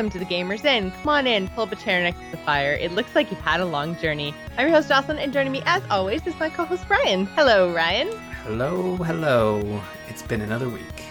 Welcome 0.00 0.18
to 0.18 0.26
the 0.26 0.34
Gamers 0.34 0.64
Inn. 0.64 0.90
Come 0.92 1.08
on 1.10 1.26
in, 1.26 1.48
pull 1.48 1.64
up 1.64 1.72
a 1.72 1.76
chair 1.76 2.02
next 2.02 2.18
to 2.20 2.30
the 2.30 2.36
fire. 2.38 2.72
It 2.72 2.92
looks 2.92 3.14
like 3.14 3.30
you've 3.30 3.40
had 3.40 3.60
a 3.60 3.66
long 3.66 3.98
journey. 3.98 4.32
I'm 4.56 4.66
your 4.66 4.74
host, 4.74 4.88
Jocelyn, 4.88 5.18
and 5.18 5.30
joining 5.30 5.52
me, 5.52 5.62
as 5.66 5.82
always, 5.90 6.26
is 6.26 6.34
my 6.40 6.48
co 6.48 6.64
host, 6.64 6.88
Ryan. 6.88 7.26
Hello, 7.26 7.70
Ryan. 7.70 8.08
Hello, 8.44 8.96
hello. 8.96 9.82
It's 10.08 10.22
been 10.22 10.40
another 10.40 10.70
week. 10.70 11.04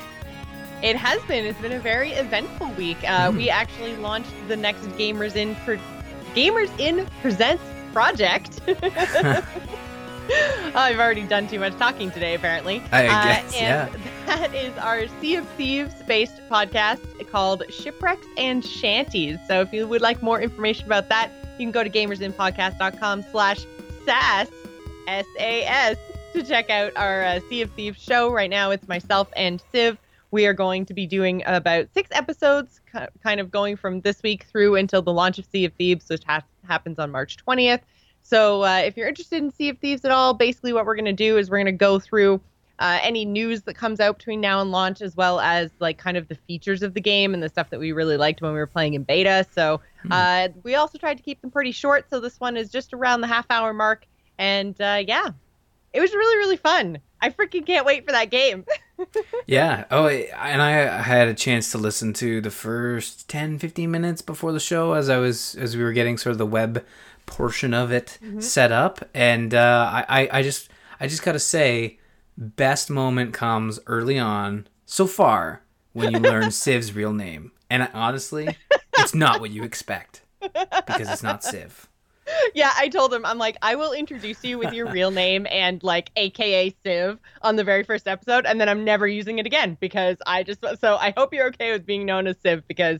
It 0.81 0.95
has 0.95 1.21
been. 1.27 1.45
It's 1.45 1.61
been 1.61 1.73
a 1.73 1.79
very 1.79 2.13
eventful 2.13 2.69
week. 2.71 2.97
Uh, 3.03 3.29
Mhm. 3.29 3.37
We 3.37 3.51
actually 3.51 3.95
launched 3.97 4.31
the 4.47 4.55
next 4.55 4.81
Gamers 4.97 5.35
Inn 5.35 5.55
Pro- 5.63 5.77
Gamers 6.33 6.71
Inn 6.79 7.05
Presents 7.21 7.61
project. 7.93 8.59
I've 10.75 10.99
already 10.99 11.23
done 11.23 11.47
too 11.47 11.59
much 11.59 11.75
talking 11.77 12.11
today, 12.11 12.35
apparently. 12.35 12.81
I 12.91 13.07
Uh, 13.07 13.23
guess, 13.23 13.55
yeah. 13.55 13.87
and 13.87 14.03
that 14.27 14.53
is 14.53 14.77
our 14.77 15.07
Sea 15.21 15.35
of 15.37 15.47
Thieves 15.49 15.93
based 16.07 16.39
podcast 16.49 16.99
called 17.31 17.63
Shipwrecks 17.69 18.27
and 18.37 18.63
Shanties. 18.63 19.39
So 19.47 19.61
if 19.61 19.73
you 19.73 19.87
would 19.87 20.01
like 20.01 20.21
more 20.21 20.39
information 20.41 20.85
about 20.85 21.09
that, 21.09 21.31
you 21.57 21.65
can 21.65 21.71
go 21.71 21.83
to 21.83 21.89
gamersinpodcast.com 21.89 23.23
slash 23.31 23.65
SAS, 24.05 24.49
S-A-S, 25.07 25.97
to 26.33 26.43
check 26.43 26.69
out 26.69 26.91
our 26.95 27.23
uh, 27.23 27.39
Sea 27.49 27.61
of 27.63 27.71
Thieves 27.71 28.01
show. 28.01 28.31
Right 28.31 28.49
now, 28.49 28.71
it's 28.71 28.87
myself 28.87 29.29
and 29.35 29.61
Siv. 29.73 29.97
We 30.31 30.45
are 30.45 30.53
going 30.53 30.85
to 30.85 30.93
be 30.93 31.07
doing 31.07 31.41
about 31.47 31.87
six 31.93 32.09
episodes, 32.13 32.81
kind 33.23 33.39
of 33.39 33.49
going 33.49 33.75
from 33.75 34.01
this 34.01 34.21
week 34.21 34.43
through 34.43 34.75
until 34.75 35.01
the 35.01 35.11
launch 35.11 35.39
of 35.39 35.45
Sea 35.45 35.65
of 35.65 35.73
Thieves, 35.73 36.07
which 36.07 36.23
ha- 36.23 36.43
happens 36.67 36.99
on 36.99 37.09
March 37.09 37.37
20th. 37.43 37.79
So 38.29 38.63
uh, 38.63 38.83
if 38.85 38.95
you're 38.95 39.07
interested 39.07 39.41
in 39.41 39.51
Sea 39.51 39.69
of 39.69 39.79
Thieves 39.79 40.05
at 40.05 40.11
all, 40.11 40.35
basically 40.35 40.71
what 40.71 40.85
we're 40.85 40.95
going 40.95 41.05
to 41.05 41.13
do 41.13 41.37
is 41.37 41.49
we're 41.49 41.57
going 41.57 41.65
to 41.65 41.71
go 41.71 41.97
through 41.97 42.39
uh, 42.77 42.99
any 43.01 43.25
news 43.25 43.63
that 43.63 43.73
comes 43.73 43.99
out 43.99 44.19
between 44.19 44.39
now 44.39 44.61
and 44.61 44.69
launch, 44.69 45.01
as 45.01 45.15
well 45.17 45.39
as 45.39 45.71
like 45.79 45.97
kind 45.97 46.15
of 46.15 46.27
the 46.27 46.35
features 46.35 46.83
of 46.83 46.93
the 46.93 47.01
game 47.01 47.33
and 47.33 47.41
the 47.41 47.49
stuff 47.49 47.71
that 47.71 47.79
we 47.79 47.91
really 47.91 48.17
liked 48.17 48.39
when 48.43 48.51
we 48.51 48.59
were 48.59 48.67
playing 48.67 48.93
in 48.93 49.01
beta. 49.01 49.47
So 49.51 49.81
uh, 50.11 50.49
we 50.61 50.75
also 50.75 50.99
tried 50.99 51.17
to 51.17 51.23
keep 51.23 51.41
them 51.41 51.49
pretty 51.49 51.71
short. 51.71 52.07
So 52.11 52.19
this 52.19 52.39
one 52.39 52.55
is 52.55 52.69
just 52.69 52.93
around 52.93 53.21
the 53.21 53.27
half 53.27 53.47
hour 53.49 53.73
mark. 53.73 54.05
And 54.37 54.79
uh, 54.79 55.03
yeah, 55.07 55.29
it 55.91 55.99
was 55.99 56.13
really, 56.13 56.37
really 56.37 56.57
fun. 56.57 56.99
I 57.21 57.31
freaking 57.31 57.65
can't 57.65 57.85
wait 57.85 58.05
for 58.05 58.11
that 58.11 58.29
game. 58.29 58.65
Yeah. 59.47 59.85
Oh, 59.91 60.07
and 60.07 60.61
I 60.61 60.71
had 61.01 61.29
a 61.29 61.33
chance 61.33 61.71
to 61.71 61.77
listen 61.77 62.11
to 62.15 62.41
the 62.41 62.51
first 62.51 63.29
10, 63.29 63.57
15 63.57 63.89
minutes 63.89 64.21
before 64.21 64.51
the 64.51 64.59
show 64.59 64.91
as 64.91 65.07
I 65.09 65.17
was 65.17 65.55
as 65.55 65.77
we 65.77 65.83
were 65.83 65.93
getting 65.93 66.17
sort 66.17 66.33
of 66.33 66.37
the 66.37 66.45
web 66.45 66.85
portion 67.29 67.73
of 67.73 67.91
it 67.91 68.17
Mm-hmm. 68.23 68.41
set 68.41 68.71
up, 68.71 69.07
and 69.13 69.53
uh, 69.53 69.89
I, 69.93 70.05
I 70.21 70.39
I 70.39 70.43
just 70.43 70.69
I 70.99 71.07
just 71.07 71.23
gotta 71.23 71.39
say, 71.39 71.99
best 72.37 72.89
moment 72.89 73.33
comes 73.33 73.79
early 73.87 74.19
on 74.19 74.67
so 74.85 75.07
far 75.07 75.61
when 75.93 76.11
you 76.11 76.19
learn 76.19 76.47
Siv's 76.49 76.93
real 76.93 77.13
name, 77.13 77.51
and 77.69 77.83
I, 77.83 77.89
honestly, 77.93 78.55
it's 78.97 79.15
not 79.15 79.39
what 79.39 79.51
you 79.51 79.63
expect 79.63 80.21
because 80.41 81.09
it's 81.09 81.23
not 81.23 81.41
Siv. 81.41 81.85
yeah, 82.53 82.71
I 82.77 82.89
told 82.89 83.11
him, 83.13 83.25
I'm 83.25 83.39
like, 83.39 83.57
I 83.63 83.75
will 83.75 83.91
introduce 83.91 84.43
you 84.43 84.59
with 84.59 84.71
your 84.71 84.85
real 84.91 85.09
name 85.11 85.47
and 85.49 85.81
like 85.83 86.11
AKA 86.15 86.75
Siv 86.85 87.17
on 87.41 87.55
the 87.55 87.63
very 87.63 87.83
first 87.83 88.07
episode, 88.07 88.45
and 88.45 88.59
then 88.61 88.69
I'm 88.69 88.83
never 88.83 89.07
using 89.07 89.39
it 89.39 89.45
again 89.45 89.77
because 89.79 90.17
I 90.27 90.43
just 90.43 90.59
so 90.79 90.97
I 90.97 91.13
hope 91.17 91.33
you're 91.33 91.47
okay 91.47 91.71
with 91.71 91.85
being 91.85 92.05
known 92.05 92.27
as 92.27 92.35
Siv 92.37 92.63
because 92.67 92.99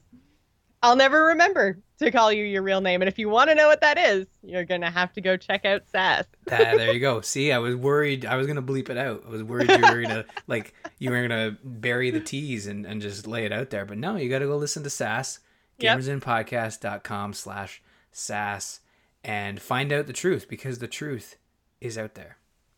I'll 0.82 0.96
never 0.96 1.26
remember 1.26 1.80
to 2.00 2.12
call 2.12 2.32
you 2.32 2.46
your 2.46 2.62
real 2.62 2.80
name. 2.80 3.02
And 3.02 3.10
if 3.10 3.20
you 3.20 3.28
want 3.28 3.50
to 3.50 3.56
know 3.56 3.68
what 3.68 3.82
that 3.82 3.98
is, 3.98 4.28
you're 4.44 4.64
gonna 4.64 4.90
have 4.90 5.12
to 5.14 5.22
go 5.22 5.36
check 5.36 5.66
out 5.66 5.84
Sass. 5.92 6.26
There 6.46 6.94
you 6.94 7.00
go. 7.00 7.22
See, 7.22 7.52
I 7.52 7.58
was 7.58 7.76
worried. 7.76 8.26
I 8.26 8.38
was 8.38 8.48
gonna 8.48 8.62
bleep 8.62 8.90
it 8.90 8.98
out. 8.98 9.24
I 9.28 9.30
was 9.30 9.44
worried 9.44 9.70
you 9.70 9.78
were 9.78 10.02
gonna 10.02 10.26
like 10.48 10.74
you 10.98 11.12
were 11.12 11.22
gonna 11.28 11.58
bury 11.64 12.12
the 12.12 12.22
T's 12.22 12.68
and, 12.68 12.86
and 12.86 13.02
just 13.02 13.28
lay 13.28 13.46
it 13.46 13.52
out 13.52 13.70
there. 13.70 13.86
But 13.86 13.98
no, 13.98 14.16
you 14.16 14.30
got 14.30 14.40
to 14.40 14.48
go 14.48 14.58
listen 14.58 14.84
to 14.84 14.90
SAS. 14.90 15.40
Yep. 15.80 16.00
Gamersinpodcast.com 16.00 17.34
slash 17.34 17.82
Sass, 18.12 18.82
and 19.24 19.62
find 19.62 19.94
out 19.94 20.08
the 20.08 20.14
truth 20.14 20.48
because 20.50 20.80
the 20.80 20.88
truth 20.88 21.38
is 21.82 21.98
out 21.98 22.16
there. 22.16 22.38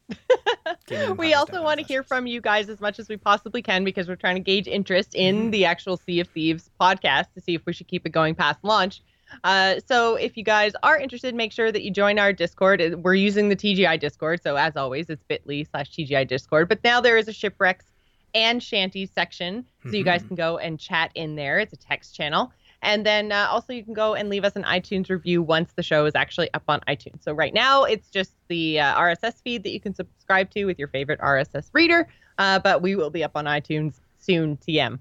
we 1.17 1.33
also 1.33 1.63
want 1.63 1.79
to 1.79 1.85
hear 1.85 2.03
from 2.03 2.27
you 2.27 2.41
guys 2.41 2.69
as 2.69 2.79
much 2.79 2.99
as 2.99 3.07
we 3.09 3.17
possibly 3.17 3.61
can 3.61 3.83
because 3.83 4.07
we're 4.07 4.15
trying 4.15 4.35
to 4.35 4.41
gauge 4.41 4.67
interest 4.67 5.15
in 5.15 5.47
Mhm. 5.47 5.51
the 5.51 5.65
actual 5.65 5.97
Sea 5.97 6.19
of 6.19 6.27
Thieves 6.29 6.69
podcast 6.79 7.33
to 7.33 7.41
see 7.41 7.55
if 7.55 7.65
we 7.65 7.73
should 7.73 7.87
keep 7.87 8.05
it 8.05 8.09
going 8.11 8.35
past 8.35 8.59
launch. 8.63 9.01
Uh, 9.45 9.75
so 9.87 10.15
if 10.15 10.35
you 10.35 10.43
guys 10.43 10.73
are 10.83 10.97
interested, 10.99 11.33
make 11.33 11.53
sure 11.53 11.71
that 11.71 11.83
you 11.83 11.91
join 11.91 12.19
our 12.19 12.33
Discord. 12.33 12.81
We're 13.01 13.13
using 13.15 13.47
the 13.49 13.55
TGI 13.55 13.97
Discord, 13.97 14.43
so 14.43 14.57
as 14.57 14.75
always, 14.75 15.09
it's 15.09 15.23
bit.ly 15.23 15.63
slash 15.63 15.91
TGI 15.91 16.25
Discord. 16.27 16.67
But 16.67 16.83
now 16.83 16.99
there 16.99 17.17
is 17.17 17.27
a 17.29 17.33
shipwrecks 17.33 17.85
and 18.33 18.61
shanties 18.61 19.09
section, 19.13 19.65
so 19.83 19.91
you 19.91 20.03
guys 20.03 20.23
Mhm. 20.23 20.27
can 20.27 20.35
go 20.35 20.57
and 20.57 20.79
chat 20.79 21.11
in 21.15 21.35
there. 21.35 21.59
It's 21.59 21.73
a 21.73 21.77
text 21.77 22.15
channel. 22.15 22.51
And 22.81 23.05
then 23.05 23.31
uh, 23.31 23.47
also 23.49 23.73
you 23.73 23.83
can 23.83 23.93
go 23.93 24.15
and 24.15 24.29
leave 24.29 24.43
us 24.43 24.55
an 24.55 24.63
iTunes 24.63 25.09
review 25.09 25.41
once 25.41 25.73
the 25.73 25.83
show 25.83 26.05
is 26.05 26.15
actually 26.15 26.51
up 26.53 26.63
on 26.67 26.79
iTunes. 26.87 27.23
So 27.23 27.31
right 27.33 27.53
now 27.53 27.83
it's 27.83 28.09
just 28.09 28.33
the 28.47 28.79
uh, 28.79 28.99
RSS 28.99 29.41
feed 29.43 29.63
that 29.63 29.71
you 29.71 29.79
can 29.79 29.93
subscribe 29.93 30.49
to 30.51 30.65
with 30.65 30.79
your 30.79 30.87
favorite 30.87 31.19
RSS 31.19 31.69
reader, 31.73 32.07
uh, 32.37 32.59
but 32.59 32.81
we 32.81 32.95
will 32.95 33.11
be 33.11 33.23
up 33.23 33.31
on 33.35 33.45
iTunes 33.45 33.99
soon. 34.17 34.57
TM, 34.57 34.73
kind 34.77 34.99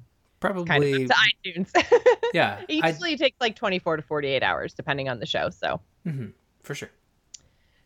of 0.59 0.67
Probably, 0.67 1.07
to 1.07 1.15
iTunes. 1.15 1.71
yeah, 2.35 2.61
it 2.69 2.85
I, 2.85 2.89
usually 2.89 3.17
takes 3.17 3.41
like 3.41 3.57
24 3.57 3.99
to 3.99 4.03
48 4.03 4.43
hours 4.43 4.75
depending 4.75 5.09
on 5.09 5.19
the 5.21 5.27
show. 5.27 5.51
So 5.51 5.81
mhm, 6.07 6.33
for 6.63 6.75
sure. 6.75 6.91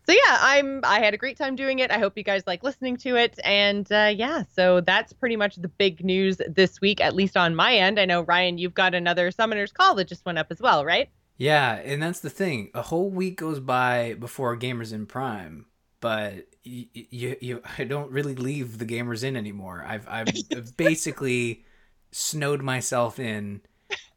So 0.06 0.12
yeah, 0.12 0.38
I'm 0.40 0.80
I 0.84 1.00
had 1.00 1.14
a 1.14 1.16
great 1.16 1.38
time 1.38 1.56
doing 1.56 1.78
it. 1.78 1.90
I 1.90 1.98
hope 1.98 2.16
you 2.16 2.24
guys 2.24 2.42
like 2.46 2.62
listening 2.62 2.96
to 2.98 3.16
it. 3.16 3.38
And 3.42 3.90
uh, 3.90 4.12
yeah, 4.14 4.42
so 4.54 4.80
that's 4.80 5.12
pretty 5.12 5.36
much 5.36 5.56
the 5.56 5.68
big 5.68 6.04
news 6.04 6.40
this 6.46 6.80
week, 6.80 7.00
at 7.00 7.14
least 7.14 7.36
on 7.36 7.54
my 7.54 7.74
end. 7.74 7.98
I 7.98 8.04
know 8.04 8.22
Ryan, 8.22 8.58
you've 8.58 8.74
got 8.74 8.94
another 8.94 9.30
Summoner's 9.30 9.72
Call 9.72 9.94
that 9.94 10.08
just 10.08 10.26
went 10.26 10.38
up 10.38 10.48
as 10.50 10.60
well, 10.60 10.84
right? 10.84 11.08
Yeah, 11.36 11.74
and 11.76 12.02
that's 12.02 12.20
the 12.20 12.30
thing. 12.30 12.70
A 12.74 12.82
whole 12.82 13.10
week 13.10 13.38
goes 13.38 13.60
by 13.60 14.14
before 14.14 14.56
Gamers 14.56 14.92
in 14.92 15.06
Prime, 15.06 15.66
but 16.00 16.46
you, 16.62 16.86
you, 16.92 17.36
you 17.40 17.62
I 17.78 17.84
don't 17.84 18.10
really 18.10 18.34
leave 18.34 18.78
the 18.78 18.86
Gamers 18.86 19.24
Inn 19.24 19.36
anymore. 19.36 19.84
I've 19.86 20.06
I've 20.08 20.28
basically 20.76 21.64
snowed 22.12 22.62
myself 22.62 23.18
in 23.18 23.62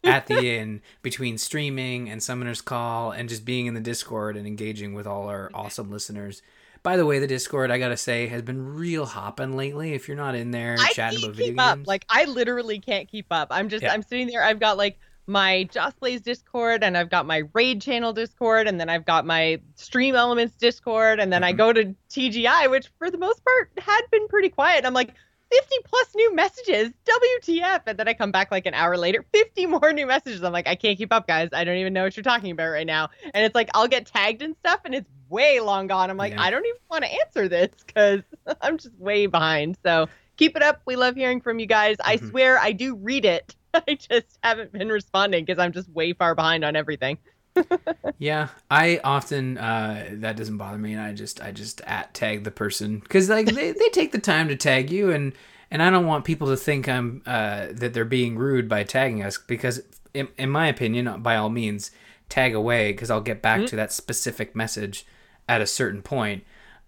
at 0.07 0.28
the 0.28 0.57
inn 0.57 0.81
between 1.01 1.38
streaming 1.38 2.09
and 2.09 2.22
Summoner's 2.23 2.62
Call 2.62 3.12
and 3.12 3.29
just 3.29 3.45
being 3.45 3.66
in 3.66 3.73
the 3.73 3.79
Discord 3.79 4.38
and 4.38 4.47
engaging 4.47 4.94
with 4.94 5.06
all 5.07 5.28
our 5.28 5.50
awesome 5.53 5.91
listeners. 5.91 6.41
By 6.84 6.95
the 6.95 7.06
way, 7.06 7.19
the 7.19 7.28
Discord, 7.28 7.69
I 7.72 7.79
gotta 7.79 7.97
say, 7.97 8.28
has 8.28 8.41
been 8.41 8.75
real 8.75 9.06
hopping 9.06 9.57
lately. 9.57 9.94
If 9.94 10.07
you're 10.07 10.16
not 10.18 10.35
in 10.35 10.51
there 10.51 10.75
I 10.79 10.90
chatting 10.94 11.19
can't 11.19 11.31
about 11.31 11.35
video 11.35 11.62
up. 11.63 11.75
games, 11.78 11.88
Like 11.88 12.06
I 12.09 12.25
literally 12.25 12.79
can't 12.79 13.09
keep 13.09 13.25
up. 13.31 13.50
I'm 13.51 13.68
just 13.69 13.84
Yeah. 13.84 13.94
I'm 13.94 14.03
sitting 14.03 14.28
there. 14.28 14.44
I've 14.44 14.59
got 14.59 14.78
like 14.78 14.97
my 15.29 15.63
Just 15.73 16.00
Plays 16.00 16.22
Discord 16.22 16.85
and 16.85 16.95
I've 16.97 17.09
got 17.09 17.25
my 17.25 17.44
Raid 17.53 17.81
channel 17.81 18.13
Discord 18.13 18.66
and 18.68 18.79
then 18.79 18.88
I've 18.89 19.03
got 19.06 19.25
my 19.25 19.59
Stream 19.75 20.16
Elements 20.16 20.56
Discord 20.56 21.19
and 21.19 21.34
then 21.34 21.44
I 21.44 21.51
Mhm. 21.51 21.57
go 21.57 21.74
to 21.74 21.95
TGI, 22.09 22.68
which 22.68 22.88
for 22.97 23.12
the 23.12 23.18
most 23.18 23.44
part 23.44 23.69
had 23.78 24.01
been 24.09 24.28
pretty 24.29 24.47
quiet. 24.47 24.85
I'm 24.85 24.94
like 24.94 25.13
50 25.52 25.75
plus 25.85 26.08
new 26.16 26.35
messages, 26.35 26.91
WTF? 27.06 27.81
And 27.88 27.97
then 27.97 28.08
I 28.08 28.13
come 28.13 28.31
back 28.31 28.52
like 28.52 28.66
an 28.66 28.74
hour 28.74 28.97
later, 28.97 29.25
50 29.34 29.66
more 29.68 29.94
new 29.94 30.06
messages. 30.06 30.44
I'm 30.44 30.53
like, 30.53 30.68
I 30.68 30.75
can't 30.75 30.97
keep 30.97 31.13
up, 31.13 31.28
guys. 31.28 31.50
I 31.53 31.63
don't 31.63 31.78
even 31.78 31.94
know 31.94 32.04
what 32.04 32.16
you're 32.18 32.24
talking 32.24 32.51
about 32.51 32.69
right 32.69 32.86
now. 32.88 33.10
And 33.33 33.45
it's 33.45 33.56
like 33.56 33.69
I'll 33.74 33.88
get 33.88 34.06
tagged 34.07 34.42
and 34.42 34.56
stuff, 34.57 34.81
and 34.86 34.94
it's 34.94 35.10
way 35.30 35.60
long 35.60 35.88
gone. 35.88 36.10
I'm 36.10 36.18
like, 36.18 36.33
Yeah. 36.33 36.42
I 36.42 36.50
don't 36.51 36.66
even 36.66 36.80
want 36.89 37.04
to 37.06 37.12
answer 37.13 37.48
this 37.48 37.69
because 37.86 38.22
I'm 38.62 38.77
just 38.77 38.95
way 38.98 39.25
behind. 39.27 39.77
So 39.83 40.07
keep 40.38 40.56
it 40.56 40.63
up. 40.63 40.81
We 40.86 40.95
love 40.95 41.16
hearing 41.16 41.42
from 41.42 41.60
you 41.60 41.66
guys. 41.66 41.98
I 42.04 42.18
Mhm. 42.18 42.30
swear 42.30 42.60
I 42.60 42.72
do 42.72 42.95
read 42.95 43.25
it. 43.25 43.56
I 43.74 43.95
just 43.95 44.38
haven't 44.44 44.72
been 44.72 44.89
responding 44.89 45.45
because 45.45 45.60
I'm 45.60 45.72
just 45.72 45.89
way 45.89 46.13
far 46.13 46.36
behind 46.36 46.63
on 46.66 46.75
everything. 46.75 47.18
Yeah, 48.19 48.48
I 48.71 49.00
often 49.04 49.57
uh, 49.59 50.07
that 50.13 50.38
doesn't 50.38 50.57
bother 50.57 50.77
me, 50.80 50.94
and 50.94 51.01
I 51.01 51.13
just 51.13 51.39
I 51.42 51.51
just 51.51 51.81
at 51.81 52.13
tag 52.15 52.44
the 52.45 52.51
person 52.51 53.00
because 53.00 53.30
like 53.30 53.45
they, 53.48 53.71
they 53.74 53.89
take 53.89 54.12
the 54.12 54.18
time 54.19 54.48
to 54.48 54.56
tag 54.56 54.89
you, 54.89 55.12
and 55.12 55.33
and 55.69 55.83
I 55.83 55.89
don't 55.92 56.07
want 56.07 56.25
people 56.25 56.48
to 56.48 56.57
think 56.57 56.89
I'm 56.89 57.21
uh, 57.27 57.68
that 57.71 57.94
they're 57.94 58.06
being 58.06 58.36
rude 58.38 58.68
by 58.68 58.83
tagging 58.83 59.21
us 59.24 59.38
because 59.38 59.81
in, 60.15 60.30
in 60.38 60.50
my 60.50 60.68
opinion, 60.68 61.21
by 61.21 61.36
all 61.36 61.50
means, 61.50 61.92
tag 62.27 62.56
away 62.56 62.92
because 62.92 63.12
I'll 63.12 63.21
get 63.21 63.42
back 63.44 63.62
Mhm. 63.62 63.68
to 63.68 63.75
that 63.75 63.92
specific 63.92 64.56
message 64.56 65.06
at 65.48 65.62
a 65.62 65.68
certain 65.68 66.01
point. 66.01 66.44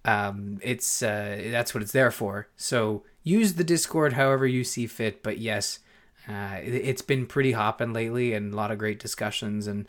Um, 0.06 0.60
it's 0.64 1.04
uh, 1.04 1.50
that's 1.52 1.74
what 1.76 1.84
it's 1.84 1.92
there 1.92 2.10
for. 2.12 2.48
So 2.58 3.04
use 3.22 3.54
the 3.54 3.64
Discord 3.64 4.14
however 4.14 4.48
you 4.48 4.64
see 4.64 4.88
fit, 4.88 5.22
but 5.22 5.38
yes. 5.38 5.80
Uh, 6.28 6.58
it, 6.64 6.74
it's 6.74 7.02
been 7.02 7.26
pretty 7.26 7.52
hopping 7.54 7.92
lately, 7.94 8.34
and 8.34 8.54
a 8.54 8.56
lot 8.56 8.70
of 8.72 8.78
great 8.78 9.00
discussions, 9.00 9.66
and 9.68 9.88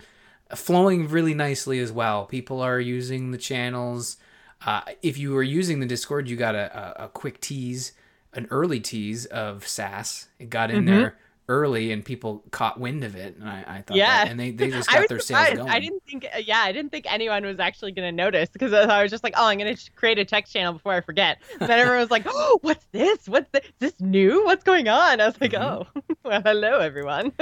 flowing 0.56 1.08
really 1.08 1.34
nicely 1.34 1.78
as 1.80 1.92
well. 1.92 2.26
People 2.26 2.60
are 2.60 2.80
using 2.80 3.30
the 3.30 3.38
channels. 3.38 4.16
Uh, 4.64 4.82
if 5.02 5.16
you 5.18 5.32
were 5.32 5.42
using 5.42 5.80
the 5.80 5.86
Discord, 5.86 6.28
you 6.28 6.36
got 6.36 6.54
a, 6.54 7.00
a, 7.00 7.04
a 7.04 7.08
quick 7.08 7.40
tease, 7.40 7.92
an 8.34 8.46
early 8.50 8.80
tease 8.80 9.26
of 9.26 9.66
SAS. 9.66 10.28
It 10.38 10.50
got 10.50 10.70
in 10.70 10.84
Mhm. 10.84 10.86
there 10.86 11.18
early 11.50 11.90
and 11.92 12.04
people 12.04 12.42
caught 12.52 12.78
wind 12.78 13.02
of 13.04 13.16
it 13.16 13.36
and 13.36 13.48
I, 13.48 13.64
I 13.66 13.82
thought 13.82 13.96
Yeah. 13.96 14.24
that, 14.24 14.30
and 14.30 14.38
they, 14.40 14.52
they 14.52 14.70
just 14.70 14.88
got 14.92 15.08
their 15.08 15.18
surprised. 15.18 15.48
sales 15.48 15.58
going. 15.58 15.68
I 15.70 15.80
didn't 15.80 16.02
think, 16.08 16.24
uh, 16.34 16.38
yeah, 16.38 16.60
I 16.60 16.70
didn't 16.72 16.90
think 16.92 17.12
anyone 17.12 17.44
was 17.44 17.58
actually 17.60 17.92
going 17.92 18.06
to 18.08 18.12
notice 18.12 18.48
because 18.48 18.72
I 18.72 19.02
was 19.02 19.10
just 19.10 19.24
like, 19.24 19.34
oh, 19.36 19.46
I'm 19.46 19.58
going 19.58 19.74
to 19.76 19.90
create 19.92 20.18
a 20.18 20.24
text 20.24 20.52
channel 20.52 20.72
before 20.74 20.92
I 20.94 21.00
forget. 21.00 21.38
And 21.60 21.68
then 21.68 21.78
everyone 21.78 22.00
was 22.00 22.10
like, 22.10 22.22
oh, 22.28 22.58
what's 22.62 22.86
this? 22.92 23.28
What's 23.28 23.50
this? 23.50 23.64
Is 23.64 23.72
this 23.80 24.00
new? 24.00 24.44
What's 24.44 24.62
going 24.64 24.88
on? 24.88 25.20
I 25.20 25.26
was 25.26 25.40
like, 25.40 25.52
Mhm. 25.52 25.86
oh, 25.96 26.00
well, 26.24 26.40
hello, 26.42 26.78
everyone. 26.78 27.32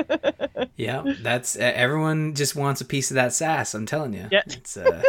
Yeah, 0.77 1.03
that's 1.21 1.57
uh, 1.57 1.73
everyone 1.75 2.35
just 2.35 2.57
wants 2.57 2.81
a 2.81 2.85
piece 2.87 3.11
of 3.11 3.17
that 3.17 3.33
sass. 3.35 3.75
I'm 3.75 3.85
telling 3.87 4.15
you. 4.15 4.27
Yeah. 4.33 4.43
It's, 4.47 4.77
uh, 4.77 5.03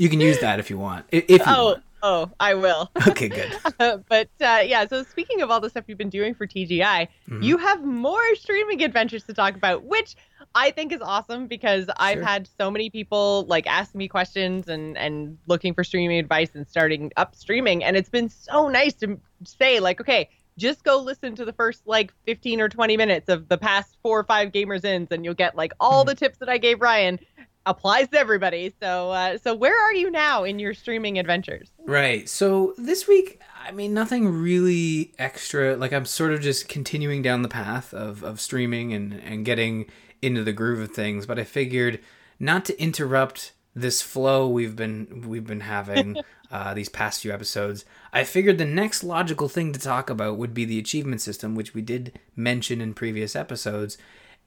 you 0.00 0.08
can 0.08 0.20
use 0.20 0.38
that 0.40 0.58
if 0.58 0.70
you 0.70 0.78
want. 0.78 1.04
If 1.12 1.28
you 1.28 1.38
oh, 1.46 1.64
want. 1.64 1.82
Oh, 2.02 2.30
I 2.40 2.54
will. 2.54 2.90
Okay, 3.08 3.28
good. 3.28 3.52
but 4.08 4.28
uh, 4.40 4.62
yeah, 4.64 4.86
so 4.86 5.02
speaking 5.02 5.42
of 5.42 5.50
all 5.50 5.60
the 5.60 5.68
stuff 5.70 5.84
you've 5.86 5.98
been 5.98 6.08
doing 6.10 6.34
for 6.34 6.46
TGI, 6.46 7.08
Mhm. 7.28 7.42
you 7.42 7.56
have 7.58 7.84
more 7.84 8.34
streaming 8.36 8.82
adventures 8.82 9.24
to 9.24 9.34
talk 9.34 9.54
about, 9.54 9.84
which 9.84 10.16
I 10.54 10.70
think 10.70 10.92
is 10.92 11.00
awesome 11.00 11.46
because 11.46 11.88
I've 11.96 12.20
had 12.22 12.48
so 12.58 12.70
many 12.70 12.90
people 12.90 13.44
like 13.48 13.66
ask 13.66 13.94
me 13.94 14.08
questions 14.08 14.68
and 14.68 14.96
and 14.98 15.38
looking 15.46 15.72
for 15.74 15.84
streaming 15.84 16.18
advice 16.18 16.50
and 16.54 16.66
starting 16.68 17.10
up 17.16 17.34
streaming, 17.34 17.84
and 17.84 17.96
it's 17.96 18.10
been 18.10 18.28
so 18.28 18.68
nice 18.68 18.94
to 18.94 19.18
say 19.44 19.80
like, 19.80 20.00
okay. 20.00 20.28
Just 20.58 20.84
go 20.84 20.98
listen 21.00 21.34
to 21.36 21.46
the 21.46 21.52
first 21.54 21.80
like 21.86 22.12
15 22.26 22.60
or 22.60 22.68
20 22.68 22.98
minutes 22.98 23.30
of 23.30 23.48
the 23.48 23.56
past 23.56 23.96
four 24.02 24.20
or 24.20 24.24
five 24.24 24.52
gamers 24.52 24.84
ins, 24.84 25.08
and 25.10 25.24
you'll 25.24 25.32
get 25.32 25.56
like 25.56 25.72
all 25.80 26.04
Mhm. 26.04 26.08
the 26.08 26.14
tips 26.14 26.36
that 26.40 26.50
I 26.50 26.58
gave 26.58 26.82
Ryan 26.82 27.18
applies 27.66 28.08
to 28.08 28.18
everybody. 28.18 28.72
So, 28.80 29.10
uh, 29.10 29.38
so 29.38 29.54
where 29.54 29.78
are 29.80 29.94
you 29.94 30.10
now 30.10 30.44
in 30.44 30.58
your 30.58 30.74
streaming 30.74 31.18
adventures? 31.18 31.70
Right. 31.84 32.28
So 32.28 32.74
this 32.76 33.06
week, 33.06 33.40
I 33.64 33.70
mean, 33.72 33.94
nothing 33.94 34.28
really 34.28 35.12
extra. 35.18 35.76
Like 35.76 35.92
I'm 35.92 36.06
sort 36.06 36.32
of 36.32 36.40
just 36.40 36.68
continuing 36.68 37.22
down 37.22 37.42
the 37.42 37.48
path 37.48 37.94
of, 37.94 38.22
of 38.22 38.40
streaming 38.40 38.92
and, 38.92 39.14
and 39.14 39.44
getting 39.44 39.86
into 40.20 40.44
the 40.44 40.52
groove 40.52 40.80
of 40.80 40.92
things. 40.92 41.26
But 41.26 41.38
I 41.38 41.44
figured 41.44 42.00
not 42.38 42.64
to 42.66 42.80
interrupt 42.80 43.52
this 43.74 44.02
flow 44.02 44.46
we've 44.46 44.76
been 44.76 45.24
we've 45.26 45.46
been 45.46 45.60
having 45.60 46.18
uh, 46.50 46.74
these 46.74 46.88
past 46.88 47.22
few 47.22 47.32
episodes. 47.32 47.84
I 48.12 48.24
figured 48.24 48.58
the 48.58 48.64
next 48.64 49.02
logical 49.02 49.48
thing 49.48 49.72
to 49.72 49.80
talk 49.80 50.10
about 50.10 50.36
would 50.36 50.52
be 50.52 50.64
the 50.64 50.78
achievement 50.78 51.20
system, 51.20 51.54
which 51.54 51.74
we 51.74 51.80
did 51.80 52.18
mention 52.36 52.80
in 52.80 52.94
previous 52.94 53.34
episodes, 53.34 53.96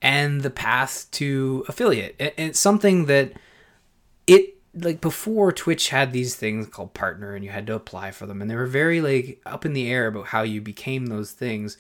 and 0.02 0.42
the 0.42 0.50
path 0.50 1.08
to 1.12 1.66
affiliate. 1.68 2.16
And 2.20 2.32
It's 2.38 2.60
something 2.60 3.06
that 3.06 3.34
it 4.28 4.56
like 4.74 5.00
before 5.02 5.52
Twitch 5.52 5.90
had 5.90 6.12
these 6.12 6.36
things 6.36 6.68
called 6.68 6.94
partner 6.94 7.34
and 7.34 7.44
you 7.46 7.52
had 7.52 7.66
to 7.68 7.74
apply 7.76 8.12
for 8.12 8.26
them 8.26 8.42
and 8.42 8.52
they 8.52 8.56
were 8.56 8.66
very 8.66 9.00
like 9.02 9.40
up 9.46 9.66
in 9.66 9.74
the 9.74 9.90
air 9.90 10.08
about 10.08 10.28
how 10.28 10.42
you 10.42 10.60
became 10.62 11.06
those 11.08 11.32
things 11.32 11.78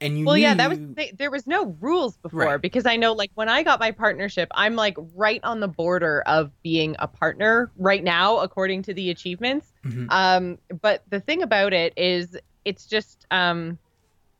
and 0.00 0.18
you 0.18 0.26
well 0.26 0.36
yeah 0.36 0.52
that 0.52 0.68
was 0.68 0.78
you- 0.78 0.88
the 0.88 0.94
thing. 0.94 1.10
there 1.18 1.30
was 1.30 1.46
no 1.46 1.76
rules 1.80 2.16
before 2.18 2.40
Right. 2.40 2.60
because 2.60 2.84
i 2.84 2.96
know 2.96 3.12
like 3.12 3.30
when 3.34 3.48
i 3.48 3.62
got 3.62 3.78
my 3.80 3.92
partnership 3.92 4.48
i'm 4.54 4.74
like 4.74 4.96
right 5.14 5.40
on 5.44 5.60
the 5.60 5.68
border 5.68 6.22
of 6.26 6.50
being 6.62 6.96
a 6.98 7.06
partner 7.06 7.70
right 7.78 8.02
now 8.04 8.38
according 8.40 8.82
to 8.82 8.92
the 8.94 9.08
achievements 9.10 9.72
Mhm. 9.84 10.06
um 10.10 10.58
but 10.82 11.04
the 11.10 11.20
thing 11.20 11.42
about 11.42 11.72
it 11.72 11.92
is 11.96 12.36
it's 12.64 12.86
just 12.86 13.24
um 13.30 13.78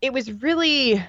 it 0.03 0.12
was 0.12 0.31
really 0.43 1.03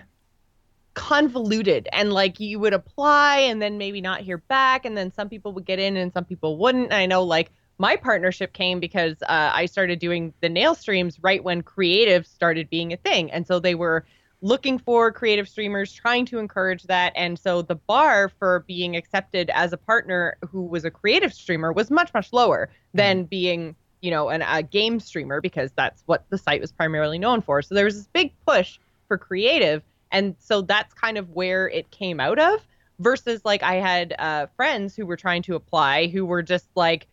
convoluted 0.98 1.88
and 1.94 2.12
like 2.12 2.40
you 2.40 2.58
would 2.58 2.74
apply 2.74 3.38
and 3.38 3.62
then 3.62 3.78
maybe 3.78 4.02
not 4.02 4.22
hear 4.22 4.40
back 4.40 4.84
and 4.84 4.98
then 4.98 5.14
some 5.14 5.30
people 5.30 5.54
would 5.54 5.64
get 5.64 5.78
in 5.78 5.96
and 5.96 6.12
some 6.12 6.26
people 6.26 6.58
wouldn't. 6.58 6.86
And 6.86 6.96
i 6.96 7.06
know 7.06 7.22
like 7.24 7.52
my 7.78 7.96
partnership 7.96 8.52
came 8.52 8.80
because 8.80 9.16
uh, 9.22 9.52
i 9.54 9.68
started 9.68 10.00
doing 10.00 10.34
the 10.42 10.50
nail 10.50 10.74
streams 10.74 11.20
right 11.22 11.44
when 11.44 11.62
creative 11.62 12.26
started 12.26 12.68
being 12.72 12.94
a 12.94 12.98
thing. 12.98 13.32
And 13.32 13.46
so 13.46 13.60
they 13.60 13.76
were 13.76 14.06
looking 14.42 14.80
for 14.80 15.12
creative 15.12 15.48
streamers 15.48 15.94
trying 15.94 16.26
to 16.26 16.40
encourage 16.40 16.82
that. 16.84 17.14
And 17.16 17.38
so 17.38 17.62
the 17.62 17.76
bar 17.76 18.30
for 18.30 18.66
being 18.68 18.96
accepted 18.96 19.52
as 19.54 19.74
a 19.74 19.78
partner 19.78 20.38
who 20.50 20.64
was 20.64 20.84
a 20.84 20.90
creative 20.90 21.32
streamer 21.32 21.72
was 21.72 21.92
much 21.92 22.12
much 22.16 22.34
lower 22.34 22.70
than 22.96 23.26
being 23.26 23.76
you 24.02 24.10
know 24.10 24.30
an, 24.30 24.42
a 24.42 24.64
game 24.64 25.00
streamer 25.00 25.42
because 25.42 25.70
that's 25.76 26.02
what 26.08 26.26
the 26.30 26.40
site 26.40 26.60
was 26.60 26.72
primarily 26.72 27.20
known 27.20 27.42
for. 27.42 27.62
So 27.62 27.76
there 27.76 27.86
was 27.86 27.98
this 27.98 28.08
big 28.08 28.34
push 28.48 28.80
for 29.08 29.20
creative 29.20 29.84
and 30.12 30.36
so 30.40 30.62
that's 30.62 30.94
kind 30.94 31.18
of 31.18 31.30
where 31.32 31.70
it 31.70 31.90
came 31.92 32.20
out 32.20 32.40
of 32.40 32.66
versus 33.00 33.42
like 33.46 33.64
i 33.64 33.76
had 33.76 34.16
uh, 34.20 34.48
friends 34.56 34.96
who 34.96 35.06
were 35.06 35.18
trying 35.18 35.42
to 35.42 35.56
apply 35.56 36.08
who 36.08 36.26
were 36.26 36.42
just 36.42 36.68
like 36.76 37.08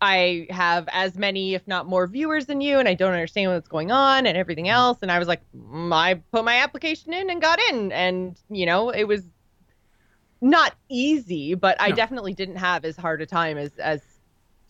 i 0.00 0.46
have 0.50 0.88
as 0.92 1.16
many 1.16 1.54
if 1.54 1.66
not 1.66 1.86
more 1.86 2.06
viewers 2.06 2.46
than 2.46 2.60
you 2.60 2.78
and 2.78 2.88
i 2.88 2.94
don't 2.94 3.12
understand 3.12 3.50
what's 3.50 3.68
going 3.68 3.90
on 3.90 4.26
and 4.26 4.36
everything 4.36 4.68
else. 4.68 4.98
And 5.02 5.10
i 5.10 5.18
was 5.18 5.28
like 5.28 5.40
mm, 5.56 5.92
i 5.92 6.14
put 6.32 6.44
my 6.44 6.56
application 6.56 7.12
in 7.12 7.30
and 7.30 7.40
got 7.40 7.58
in. 7.70 7.92
And 7.92 8.38
you 8.50 8.66
know 8.66 8.90
it 8.90 9.04
was 9.04 9.22
not 10.40 10.74
easy 10.90 11.54
but 11.54 11.80
i 11.80 11.90
definitely 11.90 12.34
didn't 12.34 12.56
have 12.56 12.84
as 12.84 12.98
hard 12.98 13.22
a 13.22 13.26
time 13.26 13.56
as 13.56 13.70
as 13.78 14.02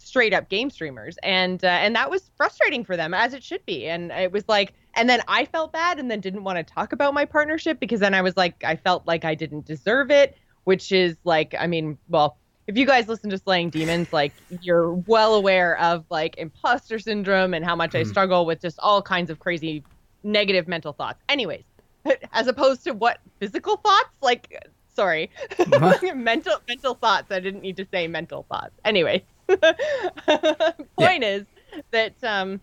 straight 0.05 0.35
up 0.35 0.49
game 0.49 0.71
streamers. 0.71 1.17
And 1.23 1.65
uh, 1.65 1.69
and 1.69 1.95
that 1.97 2.11
was 2.11 2.31
frustrating 2.37 2.85
for 2.85 2.97
them 2.97 3.15
as 3.15 3.35
it 3.35 3.43
should 3.43 3.65
be. 3.67 3.87
And 3.87 4.11
it 4.13 4.33
was 4.33 4.45
like 4.49 4.75
and 4.97 5.09
then 5.09 5.21
I 5.27 5.45
felt 5.47 5.73
bad 5.73 5.99
and 5.99 6.11
then 6.11 6.21
didn't 6.21 6.45
want 6.45 6.59
to 6.59 6.63
talk 6.75 6.93
about 6.93 7.15
my 7.15 7.25
partnership 7.25 7.81
because 7.81 8.01
then 8.01 8.15
I 8.15 8.23
was 8.23 8.37
like 8.37 8.63
I 8.65 8.77
felt 8.77 9.07
like 9.07 9.25
I 9.25 9.35
didn't 9.35 9.67
deserve 9.67 10.11
it 10.11 10.37
which 10.65 10.93
is 10.93 11.17
like 11.25 11.55
I 11.59 11.67
mean 11.67 11.99
well 12.09 12.39
if 12.67 12.79
you 12.79 12.87
guys 12.87 13.09
listen 13.09 13.29
to 13.31 13.39
Slaying 13.39 13.71
Demons 13.71 14.09
like 14.13 14.35
you're 14.49 14.95
well 14.95 15.35
aware 15.35 15.77
of 15.79 16.05
like 16.11 16.37
imposter 16.39 16.99
syndrome 16.99 17.53
and 17.55 17.65
how 17.65 17.77
much 17.77 17.95
I 17.95 18.03
Mhm. 18.03 18.07
struggle 18.07 18.47
with 18.47 18.61
just 18.63 18.79
all 18.79 19.03
kinds 19.03 19.31
of 19.31 19.39
crazy 19.39 19.85
negative 20.23 20.67
mental 20.69 20.93
thoughts. 20.93 21.21
Anyways 21.29 21.65
as 22.33 22.47
opposed 22.47 22.85
to 22.85 22.93
what 22.93 23.19
physical 23.41 23.77
thoughts? 23.77 24.11
Like 24.23 24.57
sorry. 24.95 25.31
Mental 26.15 26.57
mental 26.69 26.95
thoughts. 26.95 27.31
I 27.33 27.41
didn't 27.41 27.63
need 27.63 27.77
to 27.79 27.87
say 27.93 28.07
mental 28.07 28.47
thoughts. 28.51 28.79
Anyway 28.85 29.27
point 30.99 31.25
is 31.25 31.45
that 31.93 32.15
um 32.23 32.61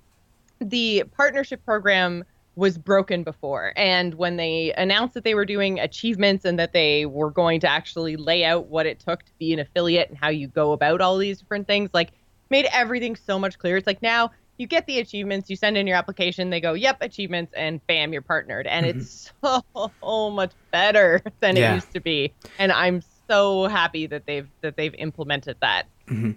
the 0.60 1.04
partnership 1.16 1.64
program 1.66 2.24
was 2.56 2.78
broken 2.78 3.24
before 3.24 3.72
and 3.78 4.14
when 4.16 4.36
they 4.36 4.74
announced 4.74 5.14
that 5.14 5.24
they 5.24 5.34
were 5.34 5.46
doing 5.46 5.80
achievements 5.80 6.44
and 6.44 6.60
that 6.60 6.74
they 6.74 7.06
were 7.06 7.32
going 7.32 7.60
to 7.62 7.68
actually 7.68 8.18
lay 8.18 8.44
out 8.44 8.68
what 8.68 8.86
it 8.86 9.00
took 9.00 9.24
to 9.24 9.32
be 9.40 9.54
an 9.54 9.60
affiliate 9.60 10.10
and 10.10 10.18
how 10.18 10.30
you 10.30 10.48
go 10.48 10.74
about 10.74 11.00
all 11.02 11.18
these 11.18 11.40
different 11.40 11.66
things 11.66 11.90
like 11.94 12.12
made 12.50 12.68
everything 12.74 13.16
so 13.16 13.40
much 13.40 13.58
clearer. 13.58 13.78
It's 13.78 13.88
like 13.88 14.02
now 14.02 14.32
you 14.58 14.68
get 14.68 14.86
the 14.86 15.00
achievements 15.00 15.50
you 15.50 15.56
send 15.56 15.78
in 15.78 15.88
your 15.88 15.96
application 15.96 16.50
they 16.50 16.60
go 16.62 16.74
yep 16.74 16.98
achievements 17.02 17.54
and 17.56 17.80
bam 17.88 18.12
you're 18.12 18.22
partnered. 18.22 18.68
And 18.68 18.86
it's 18.86 19.32
so 19.44 20.30
much 20.32 20.54
better 20.72 21.22
than 21.40 21.56
Yeah. 21.56 21.72
it 21.72 21.76
used 21.76 21.94
to 21.94 22.02
be. 22.02 22.36
And 22.60 22.72
i'm 22.74 23.02
so 23.32 23.68
happy 23.68 24.08
that 24.08 24.26
they've 24.26 24.50
that 24.60 24.76
they've 24.76 24.96
implemented 24.96 25.56
that 25.62 25.84
mm-hmm. 26.08 26.32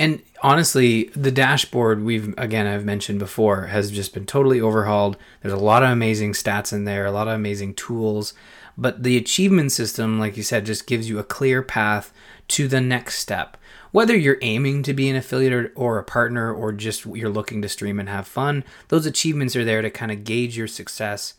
And 0.00 0.22
honestly, 0.42 1.04
the 1.14 1.30
dashboard 1.30 2.02
we've 2.02 2.34
again 2.36 2.66
I've 2.66 2.84
mentioned 2.84 3.20
before 3.20 3.66
has 3.66 3.90
just 3.90 4.12
been 4.12 4.26
totally 4.26 4.60
overhauled. 4.60 5.16
There's 5.42 5.54
a 5.54 5.56
lot 5.56 5.84
of 5.84 5.90
amazing 5.90 6.32
stats 6.32 6.72
in 6.72 6.84
there, 6.84 7.06
a 7.06 7.12
lot 7.12 7.28
of 7.28 7.34
amazing 7.34 7.74
tools, 7.74 8.34
but 8.76 9.02
the 9.04 9.16
achievement 9.16 9.70
system, 9.70 10.18
like 10.18 10.36
you 10.36 10.42
said, 10.42 10.66
just 10.66 10.86
gives 10.86 11.08
you 11.08 11.18
a 11.18 11.24
clear 11.24 11.62
path 11.62 12.12
to 12.48 12.66
the 12.66 12.80
next 12.80 13.18
step. 13.18 13.56
Whether 13.92 14.16
you're 14.16 14.38
aiming 14.42 14.82
to 14.84 14.94
be 14.94 15.08
an 15.08 15.16
affiliate 15.16 15.52
or, 15.52 15.72
or 15.76 15.98
a 15.98 16.04
partner 16.04 16.52
or 16.52 16.72
just 16.72 17.06
you're 17.06 17.28
looking 17.28 17.62
to 17.62 17.68
stream 17.68 18.00
and 18.00 18.08
have 18.08 18.26
fun, 18.26 18.64
those 18.88 19.06
achievements 19.06 19.54
are 19.54 19.64
there 19.64 19.82
to 19.82 19.90
kind 19.90 20.10
of 20.10 20.24
gauge 20.24 20.56
your 20.56 20.68
success 20.68 21.34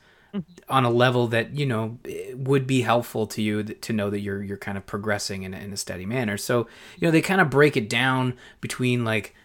on 0.70 0.86
a 0.86 0.90
level 0.90 1.28
that 1.28 1.56
you 1.56 1.66
know 1.66 2.00
would 2.34 2.66
be 2.66 2.82
helpful 2.82 3.28
to 3.28 3.42
you 3.42 3.64
to 3.64 3.94
know 3.94 4.10
that 4.10 4.20
you're 4.20 4.42
you're 4.42 4.58
kind 4.58 4.78
of 4.78 4.86
progressing 4.86 5.44
in 5.44 5.54
a, 5.54 5.58
in 5.58 5.74
a 5.74 5.78
steady 5.78 6.06
manner. 6.06 6.38
So 6.38 6.68
you 6.98 7.08
know 7.08 7.12
they 7.12 7.22
kind 7.22 7.42
of 7.42 7.50
break 7.50 7.76
it 7.76 7.90
down 7.90 8.38
between 8.62 9.04
like 9.04 9.36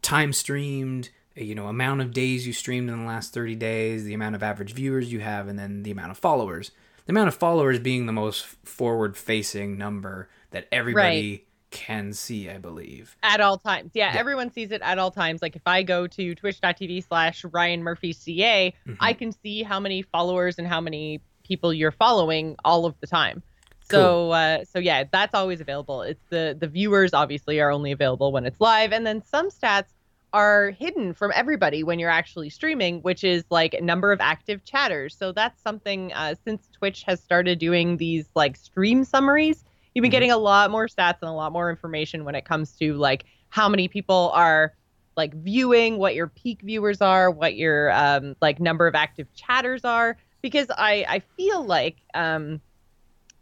time 0.00 0.32
streamed, 0.32 1.10
eh, 1.36 1.42
you 1.42 1.54
know 1.54 1.66
amount 1.68 2.00
of 2.00 2.12
days 2.12 2.46
you 2.46 2.52
streamed 2.52 2.90
in 2.90 3.00
the 3.00 3.06
last 3.06 3.32
30 3.32 3.54
days, 3.54 4.04
the 4.04 4.14
amount 4.14 4.34
of 4.34 4.42
average 4.42 4.72
viewers 4.72 5.12
you 5.12 5.20
have, 5.20 5.48
and 5.48 5.58
then 5.58 5.82
the 5.82 5.90
amount 5.90 6.10
of 6.10 6.18
followers. 6.18 6.70
The 7.06 7.12
amount 7.12 7.28
of 7.28 7.34
followers 7.34 7.80
being 7.80 8.06
the 8.06 8.12
most 8.12 8.44
forward 8.44 9.16
facing 9.16 9.76
number 9.76 10.28
that 10.52 10.68
everybody 10.70 11.46
can 11.72 12.12
see, 12.12 12.48
I 12.48 12.58
believe. 12.58 13.16
at 13.24 13.40
all 13.40 13.58
times. 13.58 13.90
Yeah, 13.94 14.12
Yeah. 14.14 14.20
everyone 14.20 14.52
sees 14.52 14.70
it 14.70 14.80
at 14.82 14.98
all 14.98 15.10
times. 15.10 15.42
Like 15.42 15.56
if 15.56 15.62
I 15.66 15.82
go 15.82 16.06
to 16.06 16.34
twitch.tv 16.36 17.04
slash 17.08 17.44
Ryan 17.46 17.82
Murphy 17.82 18.12
CA, 18.12 18.72
Mhm. 18.86 18.96
I 19.00 19.12
can 19.14 19.32
see 19.32 19.62
how 19.64 19.80
many 19.80 20.02
followers 20.02 20.58
and 20.58 20.68
how 20.68 20.80
many 20.80 21.20
people 21.42 21.72
you're 21.74 21.90
following 21.90 22.54
all 22.64 22.86
of 22.86 22.94
the 23.00 23.06
time. 23.08 23.42
So 23.90 24.30
uh, 24.30 24.64
so 24.64 24.78
yeah, 24.78 25.04
that's 25.10 25.34
always 25.34 25.60
available. 25.60 26.02
It's 26.02 26.22
the 26.30 26.56
the 26.58 26.68
viewers 26.68 27.12
obviously 27.12 27.60
are 27.60 27.70
only 27.70 27.90
available 27.92 28.30
when 28.32 28.46
it's 28.46 28.60
live, 28.60 28.92
and 28.92 29.04
then 29.06 29.22
some 29.24 29.50
stats 29.50 29.88
are 30.32 30.70
hidden 30.70 31.12
from 31.12 31.30
everybody 31.34 31.82
when 31.82 31.98
you're 31.98 32.08
actually 32.08 32.48
streaming, 32.48 33.00
which 33.02 33.22
is 33.22 33.44
like 33.50 33.76
number 33.82 34.12
of 34.12 34.20
active 34.20 34.64
chatters. 34.64 35.14
So 35.14 35.30
that's 35.32 35.60
something 35.62 36.10
uh, 36.14 36.36
since 36.44 36.68
Twitch 36.72 37.02
has 37.02 37.20
started 37.20 37.58
doing 37.58 37.98
these 37.98 38.30
like 38.34 38.56
stream 38.56 39.04
summaries, 39.04 39.62
you've 39.94 40.02
been 40.02 40.10
Mhm. 40.10 40.10
getting 40.10 40.30
a 40.30 40.36
lot 40.38 40.70
more 40.70 40.86
stats 40.86 41.18
and 41.22 41.28
a 41.30 41.32
lot 41.32 41.52
more 41.52 41.70
information 41.70 42.24
when 42.24 42.34
it 42.34 42.44
comes 42.44 42.76
to 42.78 42.94
like 42.94 43.24
how 43.50 43.68
many 43.68 43.88
people 43.88 44.30
are 44.34 44.72
like 45.16 45.34
viewing, 45.34 45.98
what 45.98 46.14
your 46.14 46.28
peak 46.28 46.60
viewers 46.62 47.00
are, 47.00 47.30
what 47.30 47.54
your 47.56 47.92
um, 47.92 48.34
like 48.40 48.60
number 48.60 48.86
of 48.86 48.94
active 48.94 49.32
chatters 49.34 49.84
are. 49.84 50.16
because 50.42 50.66
I 50.76 51.04
I 51.08 51.22
feel 51.36 51.64
like 51.64 51.98
um 52.14 52.60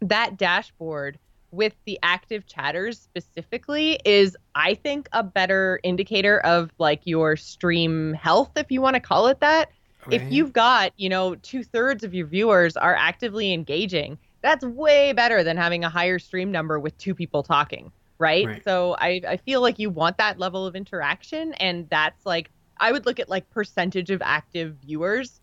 that 0.03 0.37
dashboard 0.37 1.19
with 1.53 1.75
the 1.87 1.99
active 2.03 2.47
chatters 2.47 3.01
specifically 3.01 3.99
is 4.05 4.37
I 4.55 4.75
think 4.75 5.09
a 5.13 5.23
better 5.23 5.81
indicator 5.83 6.41
of 6.41 6.71
like 6.79 7.03
your 7.05 7.37
stream 7.37 8.15
health 8.15 8.53
if 8.57 8.71
you 8.71 8.81
want 8.81 8.95
to 8.95 9.01
call 9.01 9.27
it 9.29 9.41
that. 9.41 9.69
Right. 10.07 10.11
If 10.11 10.25
you've 10.31 10.53
got, 10.53 10.93
you 10.97 11.09
know, 11.09 11.35
two 11.37 11.63
thirds 11.65 12.05
of 12.05 12.15
your 12.15 12.27
viewers 12.27 12.77
are 12.77 12.95
actively 12.95 13.53
engaging, 13.53 14.19
that's 14.43 14.65
way 14.65 15.13
better 15.13 15.43
than 15.45 15.57
having 15.57 15.85
a 15.85 15.89
higher 15.89 16.19
stream 16.19 16.51
number 16.51 16.79
with 16.79 16.97
two 16.99 17.15
people 17.15 17.43
talking, 17.43 17.93
right? 18.19 18.47
right. 18.47 18.65
So 18.65 18.97
I, 18.99 19.21
I 19.27 19.37
feel 19.37 19.61
like 19.61 19.79
you 19.79 19.91
want 19.91 20.19
that 20.19 20.39
level 20.39 20.67
of 20.67 20.75
interaction. 20.75 21.53
And 21.55 21.89
that's 21.91 22.25
like, 22.25 22.51
I 22.79 22.93
would 22.93 23.07
look 23.07 23.21
at 23.21 23.29
like 23.29 23.49
percentage 23.51 24.11
of 24.11 24.23
active 24.23 24.77
viewers 24.85 25.41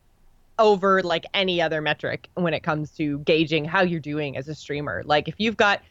over 0.59 1.03
like 1.03 1.25
any 1.33 1.61
other 1.61 1.81
metric 1.81 2.29
when 2.33 2.53
it 2.53 2.63
comes 2.63 2.91
to 2.91 3.19
gauging 3.19 3.63
how 3.65 3.81
you're 3.81 3.99
doing 3.99 4.37
as 4.37 4.47
a 4.47 4.55
streamer. 4.55 5.03
Like 5.05 5.27
if 5.27 5.35
you've 5.37 5.57
got 5.57 5.81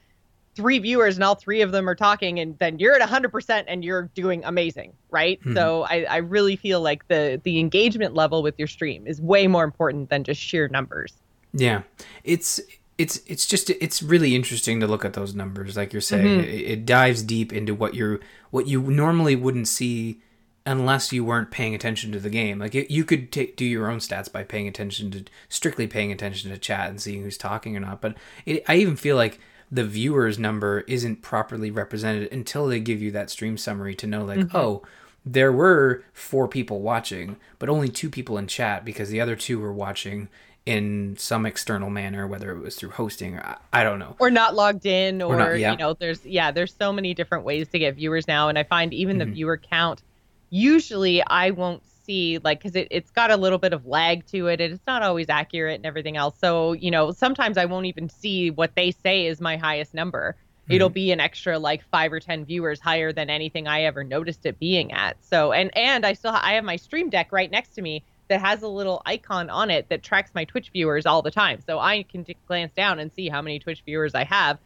three 0.56 0.78
viewers 0.78 1.16
and 1.16 1.22
all 1.22 1.34
three 1.34 1.60
of 1.60 1.70
them 1.70 1.88
are 1.88 1.94
talking 1.94 2.40
and 2.40 2.58
then 2.58 2.78
you're 2.78 2.94
at 3.00 3.06
100% 3.06 3.64
and 3.68 3.84
you're 3.84 4.10
doing 4.14 4.42
amazing 4.44 4.92
right 5.10 5.38
mm-hmm. 5.40 5.54
so 5.54 5.82
I, 5.82 6.04
I 6.04 6.16
really 6.16 6.56
feel 6.56 6.80
like 6.80 7.06
the 7.08 7.38
the 7.44 7.60
engagement 7.60 8.14
level 8.14 8.42
with 8.42 8.58
your 8.58 8.66
stream 8.66 9.06
is 9.06 9.20
way 9.20 9.46
more 9.46 9.64
important 9.64 10.08
than 10.08 10.24
just 10.24 10.40
sheer 10.40 10.66
numbers 10.68 11.12
yeah 11.52 11.82
it's 12.24 12.58
it's 12.98 13.20
it's 13.26 13.46
just 13.46 13.68
it's 13.70 14.02
really 14.02 14.34
interesting 14.34 14.80
to 14.80 14.86
look 14.86 15.04
at 15.04 15.12
those 15.12 15.34
numbers 15.34 15.76
like 15.76 15.92
you're 15.92 16.00
saying 16.00 16.40
mm-hmm. 16.40 16.48
it, 16.48 16.60
it 16.60 16.86
dives 16.86 17.22
deep 17.22 17.52
into 17.52 17.74
what 17.74 17.94
you're 17.94 18.20
what 18.50 18.66
you 18.66 18.80
normally 18.80 19.36
wouldn't 19.36 19.68
see 19.68 20.20
unless 20.66 21.12
you 21.12 21.24
weren't 21.24 21.52
paying 21.52 21.74
attention 21.74 22.10
to 22.10 22.18
the 22.18 22.28
game. 22.28 22.58
Like 22.58 22.74
you 22.74 23.04
could 23.04 23.30
t- 23.30 23.54
do 23.56 23.64
your 23.64 23.88
own 23.88 23.98
stats 23.98 24.30
by 24.30 24.42
paying 24.42 24.66
attention 24.66 25.12
to 25.12 25.24
strictly 25.48 25.86
paying 25.86 26.10
attention 26.10 26.50
to 26.50 26.58
chat 26.58 26.90
and 26.90 27.00
seeing 27.00 27.22
who's 27.22 27.38
talking 27.38 27.76
or 27.76 27.80
not. 27.80 28.00
But 28.00 28.16
it, 28.44 28.64
I 28.68 28.74
even 28.76 28.96
feel 28.96 29.14
like 29.14 29.38
the 29.70 29.84
viewers 29.84 30.38
number 30.38 30.80
isn't 30.80 31.22
properly 31.22 31.70
represented 31.70 32.32
until 32.32 32.66
they 32.66 32.80
give 32.80 33.00
you 33.00 33.12
that 33.12 33.30
stream 33.30 33.56
summary 33.56 33.94
to 33.96 34.06
know 34.06 34.24
like 34.24 34.38
mm-hmm. 34.38 34.56
oh 34.56 34.82
there 35.24 35.50
were 35.50 36.04
four 36.12 36.46
people 36.46 36.80
watching 36.80 37.36
but 37.58 37.68
only 37.68 37.88
two 37.88 38.08
people 38.08 38.38
in 38.38 38.46
chat 38.46 38.84
because 38.84 39.08
the 39.08 39.20
other 39.20 39.34
two 39.34 39.58
were 39.58 39.72
watching 39.72 40.28
in 40.66 41.16
some 41.16 41.46
external 41.46 41.88
manner 41.88 42.26
whether 42.26 42.50
it 42.50 42.58
was 42.58 42.74
through 42.74 42.90
hosting 42.90 43.36
or 43.36 43.40
i, 43.40 43.80
I 43.80 43.84
don't 43.84 44.00
know 44.00 44.16
or 44.18 44.30
not 44.30 44.54
logged 44.56 44.84
in 44.84 45.22
or, 45.22 45.34
or 45.34 45.38
not, 45.38 45.58
yeah. 45.58 45.70
you 45.70 45.78
know 45.78 45.94
there's 45.94 46.26
yeah 46.26 46.50
there's 46.50 46.74
so 46.74 46.92
many 46.92 47.14
different 47.14 47.44
ways 47.44 47.68
to 47.68 47.78
get 47.78 47.94
viewers 47.94 48.26
now 48.26 48.48
and 48.48 48.58
i 48.58 48.64
find 48.64 48.92
even 48.92 49.18
mm-hmm. 49.18 49.30
the 49.30 49.34
viewer 49.34 49.56
count 49.56 50.02
usually 50.50 51.22
i 51.22 51.50
won't 51.50 51.82
see 52.04 52.38
like 52.42 52.58
because 52.58 52.74
it, 52.74 52.88
it's 52.90 53.10
got 53.12 53.30
a 53.30 53.36
little 53.36 53.58
bit 53.58 53.72
of 53.72 53.86
lag 53.86 54.26
to 54.26 54.48
it 54.48 54.60
and 54.60 54.74
it's 54.74 54.86
not 54.86 55.02
always 55.02 55.28
accurate 55.28 55.76
and 55.76 55.86
everything 55.86 56.16
else 56.16 56.36
so 56.38 56.72
you 56.72 56.90
know 56.90 57.12
sometimes 57.12 57.56
i 57.56 57.64
won't 57.64 57.86
even 57.86 58.08
see 58.08 58.50
what 58.50 58.74
they 58.74 58.90
say 58.90 59.26
is 59.26 59.40
my 59.40 59.56
highest 59.56 59.94
number 59.94 60.32
mm-hmm. 60.32 60.72
it'll 60.72 60.88
be 60.88 61.12
an 61.12 61.20
extra 61.20 61.58
like 61.58 61.84
five 61.90 62.12
or 62.12 62.18
ten 62.18 62.44
viewers 62.44 62.80
higher 62.80 63.12
than 63.12 63.30
anything 63.30 63.68
i 63.68 63.82
ever 63.82 64.02
noticed 64.02 64.46
it 64.46 64.58
being 64.58 64.92
at 64.92 65.16
so 65.24 65.52
and 65.52 65.76
and 65.76 66.04
i 66.04 66.12
still 66.12 66.32
ha- 66.32 66.42
i 66.44 66.54
have 66.54 66.64
my 66.64 66.76
stream 66.76 67.08
deck 67.08 67.30
right 67.30 67.52
next 67.52 67.70
to 67.74 67.82
me 67.82 68.02
that 68.28 68.40
has 68.40 68.62
a 68.62 68.68
little 68.68 69.02
icon 69.06 69.48
on 69.50 69.70
it 69.70 69.88
that 69.88 70.02
tracks 70.02 70.30
my 70.34 70.44
twitch 70.44 70.70
viewers 70.70 71.06
all 71.06 71.22
the 71.22 71.30
time 71.30 71.60
so 71.66 71.78
i 71.78 72.02
can 72.04 72.24
t- 72.24 72.36
glance 72.46 72.72
down 72.74 72.98
and 72.98 73.12
see 73.12 73.28
how 73.28 73.40
many 73.40 73.58
twitch 73.58 73.82
viewers 73.84 74.14
i 74.14 74.24
have 74.24 74.58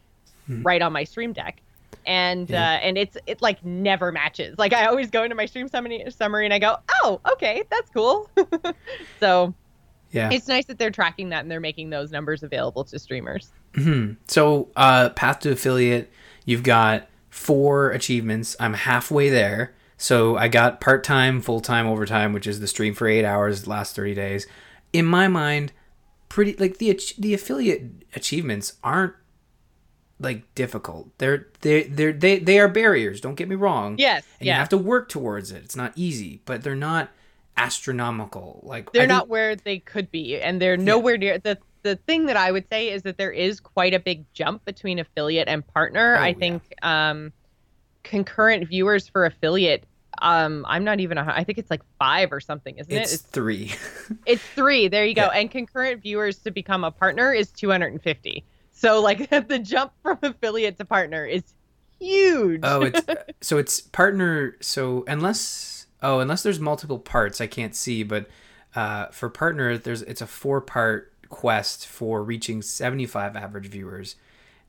mm-hmm. 0.49 0.63
right 0.63 0.81
on 0.81 0.91
my 0.91 1.03
stream 1.03 1.33
deck 1.33 1.61
and 2.05 2.49
yeah. 2.49 2.61
uh, 2.61 2.77
and 2.77 2.97
it's 2.97 3.17
it 3.27 3.41
like 3.41 3.63
never 3.63 4.11
matches. 4.11 4.57
Like 4.57 4.73
I 4.73 4.85
always 4.85 5.09
go 5.09 5.23
into 5.23 5.35
my 5.35 5.45
stream 5.45 5.67
summary 5.67 6.03
summary 6.09 6.45
and 6.45 6.53
I 6.53 6.59
go, 6.59 6.77
oh, 7.03 7.21
okay, 7.33 7.63
that's 7.69 7.89
cool. 7.91 8.29
so 9.19 9.53
yeah, 10.11 10.29
it's 10.31 10.47
nice 10.47 10.65
that 10.65 10.77
they're 10.77 10.91
tracking 10.91 11.29
that 11.29 11.41
and 11.41 11.51
they're 11.51 11.59
making 11.59 11.89
those 11.89 12.11
numbers 12.11 12.43
available 12.43 12.83
to 12.85 12.99
streamers. 12.99 13.51
Mm-hmm. 13.73 14.13
So 14.27 14.69
uh, 14.75 15.09
path 15.09 15.39
to 15.41 15.51
affiliate, 15.51 16.11
you've 16.45 16.63
got 16.63 17.07
four 17.29 17.91
achievements. 17.91 18.55
I'm 18.59 18.73
halfway 18.73 19.29
there. 19.29 19.73
So 20.01 20.35
I 20.35 20.47
got 20.47 20.81
part 20.81 21.03
time, 21.03 21.41
full 21.41 21.59
time, 21.59 21.85
overtime, 21.85 22.33
which 22.33 22.47
is 22.47 22.59
the 22.59 22.67
stream 22.67 22.95
for 22.95 23.07
eight 23.07 23.23
hours, 23.23 23.67
last 23.67 23.95
thirty 23.95 24.15
days. 24.15 24.47
In 24.91 25.05
my 25.05 25.27
mind, 25.27 25.73
pretty 26.27 26.55
like 26.57 26.79
the 26.79 26.99
the 27.19 27.35
affiliate 27.35 27.83
achievements 28.15 28.77
aren't 28.83 29.13
like 30.19 30.53
difficult. 30.55 31.15
They're 31.19 31.49
they 31.61 31.83
they 31.83 32.13
they 32.13 32.39
they 32.39 32.59
are 32.59 32.67
barriers. 32.67 33.21
Don't 33.21 33.35
get 33.35 33.47
me 33.47 33.55
wrong. 33.55 33.95
Yes. 33.99 34.25
And 34.39 34.47
yeah. 34.47 34.55
you 34.55 34.59
have 34.59 34.69
to 34.69 34.77
work 34.77 35.07
towards 35.07 35.51
it. 35.51 35.63
It's 35.63 35.75
not 35.75 35.93
easy, 35.95 36.41
but 36.45 36.63
they're 36.63 36.73
not 36.73 37.11
astronomical. 37.55 38.59
Like 38.63 38.91
they're 38.93 39.05
not 39.05 39.27
where 39.27 39.55
they 39.55 39.77
could 39.77 40.09
be, 40.09 40.41
and 40.41 40.59
they're 40.59 40.77
nowhere 40.77 41.13
yeah. 41.13 41.19
near 41.19 41.37
the. 41.37 41.57
The 41.83 41.95
thing 41.95 42.27
that 42.27 42.37
I 42.37 42.51
would 42.51 42.69
say 42.69 42.89
is 42.89 43.01
that 43.01 43.17
there 43.17 43.31
is 43.31 43.59
quite 43.59 43.95
a 43.95 43.99
big 43.99 44.23
jump 44.33 44.63
between 44.65 44.99
affiliate 44.99 45.47
and 45.47 45.65
partner. 45.65 46.15
Oh, 46.15 46.21
I 46.21 46.31
think 46.31 46.61
yeah. 46.79 47.09
um, 47.09 47.33
concurrent 48.03 48.67
viewers 48.67 49.07
for 49.07 49.25
affiliate 49.25 49.83
um 50.21 50.65
i'm 50.67 50.83
not 50.83 50.99
even 50.99 51.17
a, 51.17 51.33
i 51.35 51.43
think 51.43 51.57
it's 51.57 51.71
like 51.71 51.81
five 51.97 52.31
or 52.33 52.39
something 52.39 52.77
isn't 52.77 52.91
it's 52.91 53.11
it 53.11 53.15
it's 53.15 53.23
three 53.23 53.71
it's 54.25 54.43
three 54.55 54.87
there 54.87 55.05
you 55.05 55.15
go 55.15 55.23
yeah. 55.23 55.39
and 55.39 55.51
concurrent 55.51 56.01
viewers 56.01 56.37
to 56.37 56.51
become 56.51 56.83
a 56.83 56.91
partner 56.91 57.33
is 57.33 57.49
250 57.51 58.43
so 58.71 58.99
like 58.99 59.29
the 59.47 59.59
jump 59.59 59.93
from 60.01 60.17
affiliate 60.23 60.77
to 60.79 60.85
partner 60.85 61.25
is 61.25 61.43
huge. 62.01 62.61
oh, 62.63 62.81
it's 62.81 63.01
so 63.41 63.57
it's 63.57 63.79
partner. 63.79 64.57
So 64.59 65.05
unless 65.07 65.85
oh 66.01 66.19
unless 66.19 66.43
there's 66.43 66.59
multiple 66.59 66.99
parts, 66.99 67.39
I 67.39 67.47
can't 67.47 67.75
see. 67.75 68.03
But 68.03 68.27
uh, 68.75 69.07
for 69.07 69.29
partner, 69.29 69.77
there's 69.77 70.01
it's 70.01 70.21
a 70.21 70.27
four 70.27 70.59
part 70.61 71.13
quest 71.29 71.87
for 71.87 72.23
reaching 72.23 72.61
75 72.61 73.35
average 73.35 73.67
viewers, 73.67 74.15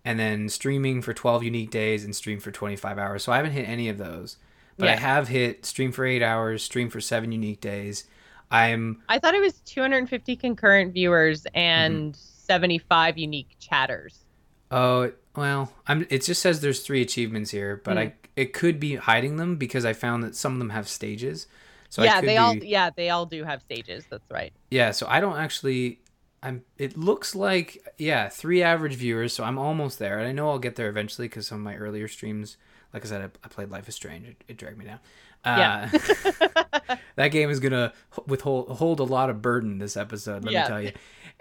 and 0.04 0.18
then 0.18 0.48
streaming 0.48 1.02
for 1.02 1.12
12 1.12 1.42
unique 1.42 1.70
days 1.70 2.04
and 2.04 2.14
stream 2.14 2.38
for 2.38 2.50
25 2.50 2.98
hours. 2.98 3.24
So 3.24 3.32
I 3.32 3.36
haven't 3.36 3.52
hit 3.52 3.68
any 3.68 3.88
of 3.88 3.98
those, 3.98 4.36
but 4.76 4.86
yeah. 4.86 4.92
I 4.92 4.96
have 4.96 5.28
hit 5.28 5.66
stream 5.66 5.92
for 5.92 6.04
eight 6.04 6.22
hours, 6.22 6.62
stream 6.62 6.90
for 6.90 7.00
seven 7.00 7.32
unique 7.32 7.60
days. 7.60 8.04
I'm. 8.50 9.02
I 9.08 9.18
thought 9.18 9.34
it 9.34 9.40
was 9.40 9.60
250 9.60 10.36
concurrent 10.36 10.92
viewers 10.92 11.46
and. 11.54 12.12
Mm-hmm 12.12 12.28
75 12.42 13.16
unique 13.18 13.56
chatters. 13.58 14.24
Oh, 14.70 15.12
well, 15.36 15.72
I'm 15.86 16.06
it 16.10 16.22
just 16.22 16.42
says 16.42 16.60
there's 16.60 16.80
3 16.80 17.00
achievements 17.00 17.50
here, 17.50 17.80
but 17.82 17.96
mm. 17.96 18.00
I 18.00 18.14
it 18.36 18.52
could 18.52 18.80
be 18.80 18.96
hiding 18.96 19.36
them 19.36 19.56
because 19.56 19.84
I 19.84 19.92
found 19.92 20.24
that 20.24 20.34
some 20.34 20.52
of 20.52 20.58
them 20.58 20.70
have 20.70 20.88
stages. 20.88 21.46
So 21.88 22.02
Yeah, 22.02 22.20
they 22.20 22.26
be, 22.28 22.36
all 22.38 22.54
yeah, 22.56 22.90
they 22.94 23.10
all 23.10 23.26
do 23.26 23.44
have 23.44 23.62
stages. 23.62 24.04
That's 24.10 24.30
right. 24.30 24.52
Yeah, 24.70 24.90
so 24.90 25.06
I 25.08 25.20
don't 25.20 25.36
actually 25.36 26.00
I'm 26.42 26.64
it 26.78 26.96
looks 26.96 27.34
like 27.34 27.86
yeah, 27.98 28.28
3 28.28 28.62
average 28.62 28.94
viewers, 28.94 29.32
so 29.32 29.44
I'm 29.44 29.58
almost 29.58 29.98
there. 29.98 30.18
And 30.18 30.28
I 30.28 30.32
know 30.32 30.50
I'll 30.50 30.58
get 30.58 30.76
there 30.76 30.88
eventually 30.88 31.28
cuz 31.28 31.46
some 31.46 31.58
of 31.58 31.64
my 31.64 31.76
earlier 31.76 32.08
streams 32.08 32.56
like 32.92 33.04
I 33.04 33.08
said, 33.08 33.22
I, 33.22 33.30
I 33.44 33.48
played 33.48 33.70
Life 33.70 33.88
is 33.88 33.94
Strange. 33.94 34.26
It, 34.26 34.44
it 34.48 34.56
dragged 34.56 34.78
me 34.78 34.84
down. 34.84 35.00
Uh, 35.44 35.56
yeah. 35.58 36.96
that 37.16 37.28
game 37.28 37.50
is 37.50 37.60
gonna 37.60 37.92
withhold 38.26 38.68
hold 38.68 39.00
a 39.00 39.04
lot 39.04 39.30
of 39.30 39.42
burden 39.42 39.78
this 39.78 39.96
episode. 39.96 40.44
Let 40.44 40.52
yeah. 40.52 40.62
me 40.62 40.68
tell 40.68 40.82
you 40.82 40.92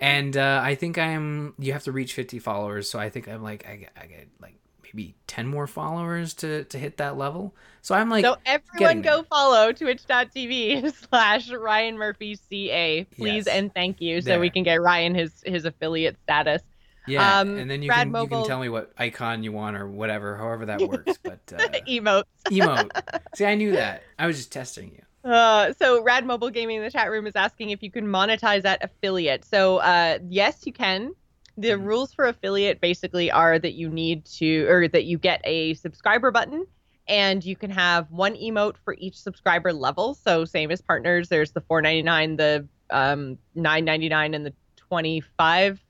and 0.01 0.35
uh, 0.35 0.59
I 0.63 0.75
think 0.75 0.97
I'm. 0.97 1.53
You 1.59 1.73
have 1.73 1.83
to 1.83 1.91
reach 1.91 2.13
50 2.13 2.39
followers, 2.39 2.89
so 2.89 2.99
I 2.99 3.09
think 3.09 3.27
I'm 3.27 3.43
like 3.43 3.67
I 3.67 3.75
get, 3.75 3.91
I 3.95 4.07
get 4.07 4.27
like 4.41 4.55
maybe 4.83 5.13
10 5.27 5.47
more 5.47 5.67
followers 5.67 6.33
to 6.35 6.63
to 6.65 6.77
hit 6.79 6.97
that 6.97 7.17
level. 7.17 7.55
So 7.83 7.93
I'm 7.93 8.09
like, 8.09 8.25
so 8.25 8.35
everyone 8.45 9.03
go 9.03 9.23
follow 9.23 9.71
twitch.tv 9.71 10.91
slash 11.09 11.51
Ryan 11.51 11.97
Murphy 11.99 12.35
CA, 12.49 13.03
please 13.03 13.45
yes. 13.45 13.55
and 13.55 13.73
thank 13.73 14.01
you, 14.01 14.21
so 14.21 14.29
there. 14.29 14.39
we 14.39 14.49
can 14.49 14.63
get 14.63 14.81
Ryan 14.81 15.13
his 15.13 15.43
his 15.45 15.65
affiliate 15.65 16.17
status. 16.23 16.63
Yeah, 17.07 17.39
um, 17.39 17.57
and 17.57 17.69
then 17.69 17.81
you 17.81 17.89
can 17.89 18.11
Mobile... 18.11 18.37
you 18.37 18.43
can 18.43 18.49
tell 18.49 18.59
me 18.59 18.69
what 18.69 18.91
icon 18.97 19.43
you 19.43 19.51
want 19.51 19.75
or 19.75 19.87
whatever, 19.87 20.37
however 20.37 20.65
that 20.67 20.81
works. 20.87 21.17
But 21.23 21.39
uh, 21.53 21.57
emote, 21.87 22.23
emote. 22.45 22.89
See, 23.35 23.45
I 23.45 23.55
knew 23.55 23.71
that. 23.71 24.03
I 24.19 24.27
was 24.27 24.37
just 24.37 24.51
testing 24.51 24.91
you. 24.91 25.29
Uh, 25.29 25.73
so 25.77 26.01
Rad 26.01 26.25
Mobile 26.25 26.49
Gaming 26.49 26.77
in 26.77 26.83
the 26.83 26.91
chat 26.91 27.11
room 27.11 27.27
is 27.27 27.35
asking 27.35 27.69
if 27.69 27.83
you 27.83 27.91
can 27.91 28.07
monetize 28.07 28.63
that 28.63 28.83
affiliate. 28.83 29.45
So 29.45 29.77
uh, 29.77 30.19
yes, 30.27 30.61
you 30.65 30.73
can. 30.73 31.13
The 31.57 31.69
mm-hmm. 31.69 31.83
rules 31.83 32.13
for 32.13 32.25
affiliate 32.25 32.81
basically 32.81 33.29
are 33.29 33.59
that 33.59 33.73
you 33.73 33.89
need 33.89 34.25
to, 34.37 34.65
or 34.67 34.87
that 34.87 35.05
you 35.05 35.17
get 35.17 35.41
a 35.43 35.73
subscriber 35.75 36.31
button, 36.31 36.65
and 37.07 37.43
you 37.43 37.55
can 37.55 37.69
have 37.69 38.09
one 38.09 38.35
emote 38.35 38.77
for 38.83 38.95
each 38.97 39.17
subscriber 39.19 39.73
level. 39.73 40.13
So 40.13 40.45
same 40.45 40.71
as 40.71 40.81
partners, 40.81 41.29
there's 41.29 41.51
the 41.51 41.61
4.99, 41.61 42.37
the 42.37 42.67
um, 42.89 43.37
9.99, 43.55 44.35
and 44.35 44.45
the 44.45 44.53
25 44.77 45.83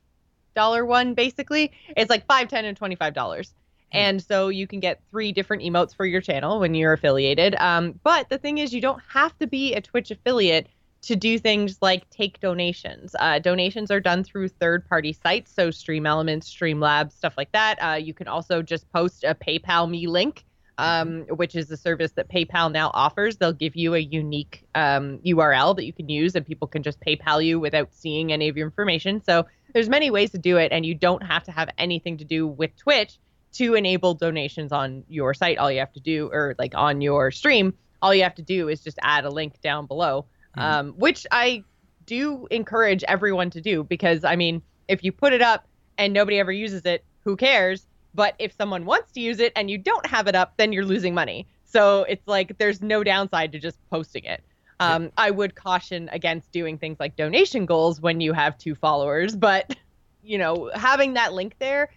dollar 0.56 0.86
one. 0.86 1.14
Basically, 1.14 1.72
it's 1.96 2.10
like 2.10 2.26
five, 2.26 2.48
ten, 2.48 2.66
and 2.66 2.78
25 2.78 3.14
dollars. 3.14 3.54
Hmm. 3.92 3.98
And 3.98 4.24
so 4.24 4.50
you 4.50 4.68
can 4.68 4.80
get 4.80 5.02
three 5.10 5.32
different 5.32 5.64
emotes 5.64 5.96
for 5.96 6.06
your 6.06 6.22
channel 6.22 6.60
when 6.60 6.76
you're 6.76 6.94
affiliated. 6.94 7.56
Um, 7.56 8.00
but 8.04 8.30
the 8.30 8.38
thing 8.38 8.58
is, 8.58 8.74
you 8.74 8.82
don't 8.82 9.02
have 9.08 9.38
to 9.40 9.48
be 9.48 9.74
a 9.74 9.82
Twitch 9.82 10.12
affiliate 10.12 10.68
to 11.04 11.16
do 11.16 11.40
things 11.40 11.80
like 11.82 12.08
take 12.12 12.40
donations. 12.40 13.16
Uh, 13.20 13.40
donations 13.40 13.90
are 13.90 14.00
done 14.00 14.24
through 14.24 14.50
third 14.50 14.88
party 14.88 15.14
sites, 15.14 15.52
so 15.52 15.72
Stream 15.72 16.06
Elements, 16.06 16.54
Streamlabs, 16.54 17.14
stuff 17.14 17.34
like 17.38 17.52
that. 17.54 17.78
Uh, 17.82 17.96
you 17.96 18.14
can 18.14 18.28
also 18.28 18.62
just 18.62 18.92
post 18.92 19.24
a 19.24 19.34
PayPal 19.34 19.90
me 19.90 20.06
link 20.06 20.46
um, 20.82 21.22
which 21.30 21.56
is 21.56 21.70
a 21.70 21.78
service 21.78 22.12
that 22.14 22.28
PayPal 22.28 22.72
now 22.72 22.90
offers. 22.94 23.38
They'll 23.38 23.54
give 23.54 23.76
you 23.76 23.94
a 23.94 24.00
unique 24.00 24.64
um, 24.74 25.20
URL 25.20 25.76
that 25.76 25.86
you 25.86 25.94
can 25.94 26.10
use, 26.10 26.36
and 26.36 26.46
people 26.46 26.68
can 26.68 26.82
just 26.82 27.00
PayPal 27.02 27.46
you 27.46 27.60
without 27.60 27.94
seeing 27.94 28.34
any 28.34 28.50
of 28.50 28.58
your 28.58 28.68
information. 28.68 29.22
So 29.24 29.46
there's 29.74 29.90
many 29.90 30.12
ways 30.12 30.32
to 30.32 30.38
do 30.38 30.58
it, 30.58 30.72
and 30.72 30.86
you 30.86 30.96
don't 30.96 31.24
have 31.24 31.44
to 31.44 31.52
have 31.52 31.70
anything 31.78 32.18
to 32.18 32.26
do 32.26 32.48
with 32.48 32.76
Twitch 32.76 33.18
to 33.54 33.76
enable 33.76 34.14
donations 34.14 34.72
on 34.72 35.04
your 35.10 35.34
site. 35.34 35.58
All 35.58 35.72
you 35.72 35.80
have 35.80 35.94
to 35.94 36.00
do, 36.00 36.30
or 36.32 36.56
like 36.58 36.74
on 36.76 37.02
your 37.02 37.32
stream, 37.32 37.74
all 38.02 38.14
you 38.14 38.24
have 38.24 38.36
to 38.36 38.42
do 38.42 38.70
is 38.70 38.84
just 38.84 38.98
add 39.02 39.26
a 39.26 39.30
link 39.30 39.62
down 39.62 39.86
below, 39.86 40.26
mm-hmm. 40.58 40.62
um, 40.62 40.94
which 40.98 41.28
I 41.32 41.64
do 42.06 42.48
encourage 42.52 43.04
everyone 43.08 43.50
to 43.52 43.62
do 43.62 43.84
because 43.84 44.24
I 44.24 44.36
mean, 44.36 44.62
if 44.88 45.04
you 45.04 45.12
put 45.12 45.34
it 45.34 45.42
up 45.42 45.68
and 45.98 46.14
nobody 46.14 46.40
ever 46.40 46.52
uses 46.52 46.86
it, 46.86 47.06
who 47.24 47.36
cares? 47.36 47.86
But 48.14 48.36
if 48.40 48.54
someone 48.58 48.86
wants 48.86 49.12
to 49.14 49.22
use 49.22 49.40
it 49.40 49.54
and 49.56 49.70
you 49.70 49.78
don't 49.78 50.06
have 50.06 50.28
it 50.28 50.36
up, 50.36 50.54
then 50.58 50.74
you're 50.74 50.86
losing 50.86 51.14
money. 51.14 51.48
So 51.66 52.04
it's 52.04 52.28
like 52.28 52.58
there's 52.58 52.82
no 52.82 53.04
downside 53.04 53.54
to 53.54 53.60
just 53.60 53.78
posting 53.90 54.26
it. 54.26 54.44
Um, 54.82 55.04
yeah. 55.04 55.10
I 55.18 55.32
would 55.32 55.56
caution 55.56 56.10
against 56.12 56.52
doing 56.52 56.78
things 56.78 57.00
like 57.00 57.16
donation 57.16 57.66
goals 57.66 58.02
when 58.02 58.20
you 58.20 58.34
have 58.34 58.58
two 58.58 58.74
followers, 58.74 59.36
but 59.36 59.76
you 60.24 60.38
know, 60.38 60.72
having 60.74 61.14
that 61.14 61.34
link 61.34 61.56
there 61.60 61.90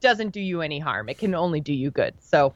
doesn't 0.00 0.30
do 0.30 0.40
you 0.40 0.62
any 0.62 0.78
harm. 0.78 1.08
It 1.08 1.18
can 1.18 1.34
only 1.34 1.60
do 1.60 1.72
you 1.72 1.90
good. 1.90 2.14
So, 2.20 2.54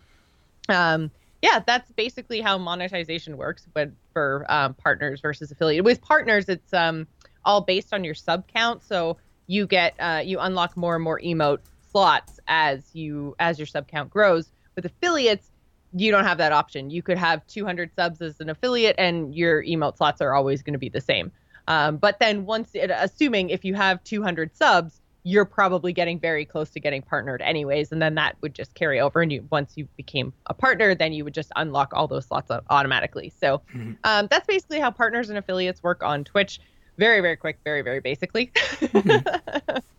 um, 0.69 1.11
yeah, 1.43 1.61
that's 1.67 1.91
basically 1.93 2.41
how 2.41 2.59
monetization 2.59 3.37
works, 3.37 3.67
but 3.73 3.91
for 4.13 4.45
um, 4.49 4.75
partners 4.75 5.21
versus 5.21 5.51
affiliate. 5.51 5.85
With 5.85 6.01
partners, 6.01 6.49
it's 6.49 6.73
um, 6.73 7.07
all 7.45 7.61
based 7.61 7.93
on 7.93 8.05
your 8.05 8.15
sub 8.15 8.49
count. 8.49 8.83
So 8.83 9.19
you 9.47 9.67
get 9.67 9.95
uh, 9.99 10.23
you 10.25 10.41
unlock 10.41 10.77
more 10.77 10.95
and 10.95 11.05
more 11.05 11.21
emote 11.21 11.61
slots 11.93 12.41
as 12.49 12.95
you 12.95 13.37
as 13.39 13.59
your 13.59 13.67
sub 13.67 13.87
count 13.87 14.11
grows. 14.11 14.51
With 14.75 14.85
affiliates, 14.85 15.51
you 15.95 16.11
don't 16.11 16.25
have 16.25 16.39
that 16.39 16.53
option. 16.53 16.91
You 16.91 17.03
could 17.03 17.19
have 17.19 17.47
200 17.47 17.91
subs 17.95 18.21
as 18.21 18.41
an 18.41 18.51
affiliate, 18.51 18.97
and 18.99 19.35
your 19.35 19.63
emote 19.63 19.97
slots 19.97 20.21
are 20.21 20.35
always 20.35 20.63
going 20.63 20.75
to 20.75 20.79
be 20.79 20.89
the 20.89 21.01
same. 21.01 21.33
Um, 21.67 21.97
but 21.99 22.19
then 22.19 22.47
once, 22.47 22.71
it, 22.75 22.91
assuming 22.95 23.51
if 23.51 23.65
you 23.65 23.75
have 23.75 24.03
200 24.05 24.57
subs, 24.57 25.01
you're 25.25 25.45
probably 25.45 25.93
getting 25.93 26.19
very 26.19 26.45
close 26.45 26.71
to 26.71 26.81
getting 26.81 27.03
partnered 27.03 27.43
anyways, 27.43 27.93
and 27.93 28.01
then 28.01 28.15
that 28.15 28.37
would 28.41 28.55
just 28.55 28.75
carry 28.75 29.01
over. 29.01 29.21
And 29.21 29.31
you 29.31 29.47
once 29.51 29.75
you 29.77 29.87
became 29.97 30.33
a 30.47 30.55
partner, 30.55 30.95
then 30.95 31.13
you 31.13 31.25
would 31.25 31.35
just 31.35 31.53
unlock 31.57 31.93
all 31.93 32.09
those 32.09 32.27
slots 32.27 32.51
automatically. 32.71 33.33
So 33.39 33.61
mm-hmm. 33.75 33.93
um, 34.05 34.29
that's 34.31 34.47
basically 34.47 34.81
how 34.81 34.91
partners 34.91 35.29
and 35.29 35.39
affiliates 35.39 35.83
work 35.83 36.03
on 36.03 36.25
Twitch. 36.25 36.61
Very 36.97 37.21
very 37.21 37.37
quick, 37.37 37.59
very 37.65 37.83
very 37.83 38.01
basically. 38.01 38.51
mm-hmm. 38.55 39.77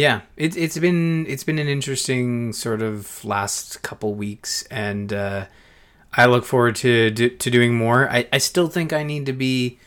Yeah, 0.00 0.22
it's 0.38 0.56
it's 0.56 0.78
been 0.78 1.26
it's 1.26 1.44
been 1.44 1.58
an 1.58 1.68
interesting 1.68 2.54
sort 2.54 2.80
of 2.80 3.22
last 3.22 3.82
couple 3.82 4.14
weeks, 4.14 4.62
and 4.70 5.12
uh, 5.12 5.44
I 6.14 6.24
look 6.24 6.46
forward 6.46 6.76
to 6.76 7.10
to 7.10 7.50
doing 7.50 7.74
more. 7.74 8.08
I, 8.08 8.26
I 8.32 8.38
still 8.38 8.68
think 8.68 8.94
I 8.94 9.02
need 9.02 9.26
to 9.26 9.34
be 9.34 9.78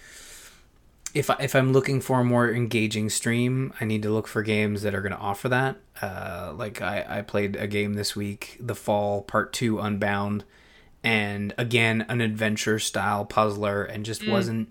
if 1.15 1.31
I, 1.31 1.37
if 1.39 1.55
I'm 1.55 1.73
looking 1.73 1.99
for 1.99 2.19
a 2.19 2.23
more 2.23 2.47
engaging 2.53 3.09
stream, 3.09 3.73
I 3.81 3.85
need 3.85 4.03
to 4.03 4.11
look 4.11 4.27
for 4.27 4.43
games 4.43 4.83
that 4.83 4.93
are 4.93 5.01
going 5.01 5.13
to 5.13 5.17
offer 5.17 5.49
that. 5.49 5.77
Uh, 5.99 6.53
like 6.55 6.79
I, 6.79 7.03
I 7.09 7.21
played 7.23 7.55
a 7.55 7.65
game 7.65 7.95
this 7.95 8.15
week, 8.15 8.57
The 8.59 8.75
Fall 8.75 9.23
Part 9.23 9.51
Two 9.51 9.79
Unbound, 9.79 10.43
and 11.03 11.55
again 11.57 12.05
an 12.07 12.21
adventure 12.21 12.77
style 12.77 13.25
puzzler, 13.25 13.83
and 13.83 14.05
just 14.05 14.21
mm. 14.21 14.31
wasn't 14.31 14.69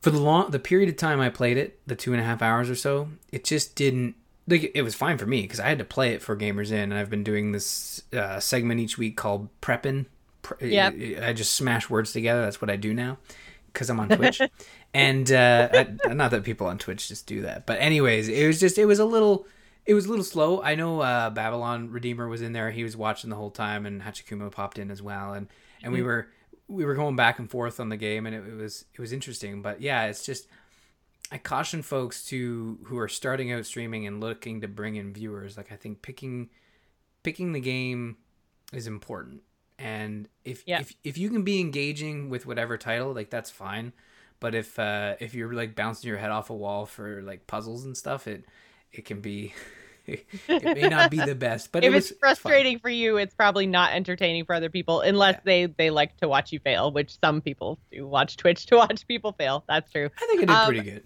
for 0.00 0.10
the 0.10 0.20
long 0.20 0.52
the 0.52 0.60
period 0.60 0.88
of 0.88 0.96
time 0.96 1.20
I 1.20 1.30
played 1.30 1.56
it, 1.56 1.80
the 1.84 1.96
two 1.96 2.12
and 2.12 2.20
a 2.20 2.24
half 2.24 2.42
hours 2.42 2.70
or 2.70 2.76
so, 2.76 3.08
it 3.32 3.42
just 3.42 3.74
didn't 3.74 4.14
like 4.50 4.72
it 4.74 4.82
was 4.82 4.94
fine 4.94 5.18
for 5.18 5.26
me 5.26 5.42
because 5.42 5.60
I 5.60 5.68
had 5.68 5.78
to 5.78 5.84
play 5.84 6.12
it 6.12 6.22
for 6.22 6.36
Gamers 6.36 6.70
Inn, 6.70 6.90
and 6.90 6.94
I've 6.94 7.10
been 7.10 7.24
doing 7.24 7.52
this 7.52 8.02
uh, 8.12 8.40
segment 8.40 8.80
each 8.80 8.98
week 8.98 9.16
called 9.16 9.48
Prepping. 9.60 10.06
Pre- 10.42 10.74
yeah, 10.74 10.90
I 11.22 11.32
just 11.32 11.54
smash 11.54 11.88
words 11.88 12.12
together. 12.12 12.42
That's 12.42 12.60
what 12.60 12.70
I 12.70 12.76
do 12.76 12.92
now 12.94 13.18
because 13.72 13.88
I'm 13.88 14.00
on 14.00 14.08
Twitch, 14.08 14.40
and 14.94 15.30
uh, 15.30 15.68
I, 15.72 16.12
not 16.12 16.30
that 16.32 16.44
people 16.44 16.66
on 16.66 16.78
Twitch 16.78 17.08
just 17.08 17.26
do 17.26 17.42
that, 17.42 17.66
but 17.66 17.80
anyways, 17.80 18.28
it 18.28 18.46
was 18.46 18.60
just 18.60 18.78
it 18.78 18.86
was 18.86 18.98
a 18.98 19.04
little. 19.04 19.46
It 19.86 19.94
was 19.94 20.04
a 20.06 20.10
little 20.10 20.24
slow. 20.24 20.62
I 20.62 20.74
know 20.74 21.00
uh, 21.00 21.30
Babylon 21.30 21.90
Redeemer 21.90 22.28
was 22.28 22.42
in 22.42 22.52
there. 22.52 22.70
He 22.70 22.84
was 22.84 22.96
watching 22.96 23.30
the 23.30 23.34
whole 23.34 23.50
time, 23.50 23.86
and 23.86 24.02
Hachikumo 24.02 24.52
popped 24.52 24.78
in 24.78 24.90
as 24.90 25.02
well. 25.02 25.32
And 25.32 25.48
and 25.82 25.86
mm-hmm. 25.86 25.94
we 25.94 26.02
were 26.02 26.28
we 26.68 26.84
were 26.84 26.94
going 26.94 27.16
back 27.16 27.38
and 27.38 27.50
forth 27.50 27.80
on 27.80 27.88
the 27.88 27.96
game, 27.96 28.26
and 28.26 28.34
it, 28.34 28.46
it 28.46 28.56
was 28.56 28.84
it 28.94 29.00
was 29.00 29.12
interesting. 29.12 29.62
But 29.62 29.80
yeah, 29.80 30.04
it's 30.04 30.24
just 30.24 30.46
I 31.32 31.38
caution 31.38 31.82
folks 31.82 32.24
to 32.26 32.78
who 32.84 32.98
are 32.98 33.08
starting 33.08 33.52
out 33.52 33.64
streaming 33.64 34.06
and 34.06 34.20
looking 34.20 34.60
to 34.62 34.68
bring 34.68 34.96
in 34.96 35.12
viewers. 35.12 35.56
Like 35.56 35.70
I 35.70 35.76
think 35.76 36.02
picking 36.02 36.50
picking 37.22 37.52
the 37.52 37.60
game 37.60 38.16
is 38.72 38.86
important, 38.86 39.42
and 39.78 40.28
if 40.44 40.64
yeah. 40.66 40.80
if 40.80 40.94
if 41.04 41.18
you 41.18 41.30
can 41.30 41.42
be 41.42 41.60
engaging 41.60 42.30
with 42.30 42.46
whatever 42.46 42.76
title, 42.76 43.12
like 43.12 43.30
that's 43.30 43.50
fine. 43.50 43.92
But 44.40 44.54
if 44.54 44.78
uh, 44.78 45.16
if 45.20 45.34
you're 45.34 45.52
like 45.52 45.76
bouncing 45.76 46.08
your 46.08 46.18
head 46.18 46.30
off 46.30 46.50
a 46.50 46.54
wall 46.54 46.86
for 46.86 47.22
like 47.22 47.46
puzzles 47.46 47.84
and 47.84 47.96
stuff, 47.96 48.26
it 48.26 48.44
it 48.92 49.04
can 49.04 49.20
be 49.20 49.54
it 50.06 50.26
may 50.48 50.88
not 50.88 51.10
be 51.10 51.18
the 51.18 51.34
best, 51.34 51.72
but 51.72 51.84
if 51.84 51.92
it 51.92 51.94
was, 51.94 52.10
it's 52.10 52.18
frustrating 52.18 52.78
for 52.78 52.88
you, 52.88 53.16
it's 53.18 53.34
probably 53.34 53.66
not 53.66 53.92
entertaining 53.92 54.44
for 54.44 54.54
other 54.54 54.70
people, 54.70 55.00
unless 55.00 55.34
yeah. 55.34 55.40
they 55.44 55.66
they 55.66 55.90
like 55.90 56.16
to 56.18 56.28
watch 56.28 56.52
you 56.52 56.58
fail, 56.58 56.90
which 56.90 57.18
some 57.20 57.40
people 57.40 57.78
do 57.92 58.06
watch 58.06 58.36
Twitch 58.36 58.66
to 58.66 58.76
watch 58.78 59.06
people 59.06 59.32
fail. 59.32 59.64
That's 59.68 59.90
true. 59.92 60.10
I 60.16 60.26
think 60.26 60.42
it 60.42 60.46
did 60.46 60.54
um, 60.54 60.66
pretty 60.66 60.90
good. 60.90 61.04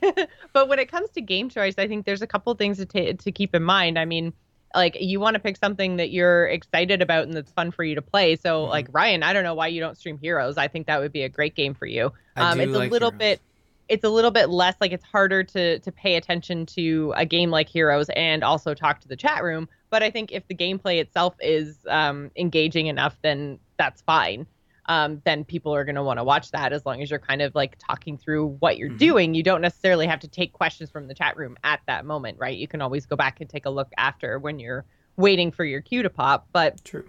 but 0.52 0.68
when 0.68 0.78
it 0.78 0.90
comes 0.90 1.10
to 1.10 1.20
game 1.20 1.48
choice, 1.48 1.74
I 1.78 1.88
think 1.88 2.06
there's 2.06 2.22
a 2.22 2.26
couple 2.26 2.54
things 2.54 2.78
to 2.78 2.86
t- 2.86 3.12
to 3.12 3.32
keep 3.32 3.54
in 3.54 3.62
mind. 3.62 3.98
I 3.98 4.04
mean, 4.04 4.32
like 4.74 4.96
you 5.00 5.20
want 5.20 5.34
to 5.34 5.40
pick 5.40 5.56
something 5.56 5.96
that 5.96 6.10
you're 6.10 6.46
excited 6.46 7.02
about 7.02 7.24
and 7.24 7.34
that's 7.34 7.52
fun 7.52 7.70
for 7.70 7.84
you 7.84 7.94
to 7.94 8.02
play. 8.02 8.36
So, 8.36 8.62
mm-hmm. 8.62 8.70
like 8.70 8.86
Ryan, 8.90 9.22
I 9.22 9.32
don't 9.32 9.44
know 9.44 9.54
why 9.54 9.68
you 9.68 9.80
don't 9.80 9.96
stream 9.96 10.18
Heroes. 10.18 10.56
I 10.56 10.68
think 10.68 10.86
that 10.86 11.00
would 11.00 11.12
be 11.12 11.22
a 11.22 11.28
great 11.28 11.54
game 11.54 11.74
for 11.74 11.86
you. 11.86 12.12
Um, 12.36 12.60
it's 12.60 12.72
like 12.72 12.90
a 12.90 12.92
little 12.92 13.10
Heroes. 13.10 13.18
bit 13.18 13.40
it's 13.88 14.04
a 14.04 14.08
little 14.08 14.30
bit 14.30 14.48
less 14.48 14.74
like 14.80 14.92
it's 14.92 15.04
harder 15.04 15.44
to 15.44 15.78
to 15.80 15.92
pay 15.92 16.16
attention 16.16 16.64
to 16.64 17.12
a 17.16 17.26
game 17.26 17.50
like 17.50 17.68
Heroes 17.68 18.08
and 18.10 18.42
also 18.42 18.74
talk 18.74 19.00
to 19.00 19.08
the 19.08 19.16
chat 19.16 19.42
room. 19.42 19.68
But 19.90 20.02
I 20.02 20.10
think 20.10 20.32
if 20.32 20.46
the 20.48 20.54
gameplay 20.54 20.98
itself 20.98 21.34
is 21.40 21.76
um, 21.88 22.30
engaging 22.36 22.86
enough, 22.86 23.16
then 23.20 23.58
that's 23.76 24.00
fine. 24.00 24.46
Um, 24.86 25.22
then 25.24 25.44
people 25.44 25.74
are 25.74 25.84
going 25.84 25.94
to 25.94 26.02
want 26.02 26.18
to 26.18 26.24
watch 26.24 26.50
that 26.50 26.72
as 26.72 26.84
long 26.84 27.02
as 27.02 27.10
you're 27.10 27.20
kind 27.20 27.40
of 27.40 27.54
like 27.54 27.76
talking 27.78 28.18
through 28.18 28.56
what 28.58 28.78
you're 28.78 28.88
mm-hmm. 28.88 28.98
doing. 28.98 29.34
You 29.34 29.42
don't 29.42 29.60
necessarily 29.60 30.06
have 30.06 30.20
to 30.20 30.28
take 30.28 30.52
questions 30.52 30.90
from 30.90 31.06
the 31.06 31.14
chat 31.14 31.36
room 31.36 31.56
at 31.62 31.80
that 31.86 32.04
moment, 32.04 32.38
right? 32.40 32.56
You 32.56 32.66
can 32.66 32.82
always 32.82 33.06
go 33.06 33.14
back 33.14 33.40
and 33.40 33.48
take 33.48 33.66
a 33.66 33.70
look 33.70 33.88
after 33.96 34.38
when 34.38 34.58
you're 34.58 34.84
waiting 35.16 35.52
for 35.52 35.64
your 35.64 35.80
cue 35.80 36.02
to 36.02 36.10
pop. 36.10 36.48
But 36.52 36.84
true. 36.84 37.08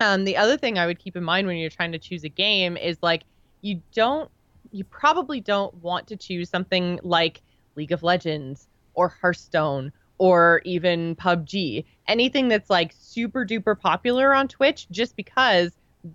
Um, 0.00 0.24
the 0.24 0.36
other 0.36 0.56
thing 0.56 0.78
I 0.78 0.86
would 0.86 0.98
keep 0.98 1.16
in 1.16 1.24
mind 1.24 1.46
when 1.46 1.56
you're 1.56 1.70
trying 1.70 1.92
to 1.92 1.98
choose 1.98 2.24
a 2.24 2.28
game 2.28 2.76
is 2.76 2.98
like 3.00 3.24
you 3.62 3.80
don't 3.94 4.30
you 4.72 4.84
probably 4.84 5.40
don't 5.40 5.72
want 5.76 6.08
to 6.08 6.16
choose 6.16 6.50
something 6.50 6.98
like 7.02 7.42
League 7.76 7.92
of 7.92 8.02
Legends 8.02 8.66
or 8.94 9.08
Hearthstone 9.08 9.92
or 10.18 10.62
even 10.64 11.14
PUBG. 11.16 11.84
Anything 12.08 12.48
that's 12.48 12.70
like 12.70 12.94
super 12.98 13.44
duper 13.46 13.78
popular 13.78 14.34
on 14.34 14.48
Twitch 14.48 14.88
just 14.90 15.16
because 15.16 15.72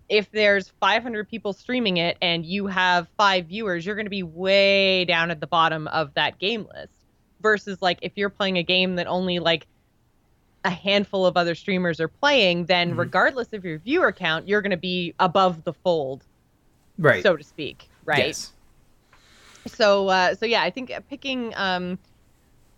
if 0.07 0.31
there's 0.31 0.69
500 0.79 1.27
people 1.27 1.53
streaming 1.53 1.97
it 1.97 2.17
and 2.21 2.45
you 2.45 2.67
have 2.67 3.07
5 3.17 3.47
viewers, 3.47 3.85
you're 3.85 3.95
going 3.95 4.05
to 4.05 4.11
be 4.11 4.23
way 4.23 5.05
down 5.05 5.31
at 5.31 5.39
the 5.39 5.47
bottom 5.47 5.87
of 5.87 6.13
that 6.13 6.39
game 6.39 6.67
list 6.75 6.93
versus 7.41 7.81
like 7.81 7.99
if 8.01 8.13
you're 8.15 8.29
playing 8.29 8.57
a 8.57 8.63
game 8.63 8.95
that 8.95 9.07
only 9.07 9.39
like 9.39 9.65
a 10.65 10.69
handful 10.69 11.25
of 11.25 11.37
other 11.37 11.55
streamers 11.55 11.99
are 11.99 12.07
playing, 12.07 12.65
then 12.65 12.89
mm-hmm. 12.89 12.99
regardless 12.99 13.53
of 13.53 13.63
your 13.63 13.79
viewer 13.79 14.11
count, 14.11 14.47
you're 14.47 14.61
going 14.61 14.71
to 14.71 14.77
be 14.77 15.13
above 15.19 15.63
the 15.63 15.73
fold, 15.73 16.25
right? 16.97 17.23
So 17.23 17.35
to 17.35 17.43
speak 17.43 17.89
right? 18.09 18.27
Yes. 18.27 18.51
So, 19.67 20.09
uh, 20.09 20.35
so 20.35 20.45
yeah, 20.45 20.63
I 20.63 20.69
think 20.71 20.91
picking 21.09 21.53
um, 21.55 21.99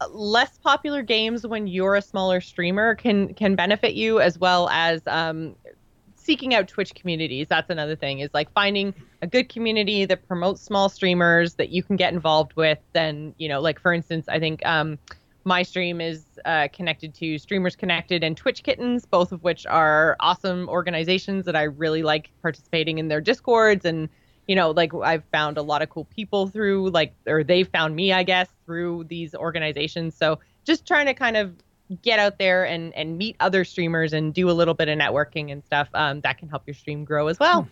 less 0.09 0.57
popular 0.57 1.01
games 1.01 1.47
when 1.47 1.67
you're 1.67 1.95
a 1.95 2.01
smaller 2.01 2.41
streamer 2.41 2.95
can 2.95 3.33
can 3.33 3.55
benefit 3.55 3.93
you 3.93 4.19
as 4.19 4.37
well 4.37 4.67
as 4.69 5.01
um, 5.07 5.55
seeking 6.21 6.53
out 6.53 6.67
Twitch 6.67 6.93
communities. 6.93 7.47
That's 7.49 7.69
another 7.69 7.95
thing 7.95 8.19
is 8.19 8.29
like 8.33 8.51
finding 8.53 8.93
a 9.21 9.27
good 9.27 9.49
community 9.49 10.05
that 10.05 10.27
promotes 10.27 10.61
small 10.61 10.89
streamers 10.89 11.55
that 11.55 11.69
you 11.69 11.83
can 11.83 11.95
get 11.95 12.13
involved 12.13 12.53
with. 12.55 12.79
Then 12.93 13.33
you 13.37 13.49
know, 13.49 13.59
like 13.59 13.79
for 13.79 13.93
instance, 13.93 14.27
I 14.29 14.39
think 14.39 14.65
um, 14.65 14.97
my 15.43 15.63
stream 15.63 16.01
is 16.01 16.25
uh, 16.45 16.67
connected 16.71 17.13
to 17.15 17.37
Streamers 17.37 17.75
Connected 17.75 18.23
and 18.23 18.37
Twitch 18.37 18.63
Kittens, 18.63 19.05
both 19.05 19.31
of 19.31 19.43
which 19.43 19.65
are 19.65 20.15
awesome 20.19 20.69
organizations 20.69 21.45
that 21.45 21.55
I 21.55 21.63
really 21.63 22.03
like 22.03 22.29
participating 22.41 22.99
in 22.99 23.07
their 23.07 23.21
discords 23.21 23.85
and 23.85 24.09
you 24.47 24.55
know, 24.55 24.71
like 24.71 24.93
I've 24.93 25.23
found 25.31 25.57
a 25.57 25.61
lot 25.61 25.81
of 25.81 25.89
cool 25.89 26.05
people 26.05 26.47
through 26.47 26.89
like, 26.89 27.13
or 27.27 27.43
they've 27.43 27.67
found 27.67 27.95
me, 27.95 28.11
I 28.11 28.23
guess, 28.23 28.49
through 28.65 29.05
these 29.05 29.33
organizations. 29.35 30.15
So 30.15 30.39
just 30.65 30.85
trying 30.85 31.05
to 31.05 31.13
kind 31.13 31.37
of 31.37 31.55
get 32.01 32.19
out 32.19 32.37
there 32.37 32.65
and 32.65 32.93
and 32.95 33.17
meet 33.17 33.35
other 33.39 33.63
streamers 33.65 34.13
and 34.13 34.33
do 34.33 34.49
a 34.49 34.53
little 34.53 34.73
bit 34.73 34.87
of 34.89 34.97
networking 34.97 35.51
and 35.51 35.63
stuff 35.65 35.87
um, 35.93 36.21
that 36.21 36.37
can 36.37 36.47
help 36.49 36.63
your 36.65 36.73
stream 36.73 37.03
grow 37.05 37.27
as 37.27 37.39
well. 37.39 37.67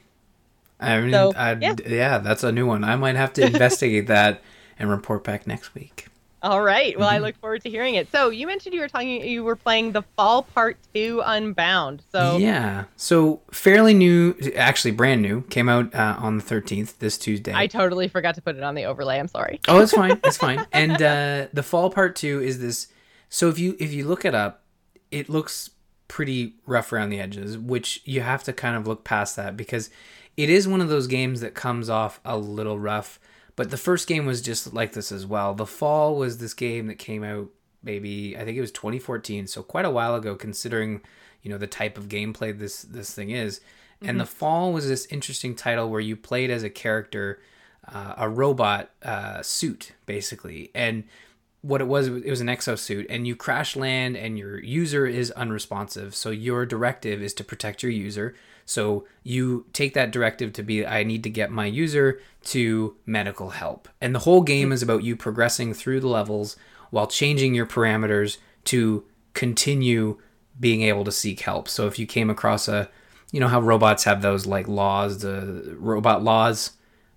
I 0.80 1.02
mean, 1.02 1.12
so, 1.12 1.34
yeah. 1.36 1.74
yeah, 1.86 2.18
that's 2.20 2.44
a 2.44 2.52
new 2.52 2.66
one. 2.66 2.84
I 2.86 2.96
might 2.96 3.16
have 3.18 3.34
to 3.34 3.46
investigate 3.46 4.08
that 4.08 4.42
and 4.78 4.90
report 4.90 5.24
back 5.26 5.46
next 5.46 5.76
week. 5.76 6.06
All 6.42 6.62
right. 6.62 6.98
Well, 6.98 7.10
I 7.10 7.18
Mhm. 7.18 7.24
look 7.24 7.36
forward 7.42 7.64
to 7.64 7.70
hearing 7.70 7.96
it. 7.96 8.10
So 8.14 8.30
you 8.30 8.48
mentioned 8.48 8.74
you 8.74 8.80
were 8.80 8.88
talking, 8.88 9.28
you 9.28 9.44
were 9.44 9.58
playing 9.58 9.92
the 9.92 10.04
Fall 10.16 10.44
Part 10.44 10.78
Two 10.94 11.22
Unbound. 11.26 12.02
So 12.14 12.38
Yeah. 12.38 12.86
So 12.96 13.42
fairly 13.52 13.94
new, 13.94 14.36
actually 14.56 14.92
brand 14.92 15.22
new, 15.22 15.42
came 15.50 15.68
out 15.68 15.94
uh, 15.94 16.16
on 16.18 16.38
the 16.38 16.44
13th, 16.44 17.00
this 17.00 17.18
Tuesday. 17.18 17.52
I 17.54 17.68
totally 17.68 18.08
forgot 18.08 18.36
to 18.36 18.42
put 18.42 18.56
it 18.56 18.64
on 18.64 18.74
the 18.76 18.86
overlay. 18.86 19.20
I'm 19.20 19.28
sorry. 19.28 19.60
Oh, 19.68 19.82
it's 19.82 19.92
fine. 19.92 20.18
It's 20.24 20.38
fine. 20.38 20.66
And 20.72 21.02
uh, 21.02 21.48
the 21.52 21.62
fall 21.64 21.90
part 21.90 22.16
two 22.16 22.42
is 22.42 22.60
this. 22.62 22.88
So 23.30 23.48
if 23.50 23.60
you 23.60 23.76
if 23.80 23.94
you 23.94 24.08
look 24.08 24.26
it 24.26 24.36
up, 24.36 24.64
it 25.12 25.30
looks 25.30 25.72
pretty 26.08 26.56
rough 26.66 26.92
around 26.92 27.10
the 27.10 27.20
edges, 27.20 27.58
which 27.58 28.02
you 28.04 28.22
have 28.22 28.44
to 28.44 28.54
kind 28.54 28.76
of 28.76 28.88
look 28.88 29.04
past 29.04 29.36
that 29.36 29.56
because 29.56 29.90
it 30.36 30.50
is 30.50 30.68
one 30.68 30.82
of 30.82 30.90
those 30.90 31.08
games 31.08 31.42
that 31.42 31.54
comes 31.54 31.90
off 31.90 32.20
a 32.26 32.38
little 32.38 32.80
rough. 32.80 33.20
But 33.56 33.72
the 33.72 33.78
first 33.78 34.08
game 34.08 34.26
was 34.26 34.42
just 34.42 34.74
like 34.74 34.94
this 34.94 35.12
as 35.12 35.26
well. 35.26 35.54
The 35.54 35.66
fall 35.66 36.16
was 36.16 36.38
this 36.38 36.54
game 36.54 36.88
that 36.88 36.98
came 36.98 37.24
out 37.24 37.50
maybe 37.84 38.36
I 38.36 38.44
think 38.44 38.58
it 38.58 38.62
was 38.62 38.72
2014, 38.72 39.48
so 39.48 39.64
quite 39.64 39.86
a 39.86 39.92
while 39.92 40.16
ago 40.16 40.36
considering 40.36 41.02
you 41.42 41.52
know 41.52 41.58
the 41.58 41.68
type 41.68 41.98
of 41.98 42.10
gameplay 42.10 42.58
this 42.58 42.82
this 42.82 43.14
thing 43.14 43.30
is. 43.30 43.62
And 44.02 44.18
the 44.18 44.26
fall 44.26 44.72
was 44.72 44.88
this 44.88 45.06
interesting 45.08 45.56
title 45.56 45.90
where 45.90 46.00
you 46.00 46.16
played 46.16 46.50
as 46.50 46.64
a 46.64 46.70
character 46.70 47.42
uh, 47.86 48.14
a 48.18 48.30
robot 48.30 48.92
uh, 49.04 49.42
suit 49.42 49.92
basically 50.06 50.72
and 50.74 51.04
what 51.62 51.82
it 51.82 51.88
was 51.88 52.08
it 52.08 52.30
was 52.30 52.42
an 52.42 52.48
exosuit 52.48 53.06
and 53.10 53.28
you 53.28 53.36
crash 53.36 53.76
land 53.76 54.16
and 54.16 54.38
your 54.38 54.60
user 54.64 55.06
is 55.06 55.32
unresponsive 55.32 56.16
so 56.16 56.30
your 56.30 56.66
directive 56.66 57.22
is 57.22 57.34
to 57.34 57.44
protect 57.44 57.84
your 57.84 57.92
user 57.92 58.34
so 58.66 59.06
you 59.24 59.66
take 59.74 59.94
that 59.94 60.12
directive 60.12 60.54
to 60.54 60.64
be 60.64 60.86
i 60.86 61.04
need 61.04 61.22
to 61.22 61.30
get 61.30 61.52
my 61.52 61.66
user 61.66 62.20
to 62.44 62.96
medical 63.06 63.50
help 63.52 63.90
and 64.00 64.16
the 64.16 64.20
whole 64.20 64.42
game 64.42 64.72
is 64.72 64.82
about 64.82 65.04
you 65.04 65.16
progressing 65.16 65.74
through 65.74 66.00
the 66.00 66.08
levels 66.08 66.56
while 66.92 67.08
changing 67.08 67.54
your 67.54 67.66
parameters 67.66 68.38
to 68.64 69.04
continue 69.34 70.18
being 70.60 70.82
able 70.82 71.04
to 71.04 71.12
seek 71.12 71.42
help 71.42 71.68
so 71.68 71.88
if 71.88 72.00
you 72.00 72.06
came 72.06 72.30
across 72.30 72.70
a 72.70 72.90
you 73.34 73.40
know 73.40 73.50
how 73.50 73.60
robots 73.60 74.06
have 74.06 74.22
those 74.22 74.46
like 74.46 74.68
laws 74.68 75.20
the 75.20 75.76
robot 75.78 76.24
laws 76.24 76.72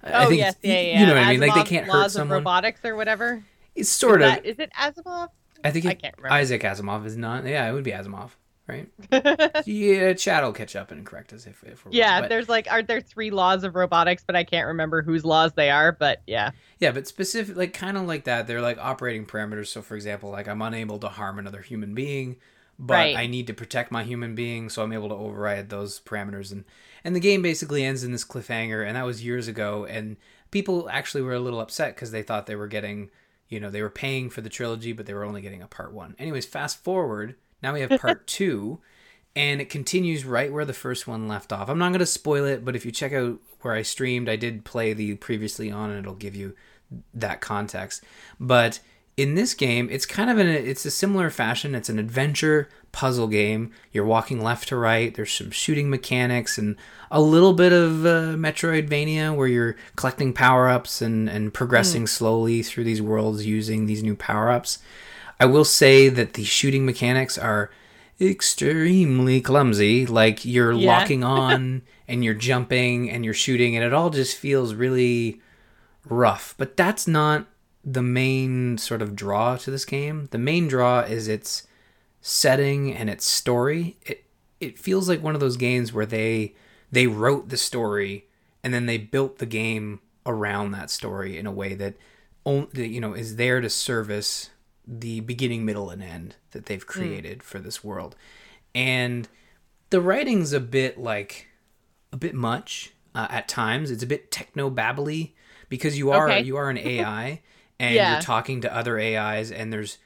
Oh 0.04 0.30
yes, 0.30 0.56
yeah, 0.62 0.80
yeah. 0.80 1.00
you 1.00 1.06
know 1.06 1.14
what 1.14 1.22
I 1.22 1.30
mean. 1.30 1.38
Like 1.38 1.54
they 1.54 1.62
can't 1.62 1.86
hurt 1.86 1.94
laws 1.94 2.14
someone. 2.14 2.38
Of 2.38 2.40
robotics 2.40 2.84
or 2.84 2.96
whatever. 2.96 3.44
It's 3.74 3.90
sort 3.90 4.22
is 4.22 4.28
of. 4.28 4.34
That, 4.34 4.46
is 4.46 4.58
it 4.58 4.70
Asimov? 4.78 5.28
I 5.64 5.70
think 5.70 5.84
it, 5.84 5.88
I 5.88 5.94
can't 5.94 6.16
remember. 6.16 6.34
Isaac 6.34 6.62
Asimov 6.62 7.06
is 7.06 7.16
not. 7.16 7.46
Yeah, 7.46 7.68
it 7.68 7.72
would 7.72 7.84
be 7.84 7.92
Asimov, 7.92 8.30
right? 8.66 8.88
yeah, 9.66 10.12
Chad 10.14 10.44
will 10.44 10.52
catch 10.52 10.74
up 10.74 10.90
and 10.90 11.06
correct 11.06 11.32
us 11.32 11.46
if, 11.46 11.62
if 11.64 11.84
we're 11.84 11.92
yeah, 11.92 12.14
wrong. 12.14 12.22
But, 12.22 12.28
there's 12.30 12.48
like, 12.48 12.66
are 12.70 12.82
there 12.82 13.00
three 13.00 13.30
laws 13.30 13.64
of 13.64 13.74
robotics? 13.74 14.24
But 14.26 14.36
I 14.36 14.44
can't 14.44 14.66
remember 14.66 15.02
whose 15.02 15.24
laws 15.24 15.52
they 15.52 15.70
are. 15.70 15.92
But 15.92 16.22
yeah, 16.26 16.50
yeah, 16.80 16.90
but 16.90 17.06
specific, 17.06 17.56
like 17.56 17.72
kind 17.72 17.96
of 17.96 18.04
like 18.04 18.24
that. 18.24 18.46
They're 18.46 18.60
like 18.60 18.78
operating 18.78 19.26
parameters. 19.26 19.68
So, 19.68 19.82
for 19.82 19.94
example, 19.94 20.30
like 20.30 20.48
I'm 20.48 20.62
unable 20.62 20.98
to 20.98 21.08
harm 21.08 21.38
another 21.38 21.60
human 21.60 21.94
being, 21.94 22.36
but 22.78 22.94
Right. 22.94 23.16
I 23.16 23.26
need 23.26 23.46
to 23.46 23.54
protect 23.54 23.92
my 23.92 24.02
human 24.02 24.34
being, 24.34 24.68
so 24.68 24.82
I'm 24.82 24.92
able 24.92 25.08
to 25.10 25.14
override 25.14 25.68
those 25.68 26.00
parameters. 26.00 26.50
And 26.50 26.64
and 27.04 27.14
the 27.16 27.20
game 27.20 27.42
basically 27.42 27.84
ends 27.84 28.04
in 28.04 28.12
this 28.12 28.24
cliffhanger, 28.24 28.86
and 28.86 28.96
that 28.96 29.04
was 29.06 29.24
years 29.24 29.48
ago. 29.48 29.84
And 29.84 30.16
people 30.50 30.88
actually 30.90 31.22
were 31.22 31.34
a 31.34 31.40
little 31.40 31.60
upset 31.60 31.94
because 31.94 32.10
they 32.10 32.22
thought 32.22 32.46
they 32.46 32.56
were 32.56 32.68
getting, 32.68 33.10
you 33.52 33.60
know, 33.60 33.70
they 33.70 33.82
were 33.82 33.90
paying 33.90 34.30
for 34.30 34.40
the 34.40 34.48
trilogy, 34.48 34.92
but 34.92 35.04
they 35.04 35.12
were 35.12 35.24
only 35.24 35.42
getting 35.42 35.62
a 35.62 35.66
part 35.66 35.92
one. 35.92 36.16
Anyways, 36.18 36.46
fast 36.46 36.82
forward. 36.82 37.34
Now 37.62 37.74
we 37.74 37.82
have 37.82 38.00
part 38.00 38.26
two, 38.26 38.80
and 39.36 39.60
it 39.60 39.68
continues 39.68 40.24
right 40.24 40.50
where 40.50 40.64
the 40.64 40.72
first 40.72 41.06
one 41.06 41.28
left 41.28 41.52
off. 41.52 41.68
I'm 41.68 41.78
not 41.78 41.90
going 41.90 41.98
to 42.00 42.06
spoil 42.06 42.46
it, 42.46 42.64
but 42.64 42.74
if 42.74 42.86
you 42.86 42.90
check 42.90 43.12
out 43.12 43.38
where 43.60 43.74
I 43.74 43.82
streamed, 43.82 44.30
I 44.30 44.36
did 44.36 44.64
play 44.64 44.94
the 44.94 45.16
previously 45.16 45.70
on, 45.70 45.90
and 45.90 45.98
it'll 45.98 46.14
give 46.14 46.34
you 46.34 46.56
that 47.12 47.42
context. 47.42 48.02
But 48.40 48.80
in 49.18 49.34
this 49.34 49.52
game, 49.52 49.88
it's 49.90 50.06
kind 50.06 50.30
of 50.30 50.38
in 50.38 50.46
a, 50.46 50.52
it's 50.52 50.86
a 50.86 50.90
similar 50.90 51.28
fashion. 51.28 51.74
It's 51.74 51.90
an 51.90 51.98
adventure 51.98 52.70
puzzle 52.92 53.26
game. 53.26 53.72
You're 53.90 54.04
walking 54.04 54.42
left 54.42 54.68
to 54.68 54.76
right. 54.76 55.14
There's 55.14 55.32
some 55.32 55.50
shooting 55.50 55.88
mechanics 55.90 56.58
and 56.58 56.76
a 57.10 57.20
little 57.20 57.52
bit 57.54 57.72
of 57.72 58.04
uh, 58.06 58.36
Metroidvania 58.36 59.34
where 59.34 59.48
you're 59.48 59.76
collecting 59.96 60.32
power 60.32 60.68
ups 60.68 61.02
and 61.02 61.28
and 61.28 61.52
progressing 61.54 62.06
slowly 62.06 62.62
through 62.62 62.84
these 62.84 63.02
worlds 63.02 63.46
using 63.46 63.86
these 63.86 64.02
new 64.02 64.14
power 64.14 64.50
ups. 64.50 64.78
I 65.40 65.46
will 65.46 65.64
say 65.64 66.08
that 66.08 66.34
the 66.34 66.44
shooting 66.44 66.86
mechanics 66.86 67.36
are 67.38 67.70
extremely 68.20 69.40
clumsy. 69.40 70.06
Like 70.06 70.44
you're 70.44 70.72
Yeah. 70.72 70.98
locking 70.98 71.24
on 71.40 71.82
and 72.08 72.24
you're 72.24 72.34
jumping 72.34 73.10
and 73.10 73.24
you're 73.24 73.34
shooting, 73.34 73.74
and 73.76 73.84
it 73.84 73.92
all 73.94 74.10
just 74.10 74.36
feels 74.36 74.74
really 74.74 75.40
rough. 76.08 76.54
But 76.58 76.76
that's 76.76 77.06
not 77.08 77.46
the 77.84 78.02
main 78.02 78.78
sort 78.78 79.02
of 79.02 79.16
draw 79.16 79.56
to 79.56 79.70
this 79.70 79.84
game. 79.84 80.28
The 80.30 80.38
main 80.38 80.68
draw 80.68 81.00
is 81.00 81.26
its 81.28 81.66
setting 82.22 82.94
and 82.94 83.10
its 83.10 83.26
story. 83.26 83.98
It 84.06 84.24
it 84.60 84.78
feels 84.78 85.08
like 85.10 85.22
one 85.22 85.34
of 85.34 85.40
those 85.42 85.58
games 85.58 85.92
where 85.92 86.06
they 86.06 86.54
they 86.92 87.06
wrote 87.08 87.50
the 87.50 87.58
story 87.58 88.26
and 88.64 88.72
then 88.72 88.86
they 88.86 88.98
built 88.98 89.38
the 89.38 89.46
game 89.46 90.00
around 90.24 90.70
that 90.72 90.90
story 90.90 91.36
in 91.38 91.46
a 91.46 91.52
way 91.52 91.74
that 91.74 91.96
only 92.46 92.88
you 92.88 93.00
know 93.00 93.14
is 93.14 93.36
there 93.36 93.60
to 93.60 93.70
service 93.70 94.50
the 94.86 95.20
beginning, 95.20 95.64
middle, 95.64 95.90
and 95.90 96.02
end 96.02 96.36
that 96.52 96.66
they've 96.66 96.86
created 96.86 97.42
for 97.42 97.60
this 97.60 97.84
world. 97.84 98.16
And 98.74 99.28
the 99.90 100.00
writing's 100.00 100.52
a 100.52 100.60
bit 100.60 100.98
like 100.98 101.48
a 102.12 102.16
bit 102.16 102.34
much 102.34 102.92
uh, 103.14 103.26
at 103.30 103.48
times. 103.48 103.90
It's 103.90 104.02
a 104.02 104.06
bit 104.06 104.30
techno 104.30 104.70
babbly 104.70 105.32
because 105.68 105.98
you 105.98 106.10
are 106.10 106.30
Okay. 106.30 106.42
you 106.44 106.56
are 106.56 106.70
an 106.70 106.78
AI 106.78 107.42
and 107.78 107.94
Yeah. 107.94 108.10
you're 108.12 108.20
talking 108.22 108.60
to 108.62 108.74
other 108.74 108.98
AIs 108.98 109.50
and 109.50 109.72
there's 109.72 109.98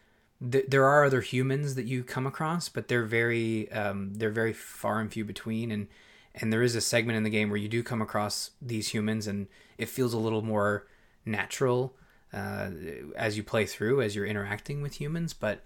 th- 0.50 0.66
there 0.68 0.84
are 0.84 1.04
other 1.04 1.20
humans 1.20 1.74
that 1.74 1.86
you 1.86 2.02
come 2.02 2.26
across, 2.26 2.68
but 2.68 2.88
they're 2.88 3.04
very 3.04 3.70
um, 3.72 4.14
they're 4.14 4.30
very 4.30 4.52
far 4.52 5.00
and 5.00 5.12
few 5.12 5.24
between 5.24 5.70
and 5.70 5.88
and 6.34 6.52
there 6.52 6.62
is 6.62 6.76
a 6.76 6.80
segment 6.80 7.16
in 7.16 7.22
the 7.22 7.30
game 7.30 7.48
where 7.48 7.58
you 7.58 7.68
do 7.68 7.82
come 7.82 8.02
across 8.02 8.50
these 8.60 8.88
humans 8.88 9.26
and 9.26 9.48
it 9.78 9.88
feels 9.88 10.12
a 10.12 10.18
little 10.18 10.42
more 10.42 10.86
natural 11.24 11.94
uh, 12.32 12.70
as 13.16 13.36
you 13.36 13.42
play 13.42 13.64
through 13.64 14.02
as 14.02 14.14
you're 14.14 14.26
interacting 14.26 14.82
with 14.82 15.00
humans 15.00 15.32
but 15.32 15.62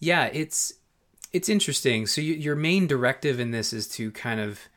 yeah 0.00 0.24
it's 0.26 0.74
it's 1.32 1.48
interesting 1.48 2.06
so 2.06 2.20
you, 2.20 2.34
your 2.34 2.56
main 2.56 2.86
directive 2.86 3.38
in 3.38 3.52
this 3.52 3.72
is 3.72 3.88
to 3.88 4.10
kind 4.10 4.40
of 4.40 4.68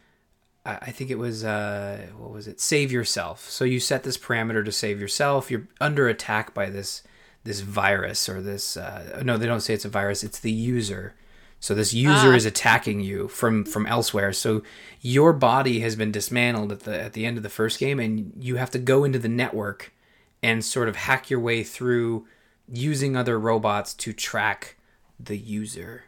I 0.64 0.92
think 0.92 1.10
it 1.10 1.18
was 1.18 1.44
uh, 1.44 2.06
what 2.16 2.30
was 2.30 2.48
it? 2.48 2.62
Save 2.62 2.92
yourself. 2.92 3.50
So 3.50 3.66
you 3.66 3.80
set 3.80 4.04
this 4.04 4.18
parameter 4.18 4.64
to 4.64 4.72
save 4.72 5.02
yourself. 5.02 5.50
You're 5.50 5.68
under 5.80 6.08
attack 6.08 6.54
by 6.54 6.70
this 6.70 7.02
this 7.44 7.62
virus 7.62 8.28
or 8.30 8.42
this. 8.42 8.78
Uh, 8.78 9.22
no, 9.26 9.38
they 9.38 9.46
don't 9.48 9.62
say 9.62 9.74
it's 9.74 9.86
a 9.86 9.90
virus. 9.90 10.24
It's 10.24 10.40
the 10.40 10.52
user. 10.52 11.16
So 11.60 11.76
this 11.76 11.94
user 11.94 12.32
Ah. 12.34 12.36
is 12.36 12.46
attacking 12.46 13.02
you 13.02 13.28
from 13.28 13.66
from 13.66 13.86
elsewhere. 13.86 14.34
So 14.34 14.64
your 15.02 15.32
body 15.34 15.82
has 15.82 15.96
been 15.96 16.12
dismantled 16.12 16.72
at 16.72 16.82
the 16.82 17.00
at 17.00 17.14
the 17.14 17.26
end 17.26 17.38
of 17.38 17.44
the 17.44 17.50
first 17.50 17.80
game, 17.80 18.00
and 18.00 18.34
you 18.38 18.56
have 18.56 18.72
to 18.72 18.80
go 18.80 19.04
into 19.04 19.20
the 19.20 19.30
network 19.30 19.94
and 20.42 20.66
sort 20.66 20.90
of 20.90 20.96
hack 20.96 21.30
your 21.30 21.40
way 21.40 21.64
through 21.64 22.26
using 22.72 23.16
other 23.16 23.40
robots 23.40 23.94
to 23.94 24.12
track 24.14 24.76
the 25.20 25.38
user. 25.38 26.06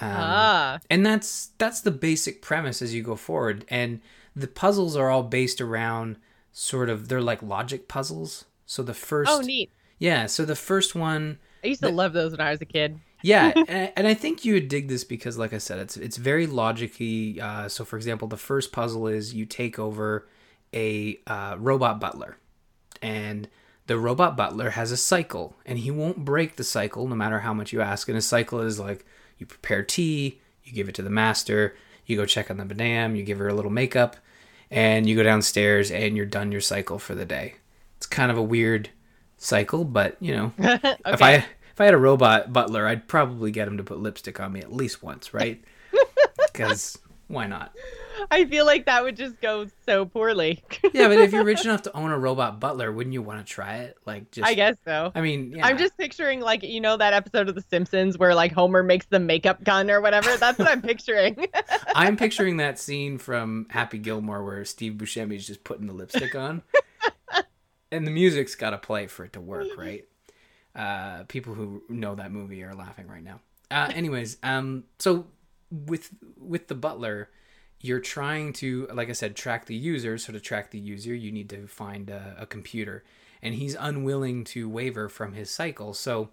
Um, 0.00 0.10
ah, 0.10 0.78
and 0.90 1.06
that's 1.06 1.50
that's 1.58 1.80
the 1.80 1.90
basic 1.92 2.42
premise 2.42 2.82
as 2.82 2.92
you 2.94 3.02
go 3.02 3.14
forward 3.14 3.64
and 3.68 4.00
the 4.34 4.48
puzzles 4.48 4.96
are 4.96 5.10
all 5.10 5.22
based 5.22 5.60
around 5.60 6.16
sort 6.50 6.88
of 6.88 7.08
they're 7.08 7.20
like 7.20 7.42
logic 7.42 7.86
puzzles 7.88 8.46
so 8.64 8.82
the 8.82 8.94
first 8.94 9.30
oh 9.30 9.40
neat. 9.40 9.70
Yeah 10.02 10.26
so 10.26 10.44
the 10.44 10.56
first 10.56 10.94
one 10.94 11.38
I 11.62 11.68
used 11.68 11.82
to 11.82 11.88
love 11.90 12.12
those 12.12 12.32
when 12.32 12.40
I 12.40 12.50
was 12.50 12.60
a 12.60 12.66
kid. 12.66 12.98
yeah 13.22 13.52
and, 13.68 13.92
and 13.96 14.06
i 14.06 14.14
think 14.14 14.44
you 14.44 14.54
would 14.54 14.68
dig 14.68 14.88
this 14.88 15.04
because 15.04 15.38
like 15.38 15.52
i 15.52 15.58
said 15.58 15.78
it's 15.78 15.96
it's 15.96 16.16
very 16.16 16.46
logically 16.46 17.40
uh, 17.40 17.68
so 17.68 17.84
for 17.84 17.96
example 17.96 18.26
the 18.26 18.36
first 18.36 18.72
puzzle 18.72 19.06
is 19.06 19.32
you 19.32 19.46
take 19.46 19.78
over 19.78 20.26
a 20.74 21.18
uh, 21.26 21.54
robot 21.58 22.00
butler 22.00 22.36
and 23.00 23.48
the 23.86 23.98
robot 23.98 24.36
butler 24.36 24.70
has 24.70 24.90
a 24.90 24.96
cycle 24.96 25.54
and 25.64 25.78
he 25.78 25.90
won't 25.90 26.24
break 26.24 26.56
the 26.56 26.64
cycle 26.64 27.06
no 27.06 27.14
matter 27.14 27.40
how 27.40 27.54
much 27.54 27.72
you 27.72 27.80
ask 27.80 28.08
and 28.08 28.16
his 28.16 28.26
cycle 28.26 28.60
is 28.60 28.80
like 28.80 29.06
you 29.38 29.46
prepare 29.46 29.82
tea 29.84 30.40
you 30.64 30.72
give 30.72 30.88
it 30.88 30.94
to 30.94 31.02
the 31.02 31.10
master 31.10 31.76
you 32.06 32.16
go 32.16 32.26
check 32.26 32.50
on 32.50 32.56
the 32.56 32.64
madame 32.64 33.14
you 33.14 33.22
give 33.22 33.38
her 33.38 33.48
a 33.48 33.54
little 33.54 33.70
makeup 33.70 34.16
and 34.70 35.08
you 35.08 35.14
go 35.14 35.22
downstairs 35.22 35.90
and 35.92 36.16
you're 36.16 36.26
done 36.26 36.50
your 36.50 36.60
cycle 36.60 36.98
for 36.98 37.14
the 37.14 37.24
day 37.24 37.54
it's 37.96 38.06
kind 38.06 38.30
of 38.32 38.36
a 38.36 38.42
weird 38.42 38.90
cycle 39.42 39.84
but 39.84 40.16
you 40.20 40.34
know 40.34 40.52
okay. 40.60 40.96
if 41.06 41.22
I 41.22 41.44
if 41.72 41.80
I 41.80 41.86
had 41.86 41.94
a 41.94 41.98
robot 41.98 42.52
butler, 42.52 42.86
I'd 42.86 43.08
probably 43.08 43.50
get 43.50 43.66
him 43.66 43.78
to 43.78 43.84
put 43.84 43.98
lipstick 43.98 44.38
on 44.40 44.52
me 44.52 44.60
at 44.60 44.72
least 44.72 45.02
once, 45.02 45.34
right? 45.34 45.62
Because 46.52 46.98
why 47.28 47.46
not? 47.46 47.74
I 48.30 48.44
feel 48.44 48.66
like 48.66 48.84
that 48.84 49.02
would 49.02 49.16
just 49.16 49.40
go 49.40 49.68
so 49.86 50.04
poorly. 50.04 50.62
Yeah, 50.92 51.08
but 51.08 51.18
if 51.18 51.32
you're 51.32 51.44
rich 51.44 51.64
enough 51.64 51.80
to 51.82 51.96
own 51.96 52.10
a 52.10 52.18
robot 52.18 52.60
butler, 52.60 52.92
wouldn't 52.92 53.14
you 53.14 53.22
want 53.22 53.38
to 53.38 53.50
try 53.50 53.76
it? 53.78 53.96
Like, 54.04 54.30
just 54.30 54.46
I 54.46 54.52
guess 54.52 54.76
so. 54.84 55.12
I 55.14 55.22
mean, 55.22 55.52
yeah. 55.56 55.66
I'm 55.66 55.78
just 55.78 55.96
picturing 55.96 56.40
like 56.40 56.62
you 56.62 56.82
know 56.82 56.98
that 56.98 57.14
episode 57.14 57.48
of 57.48 57.54
The 57.54 57.64
Simpsons 57.70 58.18
where 58.18 58.34
like 58.34 58.52
Homer 58.52 58.82
makes 58.82 59.06
the 59.06 59.18
makeup 59.18 59.64
gun 59.64 59.90
or 59.90 60.02
whatever. 60.02 60.36
That's 60.36 60.58
what 60.58 60.68
I'm 60.68 60.82
picturing. 60.82 61.46
I'm 61.94 62.18
picturing 62.18 62.58
that 62.58 62.78
scene 62.78 63.16
from 63.16 63.66
Happy 63.70 63.98
Gilmore 63.98 64.44
where 64.44 64.66
Steve 64.66 64.94
Buscemi's 64.94 65.46
just 65.46 65.64
putting 65.64 65.86
the 65.86 65.94
lipstick 65.94 66.34
on, 66.34 66.62
and 67.92 68.06
the 68.06 68.10
music's 68.10 68.54
got 68.54 68.70
to 68.70 68.78
play 68.78 69.06
for 69.06 69.24
it 69.24 69.34
to 69.34 69.40
work, 69.40 69.68
right? 69.76 70.04
Uh, 70.74 71.24
people 71.24 71.54
who 71.54 71.82
know 71.88 72.14
that 72.14 72.32
movie 72.32 72.62
are 72.62 72.74
laughing 72.74 73.06
right 73.06 73.22
now. 73.22 73.40
Uh, 73.70 73.90
anyways, 73.94 74.38
um, 74.42 74.84
so 74.98 75.26
with 75.70 76.10
with 76.38 76.68
the 76.68 76.74
butler, 76.74 77.30
you're 77.80 78.00
trying 78.00 78.52
to, 78.54 78.88
like 78.92 79.08
I 79.08 79.12
said, 79.12 79.36
track 79.36 79.66
the 79.66 79.74
user. 79.74 80.18
So 80.18 80.32
to 80.32 80.40
track 80.40 80.70
the 80.70 80.78
user, 80.78 81.14
you 81.14 81.30
need 81.30 81.50
to 81.50 81.66
find 81.66 82.10
a, 82.10 82.36
a 82.40 82.46
computer, 82.46 83.04
and 83.42 83.54
he's 83.54 83.76
unwilling 83.78 84.44
to 84.44 84.68
waver 84.68 85.08
from 85.08 85.34
his 85.34 85.50
cycle. 85.50 85.94
So 85.94 86.30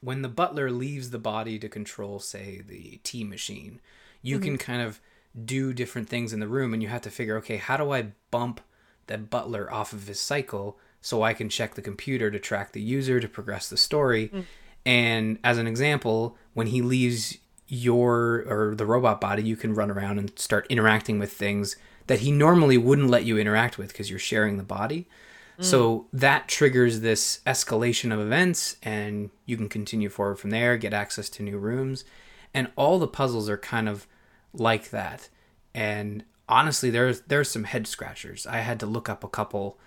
when 0.00 0.22
the 0.22 0.28
butler 0.28 0.70
leaves 0.70 1.10
the 1.10 1.18
body 1.18 1.58
to 1.58 1.68
control, 1.68 2.18
say, 2.18 2.60
the 2.66 3.00
tea 3.04 3.24
machine, 3.24 3.80
you 4.20 4.36
mm-hmm. 4.36 4.44
can 4.44 4.58
kind 4.58 4.82
of 4.82 5.00
do 5.44 5.72
different 5.72 6.08
things 6.08 6.32
in 6.32 6.40
the 6.40 6.48
room, 6.48 6.74
and 6.74 6.82
you 6.82 6.88
have 6.88 7.02
to 7.02 7.10
figure, 7.10 7.36
okay, 7.38 7.56
how 7.56 7.76
do 7.76 7.92
I 7.92 8.08
bump 8.30 8.60
the 9.06 9.18
butler 9.18 9.72
off 9.72 9.92
of 9.92 10.06
his 10.06 10.20
cycle 10.20 10.78
so 11.02 11.22
I 11.22 11.34
can 11.34 11.48
check 11.48 11.74
the 11.74 11.82
computer 11.82 12.30
to 12.30 12.38
track 12.38 12.72
the 12.72 12.80
user 12.80 13.20
to 13.20 13.28
progress 13.28 13.68
the 13.68 13.76
story. 13.76 14.28
Mm. 14.28 14.44
And 14.86 15.38
as 15.44 15.58
an 15.58 15.66
example, 15.66 16.38
when 16.54 16.68
he 16.68 16.80
leaves 16.80 17.38
your 17.68 18.44
or 18.48 18.74
the 18.74 18.86
robot 18.86 19.20
body, 19.20 19.42
you 19.42 19.56
can 19.56 19.74
run 19.74 19.90
around 19.90 20.18
and 20.18 20.38
start 20.38 20.66
interacting 20.70 21.18
with 21.18 21.32
things 21.32 21.76
that 22.06 22.20
he 22.20 22.30
normally 22.30 22.78
wouldn't 22.78 23.10
let 23.10 23.24
you 23.24 23.38
interact 23.38 23.78
with 23.78 23.88
because 23.88 24.10
you're 24.10 24.18
sharing 24.18 24.56
the 24.56 24.62
body. 24.62 25.08
Mm. 25.58 25.64
So 25.64 26.06
that 26.12 26.48
triggers 26.48 27.00
this 27.00 27.40
escalation 27.46 28.12
of 28.12 28.20
events, 28.20 28.76
and 28.82 29.30
you 29.44 29.56
can 29.56 29.68
continue 29.68 30.08
forward 30.08 30.38
from 30.38 30.50
there, 30.50 30.76
get 30.76 30.92
access 30.92 31.28
to 31.30 31.42
new 31.42 31.58
rooms. 31.58 32.04
And 32.54 32.70
all 32.76 32.98
the 32.98 33.08
puzzles 33.08 33.48
are 33.48 33.58
kind 33.58 33.88
of 33.88 34.06
like 34.52 34.90
that. 34.90 35.28
And 35.74 36.24
honestly, 36.48 36.90
there's 36.90 37.22
there's 37.22 37.50
some 37.50 37.64
head 37.64 37.86
scratchers. 37.86 38.46
I 38.46 38.58
had 38.58 38.78
to 38.80 38.86
look 38.86 39.08
up 39.08 39.24
a 39.24 39.28
couple 39.28 39.78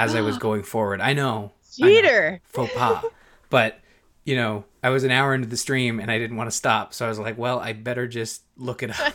as 0.00 0.14
I 0.14 0.22
was 0.22 0.38
going 0.46 0.62
forward. 0.62 1.00
I 1.00 1.12
know, 1.12 1.52
cheater, 1.72 2.40
faux 2.44 2.72
pas, 2.74 3.04
but 3.50 3.80
you 4.24 4.36
know, 4.36 4.64
I 4.82 4.90
was 4.90 5.04
an 5.04 5.10
hour 5.10 5.34
into 5.34 5.48
the 5.48 5.56
stream 5.56 6.00
and 6.00 6.10
I 6.10 6.18
didn't 6.18 6.36
want 6.36 6.50
to 6.50 6.56
stop, 6.56 6.94
so 6.94 7.06
I 7.06 7.08
was 7.08 7.18
like, 7.18 7.38
well, 7.38 7.58
I 7.58 7.72
better 7.72 8.06
just 8.06 8.42
look 8.56 8.82
it 8.82 8.98
up. 8.98 9.14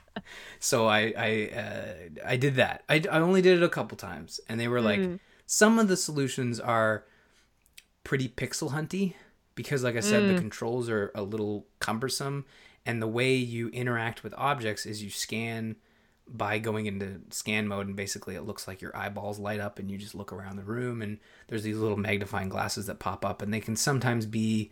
so 0.60 0.86
I 0.86 1.12
I 1.16 1.50
uh, 1.56 1.94
I 2.26 2.36
did 2.36 2.56
that. 2.56 2.84
I 2.88 3.02
I 3.10 3.18
only 3.18 3.42
did 3.42 3.58
it 3.58 3.64
a 3.64 3.68
couple 3.68 3.96
times, 3.96 4.40
and 4.48 4.58
they 4.58 4.68
were 4.68 4.80
like, 4.80 5.00
mm. 5.00 5.18
some 5.46 5.78
of 5.78 5.88
the 5.88 5.96
solutions 5.96 6.60
are 6.60 7.04
pretty 8.04 8.28
pixel 8.28 8.70
hunty 8.70 9.14
because, 9.54 9.84
like 9.84 9.96
I 9.96 10.00
said, 10.00 10.22
mm. 10.22 10.34
the 10.34 10.38
controls 10.38 10.88
are 10.88 11.10
a 11.14 11.22
little 11.22 11.66
cumbersome, 11.78 12.46
and 12.86 13.02
the 13.02 13.08
way 13.08 13.34
you 13.34 13.68
interact 13.68 14.22
with 14.22 14.34
objects 14.36 14.86
is 14.86 15.02
you 15.02 15.10
scan 15.10 15.76
by 16.28 16.58
going 16.58 16.86
into 16.86 17.20
scan 17.30 17.68
mode 17.68 17.86
and 17.86 17.96
basically 17.96 18.34
it 18.34 18.42
looks 18.42 18.66
like 18.66 18.80
your 18.80 18.96
eyeballs 18.96 19.38
light 19.38 19.60
up 19.60 19.78
and 19.78 19.90
you 19.90 19.98
just 19.98 20.14
look 20.14 20.32
around 20.32 20.56
the 20.56 20.62
room 20.62 21.02
and 21.02 21.18
there's 21.48 21.62
these 21.62 21.76
little 21.76 21.96
magnifying 21.96 22.48
glasses 22.48 22.86
that 22.86 22.98
pop 22.98 23.24
up 23.24 23.42
and 23.42 23.52
they 23.52 23.60
can 23.60 23.76
sometimes 23.76 24.24
be 24.24 24.70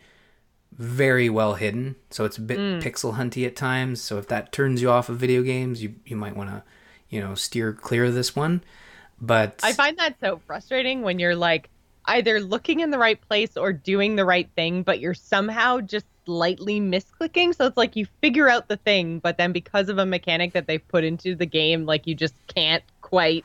very 0.72 1.28
well 1.28 1.54
hidden. 1.54 1.96
So 2.10 2.24
it's 2.24 2.38
a 2.38 2.42
bit 2.42 2.58
mm. 2.58 2.82
pixel 2.82 3.16
hunty 3.16 3.46
at 3.46 3.56
times. 3.56 4.00
So 4.00 4.18
if 4.18 4.28
that 4.28 4.52
turns 4.52 4.80
you 4.80 4.90
off 4.90 5.08
of 5.08 5.18
video 5.18 5.42
games 5.42 5.82
you 5.82 5.94
you 6.04 6.16
might 6.16 6.36
want 6.36 6.50
to 6.50 6.62
you 7.08 7.20
know 7.20 7.34
steer 7.34 7.72
clear 7.72 8.06
of 8.06 8.14
this 8.14 8.34
one. 8.36 8.62
But 9.20 9.60
I 9.62 9.72
find 9.72 9.98
that 9.98 10.18
so 10.20 10.40
frustrating 10.46 11.02
when 11.02 11.18
you're 11.18 11.36
like 11.36 11.68
either 12.06 12.40
looking 12.40 12.80
in 12.80 12.90
the 12.90 12.98
right 12.98 13.20
place 13.20 13.56
or 13.56 13.72
doing 13.72 14.16
the 14.16 14.24
right 14.24 14.48
thing 14.56 14.82
but 14.82 15.00
you're 15.00 15.12
somehow 15.12 15.80
just 15.80 16.06
slightly 16.24 16.80
misclicking. 16.80 17.54
So 17.54 17.66
it's 17.66 17.76
like 17.76 17.96
you 17.96 18.06
figure 18.20 18.48
out 18.48 18.68
the 18.68 18.76
thing, 18.76 19.18
but 19.18 19.38
then 19.38 19.52
because 19.52 19.88
of 19.88 19.98
a 19.98 20.06
mechanic 20.06 20.52
that 20.52 20.66
they've 20.66 20.86
put 20.88 21.04
into 21.04 21.34
the 21.34 21.46
game, 21.46 21.86
like 21.86 22.06
you 22.06 22.14
just 22.14 22.34
can't 22.46 22.84
quite 23.00 23.44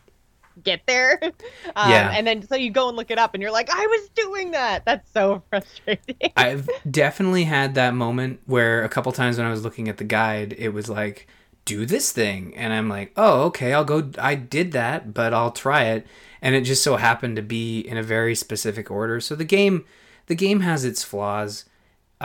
get 0.63 0.81
there. 0.85 1.19
Um, 1.77 1.91
yeah. 1.91 2.13
And 2.15 2.25
then 2.25 2.47
so 2.47 2.55
you 2.55 2.71
go 2.71 2.87
and 2.87 2.95
look 2.95 3.11
it 3.11 3.17
up 3.17 3.33
and 3.33 3.41
you're 3.41 3.51
like, 3.51 3.69
I 3.69 3.85
was 3.85 4.09
doing 4.09 4.51
that. 4.51 4.85
That's 4.85 5.11
so 5.11 5.43
frustrating. 5.49 6.31
I've 6.37 6.69
definitely 6.89 7.43
had 7.43 7.75
that 7.75 7.93
moment 7.93 8.39
where 8.45 8.81
a 8.83 8.87
couple 8.87 9.11
times 9.11 9.37
when 9.37 9.45
I 9.45 9.49
was 9.49 9.63
looking 9.63 9.89
at 9.89 9.97
the 9.97 10.05
guide, 10.05 10.55
it 10.57 10.69
was 10.69 10.87
like, 10.87 11.27
do 11.65 11.85
this 11.85 12.13
thing. 12.13 12.55
And 12.55 12.71
I'm 12.71 12.87
like, 12.87 13.11
oh, 13.17 13.41
okay, 13.45 13.73
I'll 13.73 13.83
go. 13.83 14.09
I 14.17 14.35
did 14.35 14.71
that, 14.71 15.13
but 15.13 15.33
I'll 15.33 15.51
try 15.51 15.85
it. 15.85 16.07
And 16.41 16.55
it 16.55 16.61
just 16.61 16.83
so 16.83 16.95
happened 16.95 17.35
to 17.35 17.41
be 17.41 17.81
in 17.81 17.97
a 17.97 18.03
very 18.03 18.35
specific 18.35 18.89
order. 18.89 19.19
So 19.19 19.35
the 19.35 19.43
game, 19.43 19.83
the 20.27 20.35
game 20.35 20.61
has 20.61 20.85
its 20.85 21.03
flaws. 21.03 21.65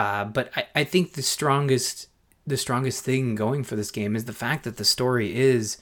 Uh, 0.01 0.25
but 0.25 0.49
I, 0.55 0.65
I 0.77 0.83
think 0.83 1.13
the 1.13 1.21
strongest 1.21 2.07
the 2.47 2.57
strongest 2.57 3.05
thing 3.05 3.35
going 3.35 3.63
for 3.63 3.75
this 3.75 3.91
game 3.91 4.15
is 4.15 4.25
the 4.25 4.33
fact 4.33 4.63
that 4.63 4.77
the 4.77 4.83
story 4.83 5.35
is 5.35 5.77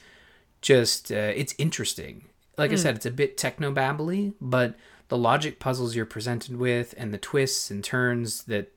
just 0.61 1.09
uh, 1.09 1.31
it's 1.41 1.55
interesting. 1.57 2.25
Like 2.57 2.71
mm. 2.71 2.73
I 2.73 2.75
hmm. 2.75 2.81
said, 2.81 2.95
it's 2.97 3.05
a 3.05 3.11
bit 3.11 3.37
techno 3.37 3.73
babbly, 3.73 4.33
but 4.41 4.75
the 5.07 5.17
logic 5.17 5.57
puzzles 5.57 5.95
you're 5.95 6.05
presented 6.05 6.57
with 6.57 6.93
and 6.97 7.13
the 7.13 7.17
twists 7.17 7.71
and 7.71 7.81
turns 7.81 8.43
that 8.43 8.73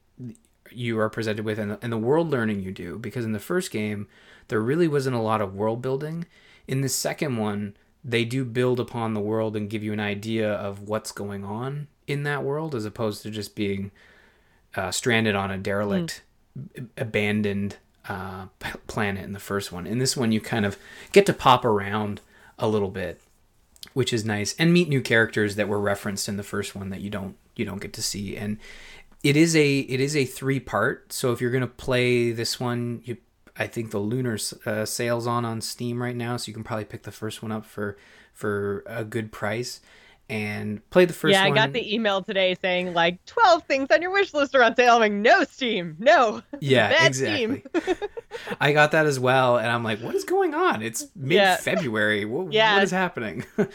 you 0.71 0.97
are 1.01 1.11
presented 1.11 1.45
with 1.45 1.59
and 1.59 1.73
the, 1.73 1.79
and 1.83 1.93
the 1.93 1.99
world 1.99 2.31
learning 2.31 2.61
you 2.63 2.71
do 2.71 2.97
because 2.99 3.25
in 3.25 3.33
the 3.33 3.41
first 3.41 3.73
game 3.73 4.07
there 4.47 4.61
really 4.61 4.87
wasn't 4.87 5.17
a 5.17 5.21
lot 5.21 5.41
of 5.41 5.55
world 5.55 5.83
building 5.83 6.25
in 6.69 6.83
the 6.83 6.89
second 6.89 7.37
one 7.37 7.77
they 8.03 8.25
do 8.25 8.45
build 8.45 8.81
upon 8.81 9.13
the 9.13 9.21
world 9.21 9.55
and 9.55 9.69
give 9.69 9.83
you 9.83 9.93
an 9.93 10.01
idea 10.01 10.51
of 10.51 10.89
what's 10.89 11.13
going 11.13 11.45
on 11.45 11.89
in 12.07 12.23
that 12.23 12.43
world 12.43 12.75
as 12.75 12.87
opposed 12.87 13.23
to 13.23 13.31
just 13.31 13.55
being 13.55 13.91
uh, 14.75 14.91
stranded 14.91 15.35
on 15.35 15.51
a 15.51 15.59
derelict, 15.59 16.23
mm. 16.59 16.89
abandoned 16.97 17.77
uh, 18.09 18.47
planet 18.87 19.25
in 19.25 19.33
the 19.33 19.41
first 19.41 19.73
one. 19.73 19.87
In 19.87 19.99
this 19.99 20.17
one, 20.17 20.33
you 20.33 20.41
kind 20.41 20.67
of 20.67 20.79
get 21.13 21.27
to 21.27 21.33
pop 21.33 21.65
around 21.65 22.21
a 22.59 22.69
little 22.69 22.91
bit, 22.91 23.21
which 23.93 24.13
is 24.13 24.25
nice, 24.25 24.55
and 24.59 24.73
meet 24.73 24.89
new 24.89 25.01
characters 25.01 25.57
that 25.57 25.69
were 25.69 25.81
referenced 25.81 26.29
in 26.29 26.37
the 26.37 26.43
first 26.43 26.75
one 26.75 26.91
that 26.91 27.01
you 27.01 27.11
don't 27.11 27.37
you 27.57 27.65
don't 27.65 27.81
get 27.81 27.93
to 27.95 28.03
see. 28.03 28.37
And 28.37 28.59
it 29.23 29.37
is 29.37 29.55
a 29.55 29.81
it 29.81 30.01
is 30.01 30.17
a 30.17 30.25
three 30.25 30.61
part. 30.61 31.13
So 31.13 31.33
if 31.33 31.41
you're 31.41 31.51
gonna 31.51 31.67
play 31.67 32.33
this 32.33 32.59
one, 32.59 33.03
you 33.05 33.19
I 33.57 33.67
think 33.67 33.91
the 33.91 33.99
Lunar 33.99 34.39
uh, 34.65 34.85
sales 34.85 35.27
on 35.27 35.45
on 35.45 35.61
Steam 35.61 36.03
right 36.03 36.17
now, 36.17 36.37
so 36.37 36.49
you 36.49 36.55
can 36.55 36.65
probably 36.65 36.87
pick 36.87 37.03
the 37.03 37.13
first 37.13 37.43
one 37.43 37.53
up 37.53 37.67
for 37.67 37.97
for 38.33 38.83
a 38.87 39.05
good 39.05 39.31
price 39.31 39.81
and 40.33 40.91
play 40.91 41.05
the 41.05 41.13
first 41.13 41.33
yeah, 41.33 41.47
one. 41.47 41.53
I 41.53 41.67
got 41.67 41.73
the 41.75 41.95
email 41.95 42.23
today 42.23 42.57
saying 42.61 42.95
like 42.95 43.23
12 43.27 43.65
things 43.65 43.89
on 43.91 44.01
your 44.01 44.11
wish 44.11 44.33
list 44.33 44.55
are 44.55 44.63
on 44.63 44.75
sale. 44.75 44.95
I'm 44.95 45.01
like, 45.01 45.13
no 45.13 45.45
Steam, 45.45 45.97
no. 45.99 46.43
Yeah, 46.61 46.91
Bad 46.91 47.07
exactly. 47.09 47.65
I 48.61 48.73
got 48.73 48.93
that 48.93 49.05
as 49.05 49.19
well, 49.19 49.59
and 49.59 49.67
I'm 49.67 49.83
like, 49.83 50.01
what 50.01 50.15
is 50.15 50.25
going 50.25 50.55
on? 50.55 50.81
It's 50.81 51.07
mid 51.17 51.59
February. 51.59 52.21
Yeah. 52.21 52.27
What, 52.27 52.53
yeah. 52.53 52.75
what 52.75 52.83
is 52.83 52.91
happening? 52.91 53.45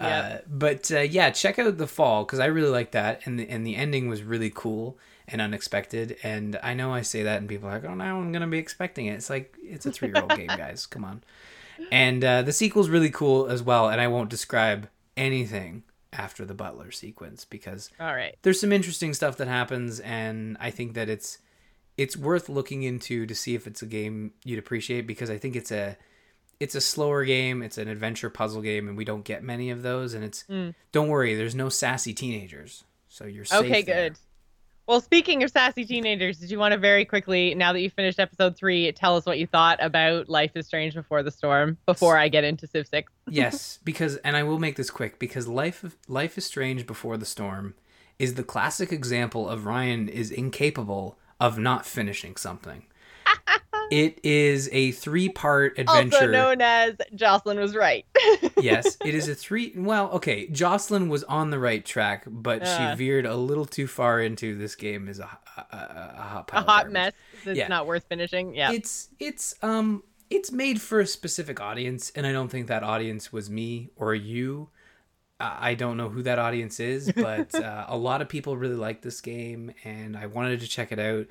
Uh, 0.00 0.38
but 0.48 0.90
uh, 0.90 1.00
yeah, 1.00 1.28
check 1.28 1.58
out 1.58 1.76
the 1.76 1.86
fall 1.86 2.24
because 2.24 2.38
I 2.38 2.46
really 2.46 2.70
like 2.70 2.92
that, 2.92 3.26
and 3.26 3.38
the, 3.38 3.46
and 3.46 3.66
the 3.66 3.76
ending 3.76 4.08
was 4.08 4.22
really 4.22 4.48
cool 4.48 4.96
and 5.28 5.42
unexpected. 5.42 6.16
And 6.22 6.58
I 6.62 6.72
know 6.72 6.90
I 6.94 7.02
say 7.02 7.22
that, 7.22 7.36
and 7.36 7.46
people 7.46 7.68
are 7.68 7.72
like, 7.72 7.84
"Oh, 7.84 7.92
now 7.92 8.18
I'm 8.18 8.32
gonna 8.32 8.46
be 8.46 8.56
expecting 8.56 9.04
it." 9.04 9.12
It's 9.16 9.28
like 9.28 9.54
it's 9.62 9.84
a 9.84 9.92
three 9.92 10.08
year 10.08 10.22
old 10.22 10.34
game, 10.34 10.46
guys. 10.46 10.86
Come 10.86 11.04
on. 11.04 11.22
And 11.92 12.24
uh, 12.24 12.40
the 12.40 12.54
sequel's 12.54 12.88
really 12.88 13.10
cool 13.10 13.48
as 13.48 13.62
well, 13.62 13.90
and 13.90 14.00
I 14.00 14.08
won't 14.08 14.30
describe 14.30 14.88
anything 15.18 15.82
after 16.12 16.44
the 16.44 16.54
butler 16.54 16.90
sequence 16.90 17.44
because 17.44 17.90
all 18.00 18.14
right. 18.14 18.36
there's 18.42 18.60
some 18.60 18.72
interesting 18.72 19.14
stuff 19.14 19.36
that 19.36 19.46
happens 19.46 20.00
and 20.00 20.56
i 20.60 20.70
think 20.70 20.94
that 20.94 21.08
it's 21.08 21.38
it's 21.96 22.16
worth 22.16 22.48
looking 22.48 22.82
into 22.82 23.26
to 23.26 23.34
see 23.34 23.54
if 23.54 23.66
it's 23.66 23.82
a 23.82 23.86
game 23.86 24.32
you'd 24.44 24.58
appreciate 24.58 25.06
because 25.06 25.30
i 25.30 25.38
think 25.38 25.54
it's 25.54 25.70
a 25.70 25.96
it's 26.58 26.74
a 26.74 26.80
slower 26.80 27.24
game 27.24 27.62
it's 27.62 27.78
an 27.78 27.86
adventure 27.86 28.28
puzzle 28.28 28.60
game 28.60 28.88
and 28.88 28.96
we 28.96 29.04
don't 29.04 29.24
get 29.24 29.44
many 29.44 29.70
of 29.70 29.82
those 29.82 30.14
and 30.14 30.24
it's 30.24 30.44
mm. 30.50 30.74
don't 30.90 31.08
worry 31.08 31.34
there's 31.34 31.54
no 31.54 31.68
sassy 31.68 32.12
teenagers 32.12 32.84
so 33.08 33.24
you're 33.24 33.46
okay 33.52 33.82
good 33.82 34.16
well, 34.90 35.00
speaking 35.00 35.44
of 35.44 35.52
sassy 35.52 35.84
teenagers, 35.84 36.38
did 36.38 36.50
you 36.50 36.58
want 36.58 36.72
to 36.72 36.78
very 36.78 37.04
quickly, 37.04 37.54
now 37.54 37.72
that 37.72 37.80
you 37.80 37.88
finished 37.88 38.18
episode 38.18 38.56
three, 38.56 38.90
tell 38.90 39.16
us 39.16 39.24
what 39.24 39.38
you 39.38 39.46
thought 39.46 39.78
about 39.80 40.28
Life 40.28 40.50
is 40.56 40.66
Strange 40.66 40.94
Before 40.94 41.22
the 41.22 41.30
Storm 41.30 41.78
before 41.86 42.18
I 42.18 42.26
get 42.26 42.42
into 42.42 42.66
Civ 42.66 42.88
6? 42.88 43.12
yes, 43.28 43.78
because, 43.84 44.16
and 44.16 44.36
I 44.36 44.42
will 44.42 44.58
make 44.58 44.74
this 44.74 44.90
quick, 44.90 45.20
because 45.20 45.46
Life, 45.46 45.96
Life 46.08 46.36
is 46.36 46.44
Strange 46.44 46.88
Before 46.88 47.16
the 47.16 47.24
Storm 47.24 47.74
is 48.18 48.34
the 48.34 48.42
classic 48.42 48.90
example 48.90 49.48
of 49.48 49.64
Ryan 49.64 50.08
is 50.08 50.32
incapable 50.32 51.16
of 51.38 51.56
not 51.56 51.86
finishing 51.86 52.34
something. 52.34 52.82
It 53.90 54.20
is 54.24 54.68
a 54.72 54.92
three-part 54.92 55.78
adventure, 55.78 56.16
also 56.16 56.26
known 56.28 56.60
as 56.60 56.94
Jocelyn 57.14 57.58
was 57.58 57.74
right. 57.74 58.06
yes, 58.60 58.96
it 59.04 59.14
is 59.14 59.28
a 59.28 59.34
three. 59.34 59.72
Well, 59.76 60.10
okay, 60.12 60.46
Jocelyn 60.48 61.08
was 61.08 61.24
on 61.24 61.50
the 61.50 61.58
right 61.58 61.84
track, 61.84 62.24
but 62.26 62.62
uh, 62.62 62.92
she 62.92 62.96
veered 62.96 63.26
a 63.26 63.34
little 63.34 63.66
too 63.66 63.86
far 63.86 64.20
into 64.20 64.56
this 64.56 64.74
game 64.74 65.08
is 65.08 65.18
a, 65.18 65.38
a, 65.56 65.76
a, 65.76 66.14
a 66.16 66.22
hot 66.22 66.50
a 66.52 66.60
hot 66.62 66.90
mess. 66.90 67.12
It's 67.44 67.58
yeah. 67.58 67.68
not 67.68 67.86
worth 67.86 68.04
finishing. 68.08 68.54
Yeah, 68.54 68.72
it's 68.72 69.08
it's 69.18 69.54
um 69.62 70.02
it's 70.30 70.52
made 70.52 70.80
for 70.80 71.00
a 71.00 71.06
specific 71.06 71.60
audience, 71.60 72.12
and 72.14 72.26
I 72.26 72.32
don't 72.32 72.48
think 72.48 72.68
that 72.68 72.82
audience 72.82 73.32
was 73.32 73.50
me 73.50 73.90
or 73.96 74.14
you. 74.14 74.68
I 75.40 75.74
don't 75.74 75.96
know 75.96 76.10
who 76.10 76.22
that 76.24 76.38
audience 76.38 76.80
is, 76.80 77.10
but 77.12 77.54
uh, 77.54 77.86
a 77.88 77.96
lot 77.96 78.20
of 78.20 78.28
people 78.28 78.56
really 78.56 78.74
like 78.74 79.00
this 79.00 79.20
game, 79.20 79.72
and 79.84 80.16
I 80.16 80.26
wanted 80.26 80.60
to 80.60 80.68
check 80.68 80.92
it 80.92 80.98
out. 80.98 81.26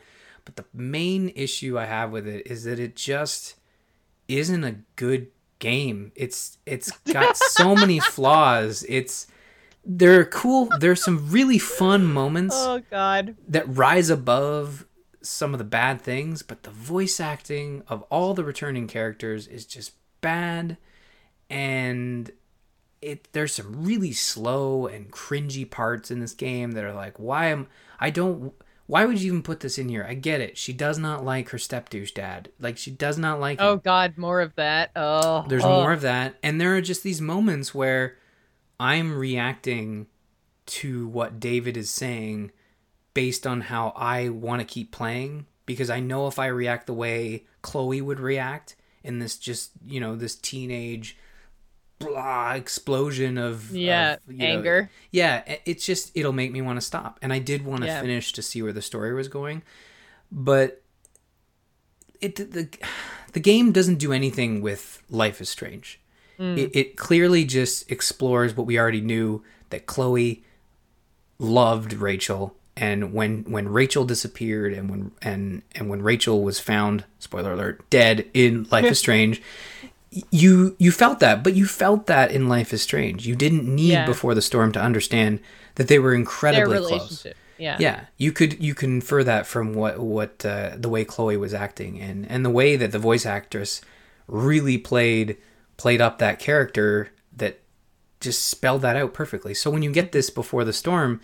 But 0.45 0.56
the 0.56 0.65
main 0.73 1.30
issue 1.30 1.78
I 1.78 1.86
have 1.86 2.12
with 2.12 2.28
it 2.28 2.47
is 2.47 2.63
that 2.63 2.80
it 2.80 2.95
just 2.95 3.56
isn't 4.28 4.63
a 4.63 4.78
good 4.95 5.28
game. 5.60 6.12
It's 6.15 6.58
it's 6.65 6.91
got 7.12 7.36
so 7.56 7.75
many 7.75 7.99
flaws. 7.99 8.86
It's 8.88 9.28
there 9.86 10.19
are 10.19 10.25
cool. 10.25 10.69
There's 10.80 11.04
some 11.04 11.30
really 11.32 11.58
fun 11.58 12.06
moments 12.06 12.56
Oh 12.58 12.82
God. 12.91 13.36
that 13.47 13.65
rise 13.67 14.10
above 14.10 14.86
some 15.21 15.54
of 15.54 15.58
the 15.58 15.63
bad 15.65 16.02
things, 16.02 16.41
but 16.43 16.63
the 16.63 16.69
voice 16.69 17.19
acting 17.19 17.84
of 17.88 18.04
all 18.04 18.34
the 18.34 18.43
returning 18.43 18.88
characters 18.88 19.47
is 19.47 19.65
just 19.65 19.93
bad, 20.21 20.78
and 21.49 22.32
it 23.02 23.28
there's 23.32 23.54
some 23.54 23.84
really 23.84 24.12
slow 24.12 24.86
and 24.88 25.12
cringy 25.12 25.69
parts 25.69 26.12
in 26.12 26.19
this 26.19 26.34
game 26.34 26.71
that 26.73 26.84
are 26.84 26.93
like, 26.93 27.17
why 27.17 27.47
am 27.47 27.67
I 27.99 28.10
don't. 28.10 28.54
Why 28.89 29.06
would 29.06 29.21
you 29.21 29.28
even 29.28 29.43
put 29.43 29.60
this 29.60 29.78
in 29.78 29.88
here? 29.88 30.04
I 30.04 30.15
get 30.15 30.41
it. 30.41 30.58
She 30.58 30.73
does 30.73 30.97
not 30.97 31.23
like 31.23 31.49
her 31.49 31.60
step 31.60 31.89
douche 31.89 32.10
dad. 32.10 32.49
Like 32.60 32.75
she 32.75 32.89
does 32.89 33.19
not 33.19 33.39
like. 33.39 33.62
Oh 33.62 33.73
him. 33.73 33.82
God, 33.84 34.17
more 34.17 34.41
of 34.41 34.56
that. 34.56 34.89
Oh, 34.95 35.45
There's 35.47 35.63
oh. 35.63 35.69
more 35.69 35.91
of 35.91 36.02
that, 36.02 36.38
and 36.41 36.60
there 36.60 36.75
are 36.75 36.82
just 36.82 37.04
these 37.04 37.21
moments 37.21 37.75
where 37.75 38.17
I'm 38.80 39.15
reacting 39.15 40.08
to 40.65 41.08
what 41.08 41.39
David 41.39 41.78
is 41.78 41.91
saying 41.91 42.49
based 43.13 43.45
on 43.45 43.62
how 43.62 43.93
I 43.95 44.30
want 44.30 44.62
to 44.62 44.65
keep 44.65 44.91
playing 44.91 45.45
because 45.67 45.91
I 45.91 45.99
know 45.99 46.25
if 46.25 46.39
I 46.39 46.47
react 46.47 46.88
the 46.88 46.93
way 46.95 47.45
Chloe 47.62 48.02
would 48.02 48.19
react 48.19 48.75
in 49.04 49.19
this 49.19 49.38
just 49.38 49.69
you 49.86 49.99
know 49.99 50.15
this 50.15 50.34
teenage 50.34 51.15
blah 51.99 52.53
explosion 52.53 53.38
of 53.38 53.75
Yeah, 53.75 54.13
of, 54.13 54.19
you 54.27 54.38
know, 54.39 54.45
anger. 54.45 54.89
yeah, 55.12 55.43
it's 55.65 55.85
just 55.85 56.12
it'll 56.15 56.33
make 56.33 56.51
me 56.51 56.62
want 56.62 56.77
to 56.77 56.81
stop, 56.85 57.19
and 57.21 57.31
I 57.33 57.39
did 57.39 57.65
want 57.65 57.81
to 57.81 57.88
Yeah. 57.88 58.01
finish 58.01 58.31
to 58.33 58.41
see 58.41 58.62
where 58.62 58.73
the 58.73 58.81
story 58.81 59.13
was 59.13 59.27
going, 59.27 59.62
but 60.31 60.81
it 62.21 62.35
the 62.35 62.69
the 63.33 63.39
game 63.39 63.71
doesn't 63.71 63.95
do 63.99 64.12
anything 64.13 64.62
with 64.62 65.01
Life 65.09 65.39
is 65.41 65.49
Strange. 65.49 65.99
Mm. 66.39 66.57
It, 66.57 66.71
it 66.75 66.97
clearly 66.97 67.43
just 67.45 67.91
explores 67.91 68.55
what 68.55 68.65
we 68.65 68.79
already 68.79 69.01
knew 69.01 69.43
that 69.69 69.85
Chloe 69.85 70.43
loved 71.38 71.93
Rachel, 71.93 72.55
and 72.75 73.13
when 73.13 73.43
when 73.43 73.67
Rachel 73.67 74.05
disappeared, 74.05 74.73
and 74.73 74.89
when 74.89 75.12
and 75.21 75.62
and 75.75 75.89
when 75.89 76.01
Rachel 76.01 76.43
was 76.43 76.59
found, 76.59 77.03
spoiler 77.19 77.53
alert, 77.53 77.89
dead 77.89 78.25
in 78.33 78.67
Life 78.71 78.85
is 78.85 78.99
Strange. 79.05 79.41
You 80.32 80.76
you 80.80 80.91
felt 80.91 81.19
that, 81.19 81.43
but 81.43 81.54
you 81.54 81.65
felt 81.67 82.08
that 82.08 82.32
in 82.32 82.50
Life 82.50 82.74
is 82.74 82.82
Strange. 82.82 83.28
You 83.28 83.36
didn't 83.36 83.63
need 83.63 83.91
Yeah. 83.91 84.06
before 84.06 84.34
the 84.34 84.41
storm 84.41 84.72
to 84.72 84.82
understand 84.82 85.39
that 85.76 85.88
they 85.88 86.00
were 86.00 86.13
incredibly 86.15 86.78
close. 86.80 87.28
Yeah. 87.60 87.76
Yeah, 87.80 88.06
you 88.17 88.32
could 88.32 88.63
you 88.63 88.74
can 88.74 88.95
infer 88.95 89.24
that 89.24 89.45
from 89.45 89.74
what 89.74 90.00
what 90.00 90.43
uh, 90.45 90.72
the 90.78 90.89
way 90.89 91.06
Chloe 91.06 91.38
was 91.38 91.54
acting 91.54 92.00
and 92.00 92.26
and 92.30 92.43
the 92.43 92.50
way 92.50 92.76
that 92.76 92.91
the 92.91 93.00
voice 93.00 93.26
actress 93.26 93.82
really 94.28 94.78
played 94.78 95.38
played 95.78 96.02
up 96.02 96.17
that 96.19 96.39
character 96.39 97.10
that 97.36 97.60
just 98.19 98.45
spelled 98.45 98.82
that 98.82 98.95
out 98.95 99.13
perfectly. 99.13 99.54
So 99.54 99.69
when 99.69 99.84
you 99.84 99.91
get 99.91 100.12
this 100.12 100.30
before 100.30 100.63
the 100.63 100.74
storm, 100.74 101.22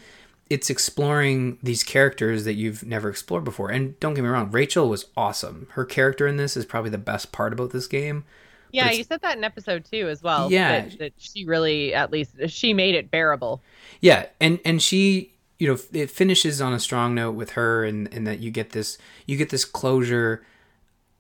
it's 0.50 0.70
exploring 0.70 1.58
these 1.64 1.84
characters 1.84 2.44
that 2.44 2.54
you've 2.54 2.86
never 2.86 3.10
explored 3.10 3.44
before. 3.44 3.70
And 3.72 4.00
don't 4.00 4.14
get 4.14 4.24
me 4.24 4.30
wrong, 4.30 4.52
Rachel 4.52 4.88
was 4.90 5.06
awesome. 5.18 5.68
Her 5.72 5.86
character 5.86 6.28
in 6.28 6.38
this 6.38 6.56
is 6.56 6.66
probably 6.66 6.92
the 6.92 6.98
best 6.98 7.32
part 7.32 7.52
about 7.52 7.72
this 7.72 7.88
game. 7.88 8.26
Yeah, 8.76 8.92
you 8.92 9.04
said 9.04 9.22
that 9.22 9.38
in 9.38 9.44
episode 9.44 9.86
two 9.86 10.08
as 10.10 10.22
well. 10.22 10.52
Yeah. 10.52 10.82
that, 10.82 11.00
that 11.00 11.14
she 11.18 11.46
really, 11.46 11.94
at 11.94 12.12
least, 12.12 12.32
she 12.50 12.74
made 12.74 12.96
it 12.96 13.10
bearable. 13.12 13.62
Yeah, 14.02 14.26
and 14.40 14.60
and 14.66 14.82
she, 14.82 15.34
you 15.60 15.68
know, 15.68 15.80
it 15.94 16.12
finishes 16.12 16.62
on 16.62 16.74
a 16.74 16.80
strong 16.80 17.16
note 17.16 17.32
with 17.36 17.52
her, 17.52 17.84
and 17.86 18.12
and 18.14 18.28
that 18.28 18.40
you 18.40 18.52
get 18.52 18.72
this 18.72 18.98
you 19.26 19.38
get 19.38 19.50
this 19.50 19.66
closure 19.66 20.44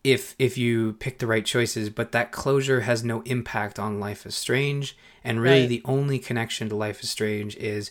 if 0.03 0.35
if 0.37 0.57
you 0.57 0.93
pick 0.93 1.19
the 1.19 1.27
right 1.27 1.45
choices, 1.45 1.89
but 1.89 2.11
that 2.11 2.31
closure 2.31 2.81
has 2.81 3.03
no 3.03 3.21
impact 3.21 3.79
on 3.79 3.99
Life 3.99 4.25
is 4.25 4.35
Strange, 4.35 4.95
and 5.23 5.41
really 5.41 5.61
Right. 5.61 5.69
the 5.69 5.81
only 5.85 6.19
connection 6.19 6.69
to 6.69 6.75
Life 6.75 7.01
is 7.01 7.09
Strange 7.09 7.55
is 7.55 7.89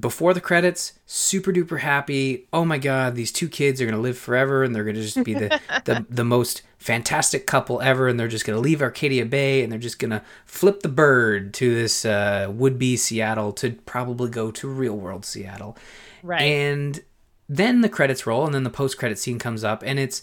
before 0.00 0.34
the 0.34 0.40
credits, 0.40 0.94
super 1.06 1.52
duper 1.52 1.80
happy. 1.80 2.46
Oh 2.52 2.64
my 2.64 2.78
god, 2.78 3.14
these 3.14 3.30
two 3.32 3.48
kids 3.48 3.80
are 3.80 3.86
gonna 3.86 4.00
live 4.00 4.18
forever, 4.18 4.64
and 4.64 4.74
they're 4.74 4.84
gonna 4.84 5.00
just 5.02 5.22
be 5.24 5.34
the 5.34 5.60
the, 5.84 6.04
the 6.10 6.24
most 6.24 6.62
fantastic 6.78 7.46
couple 7.46 7.80
ever, 7.80 8.08
and 8.08 8.18
they're 8.18 8.28
just 8.28 8.44
gonna 8.46 8.58
leave 8.58 8.82
Arcadia 8.82 9.24
Bay, 9.24 9.62
and 9.62 9.70
they're 9.70 9.78
just 9.78 9.98
gonna 9.98 10.24
flip 10.44 10.80
the 10.82 10.88
bird 10.88 11.54
to 11.54 11.74
this 11.74 12.04
uh, 12.04 12.48
would 12.50 12.78
be 12.78 12.96
Seattle 12.96 13.52
to 13.54 13.72
probably 13.86 14.30
go 14.30 14.50
to 14.50 14.68
real 14.68 14.96
world 14.96 15.24
Seattle, 15.24 15.76
Right. 16.22 16.42
and 16.42 17.00
then 17.48 17.80
the 17.80 17.88
credits 17.88 18.26
roll, 18.26 18.44
and 18.46 18.54
then 18.54 18.64
the 18.64 18.70
post 18.70 18.98
credit 18.98 19.18
scene 19.18 19.38
comes 19.38 19.62
up, 19.64 19.82
and 19.84 19.98
it's 19.98 20.22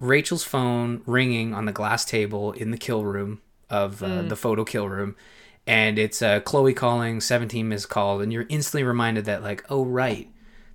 Rachel's 0.00 0.44
phone 0.44 1.02
ringing 1.06 1.52
on 1.52 1.64
the 1.64 1.72
glass 1.72 2.04
table 2.04 2.52
in 2.52 2.70
the 2.70 2.76
kill 2.78 3.04
room 3.04 3.40
of 3.68 4.02
uh, 4.02 4.22
the 4.22 4.36
photo 4.36 4.64
kill 4.64 4.88
room. 4.88 5.14
And 5.68 5.98
it's 5.98 6.22
uh, 6.22 6.40
Chloe 6.40 6.72
calling, 6.74 7.20
17 7.20 7.68
missed 7.68 7.88
called, 7.88 8.22
and 8.22 8.32
you're 8.32 8.46
instantly 8.48 8.84
reminded 8.84 9.26
that, 9.26 9.42
like, 9.42 9.64
oh, 9.68 9.84
right, 9.84 10.30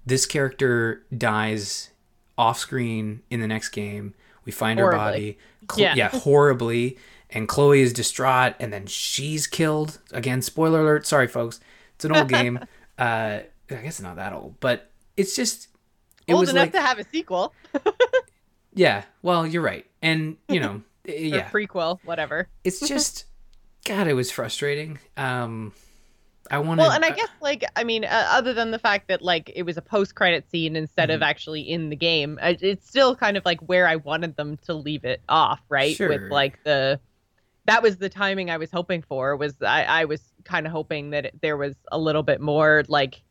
this 0.06 0.25
character 0.25 1.03
dies 1.15 1.89
off 2.38 2.60
screen 2.60 3.21
in 3.29 3.39
the 3.39 3.47
next 3.47 3.69
game. 3.69 4.13
We 4.45 4.51
find 4.51 4.79
her 4.79 4.91
body. 4.91 5.38
Chlo- 5.67 5.79
Yeah. 5.79 5.95
yeah, 5.95 6.10
horribly. 6.10 6.97
And 7.29 7.47
Chloe 7.47 7.82
is 7.82 7.91
distraught, 7.93 8.53
and 8.60 8.71
then 8.71 8.86
she's 8.86 9.47
killed. 9.47 9.99
Again, 10.12 10.41
spoiler 10.41 10.82
alert. 10.82 11.08
Sorry, 11.08 11.27
folks. 11.27 11.60
It's 11.95 12.06
an 12.06 12.15
old 12.15 12.29
game. 12.29 12.60
Uh, 12.99 13.39
I 13.71 13.75
guess 13.75 13.86
it's 13.99 14.01
not 14.01 14.17
that 14.17 14.34
old, 14.34 14.60
but 14.60 14.91
it's 15.17 15.36
just. 15.36 15.69
It 16.27 16.34
Old 16.36 16.43
enough 16.47 16.56
like, 16.56 16.71
to 16.73 16.82
have 16.82 16.99
a 16.99 17.03
sequel 17.12 17.53
yeah, 18.73 19.03
well, 19.21 19.45
you're 19.45 19.62
right. 19.62 19.86
And, 20.01 20.38
you 20.47 20.60
know, 20.60 20.82
yeah, 21.06 21.49
prequel, 21.49 21.99
whatever. 22.06 22.47
it's 22.63 22.79
just 22.79 23.25
god, 23.86 24.08
it 24.08 24.13
was 24.13 24.32
frustrating. 24.32 25.00
Um 25.17 25.74
I 26.52 26.60
wanted 26.60 26.82
Well, 26.82 26.91
and 26.91 27.06
I 27.06 27.12
guess 27.12 27.30
like 27.39 27.63
I 27.76 27.84
mean, 27.84 28.04
uh, 28.04 28.28
other 28.32 28.54
than 28.54 28.72
the 28.72 28.80
fact 28.80 29.08
that 29.10 29.22
like 29.22 29.52
it 29.56 29.63
was 29.63 29.78
a 29.78 29.82
post-credit 29.82 30.50
scene 30.50 30.76
instead 30.76 31.10
Mm-hmm. 31.10 31.15
of 31.15 31.22
actually 31.22 31.62
in 31.62 31.89
the 31.89 31.96
game, 31.96 32.39
uh, 32.41 32.54
it's 32.62 32.88
still 32.88 33.15
kind 33.15 33.38
of 33.38 33.46
like 33.46 33.60
where 33.62 33.88
I 33.88 33.98
wanted 33.98 34.36
them 34.36 34.58
to 34.65 34.74
leave 34.74 35.06
it 35.06 35.22
off, 35.30 35.62
right? 35.69 35.96
Sure. 35.96 36.08
With 36.08 36.24
like 36.30 36.63
the 36.63 37.00
that 37.65 37.84
was 37.84 37.98
the 37.98 38.10
timing 38.10 38.50
I 38.52 38.58
was 38.58 38.72
hoping 38.72 39.04
for. 39.04 39.38
Was 39.38 39.62
I 39.62 39.84
I 39.86 40.06
was 40.06 40.22
kind 40.46 40.65
of 40.67 40.72
hoping 40.74 41.12
that 41.12 41.26
it, 41.28 41.41
there 41.41 41.58
was 41.58 41.76
a 41.91 42.00
little 42.00 42.24
bit 42.24 42.41
more 42.41 42.84
like 42.88 43.24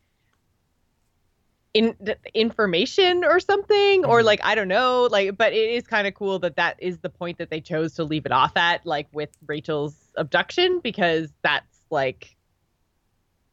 in 1.75 1.97
information 2.35 3.25
or 3.25 3.41
something 3.41 4.05
or 4.05 4.21
Mhm. 4.21 4.25
like 4.25 4.41
I 4.45 4.55
don't 4.55 4.69
know 4.69 5.09
like 5.11 5.39
but 5.39 5.55
it 5.55 5.71
is 5.71 5.87
kind 5.87 6.07
of 6.07 6.13
cool 6.15 6.39
that 6.41 6.57
that 6.57 6.77
is 6.83 6.99
the 6.99 7.09
point 7.09 7.39
that 7.39 7.49
they 7.49 7.63
chose 7.63 7.95
to 7.95 8.05
leave 8.05 8.27
it 8.27 8.33
off 8.33 8.57
at 8.57 8.85
like 8.85 9.09
with 9.13 9.31
Rachel's 9.47 10.02
abduction 10.17 10.81
because 10.83 11.33
that's 11.43 11.79
like 11.91 12.37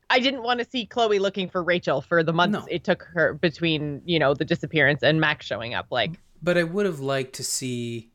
I 0.09 0.19
didn't 0.19 0.43
want 0.43 0.59
to 0.59 0.65
see 0.67 0.85
Chloe 0.85 1.19
looking 1.19 1.49
for 1.49 1.61
Rachel 1.61 2.01
for 2.01 2.23
the 2.23 2.33
months 2.33 2.59
No. 2.59 2.65
it 2.69 2.83
took 2.83 3.03
her 3.13 3.33
between, 3.33 4.01
you 4.05 4.17
know, 4.17 4.33
the 4.33 4.45
disappearance 4.45 5.03
and 5.03 5.21
Max 5.21 5.45
showing 5.45 5.75
up. 5.75 5.87
Like, 5.91 6.19
but 6.41 6.57
I 6.57 6.63
would 6.63 6.87
have 6.87 6.99
liked 6.99 7.33
to 7.35 7.43
see 7.43 8.09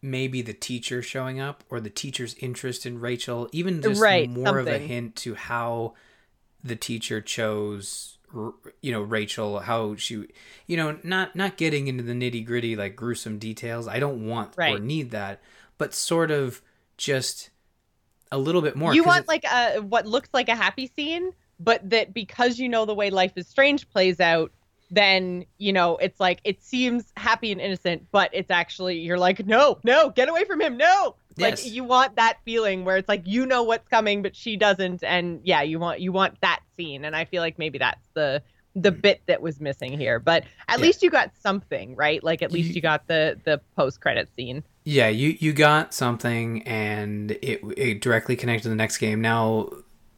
maybe 0.00 0.40
the 0.40 0.54
teacher 0.54 1.02
showing 1.02 1.40
up 1.40 1.62
or 1.68 1.80
the 1.80 1.90
teacher's 1.90 2.34
interest 2.34 2.86
in 2.86 3.00
Rachel, 3.00 3.48
even 3.52 3.82
just 3.82 4.00
Right, 4.00 4.30
more 4.30 4.58
of 4.58 4.66
a 4.66 4.78
hint 4.78 5.16
to 5.16 5.34
how 5.34 5.94
the 6.64 6.76
teacher 6.76 7.20
chose 7.20 8.18
you 8.82 8.92
know 8.92 9.00
Rachel 9.00 9.60
how 9.60 9.94
she 9.94 10.26
you 10.66 10.76
know 10.76 10.98
not 11.02 11.34
not 11.34 11.56
getting 11.56 11.88
into 11.88 12.02
the 12.02 12.12
nitty-gritty 12.12 12.76
like 12.76 12.94
gruesome 12.94 13.38
details. 13.38 13.88
I 13.88 13.98
don't 14.00 14.26
want 14.26 14.54
or 14.58 14.78
need 14.78 15.10
that, 15.12 15.40
but 15.78 15.94
sort 15.94 16.30
of 16.30 16.60
just 16.98 17.50
a 18.30 18.36
little 18.36 18.60
bit 18.60 18.76
more 18.76 18.94
You 18.94 19.04
want 19.04 19.26
like 19.26 19.44
a 19.44 19.78
what 19.80 20.06
looks 20.06 20.28
like 20.34 20.50
a 20.50 20.54
happy 20.54 20.86
scene, 20.94 21.30
but 21.58 21.88
that 21.88 22.12
because 22.12 22.58
you 22.58 22.68
know 22.68 22.84
the 22.84 22.94
way 22.94 23.08
Life 23.08 23.32
is 23.36 23.48
Strange 23.48 23.88
plays 23.88 24.20
out, 24.20 24.52
then 24.90 25.46
you 25.56 25.72
know 25.72 25.96
it's 25.96 26.20
like 26.20 26.40
it 26.44 26.62
seems 26.62 27.10
happy 27.16 27.52
and 27.52 27.60
innocent, 27.60 28.06
but 28.12 28.30
it's 28.34 28.50
actually 28.50 28.98
you're 28.98 29.18
like, 29.18 29.46
no, 29.46 29.78
no, 29.84 30.10
get 30.10 30.28
away 30.28 30.44
from 30.44 30.60
him, 30.60 30.76
no. 30.76 31.16
Yes. 31.36 31.64
Like 31.64 31.72
you 31.72 31.84
want 31.84 32.16
that 32.16 32.38
feeling 32.44 32.84
where 32.84 32.96
it's 32.96 33.08
like 33.08 33.22
you 33.24 33.46
know 33.46 33.62
what's 33.62 33.88
coming, 33.88 34.22
but 34.22 34.36
she 34.36 34.56
doesn't, 34.56 35.02
and 35.04 35.40
yeah, 35.44 35.62
you 35.62 35.78
want 35.78 36.00
you 36.00 36.12
want 36.12 36.40
that 36.42 36.60
scene, 36.76 37.04
and 37.04 37.16
I 37.16 37.24
feel 37.24 37.40
like 37.40 37.58
maybe 37.58 37.78
that's 37.78 38.06
the 38.14 38.42
the 38.74 38.92
mm. 38.92 39.00
bit 39.00 39.22
that 39.26 39.40
was 39.40 39.60
missing 39.60 39.98
here. 39.98 40.18
But 40.18 40.44
at 40.68 40.78
Yeah. 40.78 40.84
least 40.84 41.02
you 41.02 41.10
got 41.10 41.30
something, 41.40 41.96
right? 41.96 42.22
Like 42.22 42.42
at 42.42 42.52
least 42.52 42.70
You- 42.70 42.74
you 42.76 42.80
got 42.82 43.06
the 43.06 43.40
the 43.44 43.60
post 43.76 44.00
credit 44.00 44.28
scene. 44.34 44.64
Yeah, 44.90 45.08
you 45.08 45.36
you 45.38 45.52
got 45.52 45.92
something, 45.92 46.62
and 46.62 47.32
it 47.42 47.60
it 47.76 48.00
directly 48.00 48.36
connected 48.36 48.62
to 48.62 48.68
the 48.70 48.74
next 48.74 48.96
game. 48.96 49.20
Now, 49.20 49.68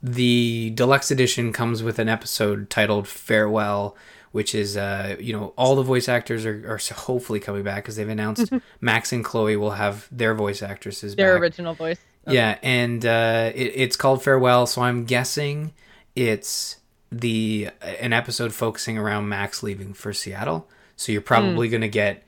the 0.01 0.71
deluxe 0.77 1.11
edition 1.11 1.53
comes 1.53 1.83
with 1.83 1.99
an 1.99 2.09
episode 2.09 2.71
titled 2.71 3.09
"Farewell," 3.09 3.97
which 4.31 4.55
is 4.55 4.77
uh 4.77 5.16
you 5.18 5.33
know 5.33 5.53
all 5.57 5.75
the 5.75 5.83
voice 5.83 6.09
actors 6.09 6.47
are, 6.47 6.62
are 6.73 6.79
hopefully 6.95 7.41
coming 7.41 7.64
back 7.64 7.83
because 7.83 7.97
they've 7.97 8.09
announced 8.09 8.53
Max 8.81 9.12
and 9.12 9.25
Chloe 9.25 9.57
will 9.57 9.73
have 9.73 10.07
their 10.12 10.35
voice 10.35 10.62
actresses 10.62 11.16
Their 11.16 11.35
back. 11.35 11.43
original 11.43 11.75
voice. 11.75 11.99
Yeah, 12.29 12.57
and 12.62 13.05
uh, 13.05 13.51
it, 13.53 13.73
it's 13.75 13.97
called 13.97 14.23
Farewell, 14.23 14.66
so 14.68 14.83
I'm 14.83 15.05
guessing 15.05 15.73
it's 16.14 16.77
the 17.11 17.71
an 17.81 18.12
episode 18.12 18.53
focusing 18.55 18.97
around 18.99 19.29
Max 19.29 19.64
leaving 19.64 19.95
for 19.95 20.12
Seattle. 20.12 20.68
So 20.95 21.11
you're 21.11 21.23
probably 21.23 21.66
Hmm. 21.66 21.73
gonna 21.73 21.89
get, 21.89 22.23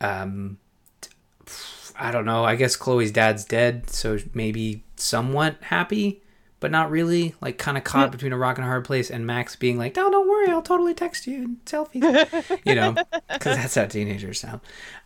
um, 0.00 0.58
I 1.98 2.10
don't 2.10 2.24
know. 2.24 2.44
I 2.44 2.56
guess 2.56 2.76
Chloe's 2.76 3.10
dad's 3.10 3.44
dead, 3.44 3.90
so 3.90 4.18
maybe 4.32 4.84
somewhat 4.96 5.56
happy, 5.62 6.22
but 6.60 6.70
not 6.70 6.90
really. 6.90 7.34
Like 7.40 7.58
kind 7.58 7.76
of 7.76 7.84
caught 7.84 8.12
between 8.12 8.32
a 8.32 8.38
rock 8.38 8.56
and 8.56 8.64
a 8.64 8.68
hard 8.68 8.84
place, 8.84 9.10
and 9.10 9.26
Max 9.26 9.56
being 9.56 9.78
like, 9.78 9.96
"No, 9.96 10.10
don't 10.10 10.28
worry, 10.28 10.48
I'll 10.48 10.62
totally 10.62 10.94
text 10.94 11.26
you 11.26 11.42
and 11.42 11.64
selfies," 11.64 12.60
you 12.64 12.74
know, 12.74 12.94
because 13.32 13.56
that's 13.56 13.74
how 13.74 13.86
teenagers 13.86 14.40
sound. 14.40 14.60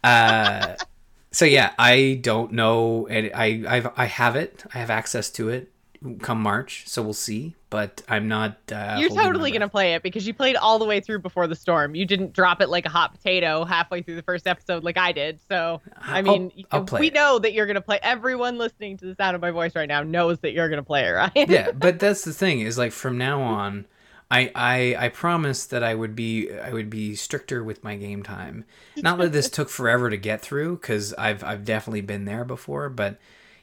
Uh, 0.04 0.76
so 1.32 1.44
yeah, 1.44 1.72
I 1.78 2.20
don't 2.22 2.52
know. 2.52 3.08
I 3.10 3.64
I've, 3.66 3.90
I 3.96 4.04
have 4.04 4.36
it. 4.36 4.64
I 4.74 4.78
have 4.78 4.90
access 4.90 5.30
to 5.30 5.48
it 5.48 5.71
come 6.20 6.40
March, 6.42 6.84
so 6.86 7.02
we'll 7.02 7.12
see. 7.12 7.54
But 7.70 8.02
I'm 8.08 8.28
not. 8.28 8.58
Uh, 8.70 8.96
You're 8.98 9.08
totally 9.10 9.50
gonna 9.50 9.68
play 9.68 9.94
it 9.94 10.02
because 10.02 10.26
you 10.26 10.34
played 10.34 10.56
all 10.56 10.78
the 10.78 10.84
way 10.84 11.00
through 11.00 11.20
before 11.20 11.46
the 11.46 11.56
storm. 11.56 11.94
You 11.94 12.04
didn't 12.04 12.32
drop 12.32 12.60
it 12.60 12.68
like 12.68 12.84
a 12.84 12.90
hot 12.90 13.14
potato 13.14 13.64
halfway 13.64 14.02
through 14.02 14.16
the 14.16 14.22
first 14.22 14.46
episode 14.46 14.84
like 14.84 14.98
I 14.98 15.12
did. 15.12 15.40
So 15.48 15.80
I 15.98 16.20
mean, 16.20 16.52
I'll, 16.70 16.86
I'll 16.90 16.98
we 17.00 17.06
it. 17.08 17.14
know 17.14 17.38
that 17.38 17.54
you're 17.54 17.66
gonna 17.66 17.80
play. 17.80 17.98
Everyone 18.02 18.58
listening 18.58 18.98
to 18.98 19.06
the 19.06 19.14
sound 19.14 19.34
of 19.34 19.40
my 19.40 19.50
voice 19.50 19.74
right 19.74 19.88
now 19.88 20.02
knows 20.02 20.40
that 20.40 20.52
you're 20.52 20.68
gonna 20.68 20.82
play 20.82 21.06
it, 21.06 21.12
right? 21.12 21.48
yeah, 21.48 21.70
but 21.74 21.98
that's 21.98 22.24
the 22.24 22.32
thing 22.32 22.60
is 22.60 22.76
like 22.76 22.92
from 22.92 23.16
now 23.16 23.40
on. 23.40 23.86
I, 24.30 24.50
I 24.54 24.96
I 24.98 25.08
promised 25.10 25.68
that 25.70 25.82
I 25.82 25.94
would 25.94 26.16
be 26.16 26.50
I 26.50 26.72
would 26.72 26.88
be 26.88 27.14
stricter 27.14 27.62
with 27.62 27.84
my 27.84 27.96
game 27.96 28.22
time. 28.22 28.64
Not 28.96 29.18
that 29.18 29.32
this 29.32 29.50
took 29.50 29.68
forever 29.68 30.08
to 30.08 30.16
get 30.16 30.40
through 30.40 30.76
because 30.76 31.12
I've 31.14 31.44
I've 31.44 31.66
definitely 31.66 32.00
been 32.00 32.24
there 32.24 32.44
before, 32.44 32.88
but 32.88 33.18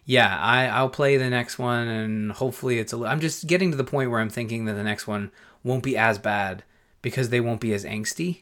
yeah, 0.10 0.40
I 0.42 0.66
I'll 0.66 0.90
play 0.90 1.18
the 1.18 1.30
next 1.30 1.60
one 1.60 1.88
and 1.88 2.32
hopefully 2.32 2.80
it's 2.80 2.94
a. 2.94 3.06
I'm 3.06 3.20
just 3.20 3.46
getting 3.46 3.70
to 3.70 3.78
the 3.78 3.84
point 3.84 4.10
where 4.10 4.20
I'm 4.20 4.32
thinking 4.32 4.66
that 4.66 4.74
the 4.74 4.84
next 4.84 5.06
one 5.06 5.30
won't 5.64 5.84
be 5.84 5.96
as 5.96 6.18
bad 6.18 6.64
because 7.04 7.30
they 7.30 7.40
won't 7.40 7.62
be 7.62 7.76
as 7.76 7.86
angsty. 7.86 8.42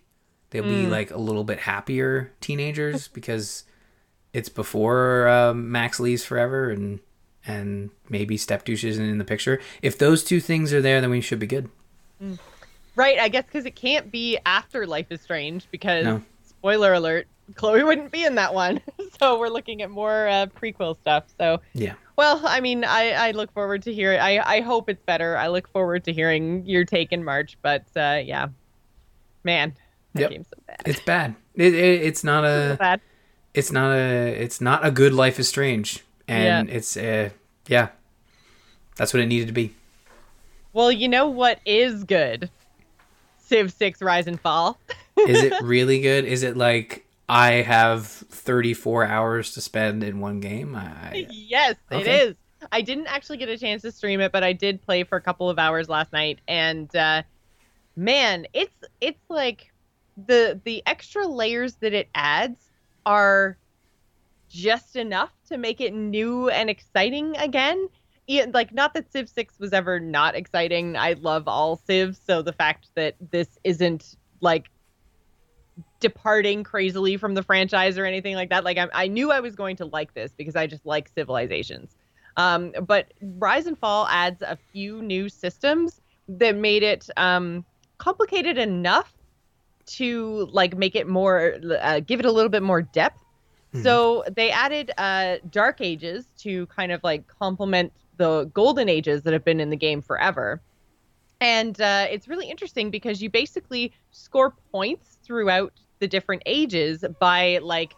They'll 0.51 0.63
mm. 0.63 0.83
be 0.83 0.87
like 0.87 1.11
a 1.11 1.17
little 1.17 1.43
bit 1.43 1.59
happier 1.59 2.31
teenagers 2.39 3.07
because 3.13 3.65
it's 4.31 4.47
before 4.47 5.27
uh, 5.27 5.53
Max 5.53 5.99
leaves 5.99 6.23
forever 6.23 6.69
and 6.69 7.01
and 7.45 7.89
maybe 8.07 8.37
Step 8.37 8.63
Douche 8.63 8.85
isn't 8.85 9.03
in 9.03 9.17
the 9.17 9.25
picture. 9.25 9.59
If 9.81 9.97
those 9.97 10.23
two 10.23 10.39
things 10.39 10.71
are 10.71 10.81
there, 10.81 11.01
then 11.01 11.09
we 11.09 11.19
should 11.19 11.39
be 11.39 11.47
good. 11.47 11.69
Mm. 12.23 12.39
Right, 12.95 13.19
I 13.19 13.27
guess 13.27 13.43
because 13.43 13.65
it 13.65 13.75
can't 13.75 14.09
be 14.09 14.39
after 14.45 14.87
Life 14.87 15.07
is 15.09 15.19
Strange 15.19 15.67
because 15.69 16.05
no. 16.05 16.23
spoiler 16.47 16.93
alert, 16.93 17.27
Chloe 17.55 17.83
wouldn't 17.83 18.11
be 18.11 18.23
in 18.23 18.35
that 18.35 18.53
one. 18.53 18.81
so 19.19 19.39
we're 19.39 19.49
looking 19.49 19.81
at 19.81 19.89
more 19.89 20.27
uh, 20.27 20.47
prequel 20.47 20.97
stuff. 20.99 21.25
So 21.37 21.61
yeah. 21.73 21.93
Well, 22.15 22.41
I 22.45 22.61
mean, 22.61 22.83
I, 22.83 23.11
I 23.11 23.31
look 23.31 23.53
forward 23.53 23.83
to 23.83 23.93
hearing. 23.93 24.19
I 24.19 24.39
I 24.39 24.61
hope 24.61 24.89
it's 24.89 25.03
better. 25.03 25.37
I 25.37 25.47
look 25.47 25.67
forward 25.69 26.03
to 26.05 26.13
hearing 26.13 26.65
your 26.65 26.83
take 26.83 27.11
in 27.11 27.23
March. 27.23 27.57
But 27.61 27.85
uh, 27.95 28.21
yeah, 28.23 28.47
man, 29.43 29.73
that 30.13 30.21
yep. 30.21 30.29
game's 30.31 30.47
so 30.49 30.61
bad. 30.65 30.81
It's 30.85 30.99
bad. 30.99 31.35
It, 31.55 31.73
it 31.73 32.01
it's 32.03 32.23
not 32.23 32.43
a. 32.43 32.71
So 32.71 32.77
bad. 32.77 33.01
It's 33.53 33.71
not 33.71 33.91
a. 33.91 34.41
It's 34.41 34.61
not 34.61 34.85
a 34.85 34.91
good 34.91 35.13
Life 35.13 35.39
is 35.39 35.47
Strange, 35.47 36.03
and 36.27 36.69
yeah. 36.69 36.75
it's 36.75 36.97
uh 36.97 37.29
yeah, 37.67 37.89
that's 38.95 39.13
what 39.13 39.21
it 39.21 39.27
needed 39.27 39.47
to 39.47 39.53
be. 39.53 39.73
Well, 40.73 40.91
you 40.91 41.07
know 41.07 41.27
what 41.27 41.59
is 41.65 42.03
good? 42.03 42.49
Civ 43.39 43.71
6 43.73 44.01
Rise 44.01 44.27
and 44.27 44.39
Fall. 44.39 44.77
is 45.17 45.41
it 45.41 45.53
really 45.63 46.01
good? 46.01 46.25
Is 46.25 46.43
it 46.43 46.57
like 46.57 47.06
I 47.29 47.53
have 47.61 48.05
34 48.07 49.05
hours 49.05 49.53
to 49.53 49.61
spend 49.61 50.03
in 50.03 50.19
one 50.19 50.39
game? 50.39 50.75
I... 50.75 51.27
Yes, 51.29 51.75
okay. 51.91 52.01
it 52.01 52.29
is. 52.29 52.35
I 52.71 52.81
didn't 52.81 53.07
actually 53.07 53.37
get 53.37 53.49
a 53.49 53.57
chance 53.57 53.81
to 53.83 53.91
stream 53.91 54.19
it, 54.19 54.31
but 54.31 54.43
I 54.43 54.53
did 54.53 54.81
play 54.81 55.03
for 55.03 55.17
a 55.17 55.21
couple 55.21 55.49
of 55.49 55.59
hours 55.59 55.89
last 55.89 56.11
night 56.11 56.39
and 56.47 56.93
uh, 56.95 57.23
man, 57.95 58.47
it's 58.53 58.75
it's 58.99 59.29
like 59.29 59.71
the 60.25 60.59
the 60.63 60.81
extra 60.85 61.27
layers 61.27 61.75
that 61.75 61.93
it 61.93 62.09
adds 62.15 62.59
are 63.05 63.57
just 64.49 64.95
enough 64.95 65.31
to 65.49 65.57
make 65.57 65.81
it 65.81 65.93
new 65.93 66.49
and 66.49 66.69
exciting 66.69 67.35
again 67.37 67.89
like 68.53 68.73
not 68.73 68.93
that 68.93 69.11
Civ 69.11 69.29
6 69.29 69.59
was 69.59 69.73
ever 69.73 69.99
not 69.99 70.35
exciting. 70.35 70.97
I 70.97 71.13
love 71.13 71.47
all 71.47 71.77
Civs, 71.77 72.19
so 72.25 72.41
the 72.41 72.53
fact 72.53 72.89
that 72.95 73.15
this 73.31 73.57
isn't 73.63 74.17
like 74.41 74.69
departing 75.99 76.63
crazily 76.63 77.17
from 77.17 77.33
the 77.33 77.43
franchise 77.43 77.97
or 77.97 78.05
anything 78.05 78.35
like 78.35 78.49
that, 78.49 78.63
like 78.63 78.77
I, 78.77 78.87
I 78.93 79.07
knew 79.07 79.31
I 79.31 79.39
was 79.39 79.55
going 79.55 79.75
to 79.77 79.85
like 79.85 80.13
this 80.13 80.31
because 80.35 80.55
I 80.55 80.67
just 80.67 80.85
like 80.85 81.09
civilizations. 81.09 81.95
Um, 82.37 82.73
but 82.85 83.13
Rise 83.21 83.65
and 83.65 83.77
Fall 83.77 84.07
adds 84.07 84.41
a 84.41 84.57
few 84.71 85.01
new 85.01 85.27
systems 85.27 86.01
that 86.29 86.55
made 86.55 86.83
it 86.83 87.09
um, 87.17 87.65
complicated 87.97 88.57
enough 88.57 89.13
to 89.87 90.47
like 90.51 90.77
make 90.77 90.95
it 90.95 91.07
more, 91.07 91.55
uh, 91.81 91.99
give 92.01 92.19
it 92.19 92.25
a 92.25 92.31
little 92.31 92.49
bit 92.49 92.61
more 92.61 92.81
depth. 92.81 93.19
Mm-hmm. 93.73 93.83
So 93.83 94.23
they 94.35 94.51
added 94.51 94.91
uh, 94.97 95.37
Dark 95.49 95.81
Ages 95.81 96.25
to 96.39 96.67
kind 96.67 96.91
of 96.91 97.03
like 97.03 97.27
complement 97.27 97.91
the 98.17 98.45
golden 98.53 98.89
ages 98.89 99.23
that 99.23 99.33
have 99.33 99.45
been 99.45 99.59
in 99.59 99.69
the 99.69 99.75
game 99.75 100.01
forever. 100.01 100.61
And 101.39 101.79
uh, 101.79 102.07
it's 102.09 102.27
really 102.27 102.49
interesting 102.49 102.89
because 102.89 103.21
you 103.21 103.29
basically 103.29 103.93
score 104.11 104.55
points 104.71 105.16
throughout 105.27 105.73
the 105.99 106.07
different 106.07 106.41
ages 106.45 107.03
by 107.19 107.59
like 107.61 107.93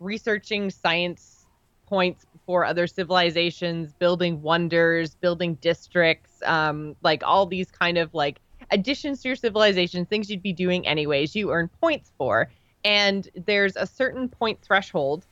researching 0.00 0.70
science 0.70 1.46
points 1.86 2.24
for 2.46 2.64
other 2.64 2.86
civilizations, 2.86 3.92
building 3.92 4.40
wonders, 4.40 5.14
building 5.14 5.54
districts, 5.56 6.42
um, 6.46 6.96
like 7.02 7.22
all 7.22 7.46
these 7.46 7.70
kind 7.70 7.98
of 7.98 8.12
like 8.14 8.40
additions 8.70 9.22
to 9.22 9.28
your 9.28 9.36
civilization, 9.36 10.06
things 10.06 10.30
you'd 10.30 10.42
be 10.42 10.52
doing 10.52 10.86
anyways, 10.86 11.36
you 11.36 11.52
earn 11.52 11.68
points 11.80 12.12
for. 12.16 12.50
And 12.84 13.28
there's 13.46 13.76
a 13.76 13.86
certain 13.86 14.28
point 14.28 14.60
threshold 14.62 15.26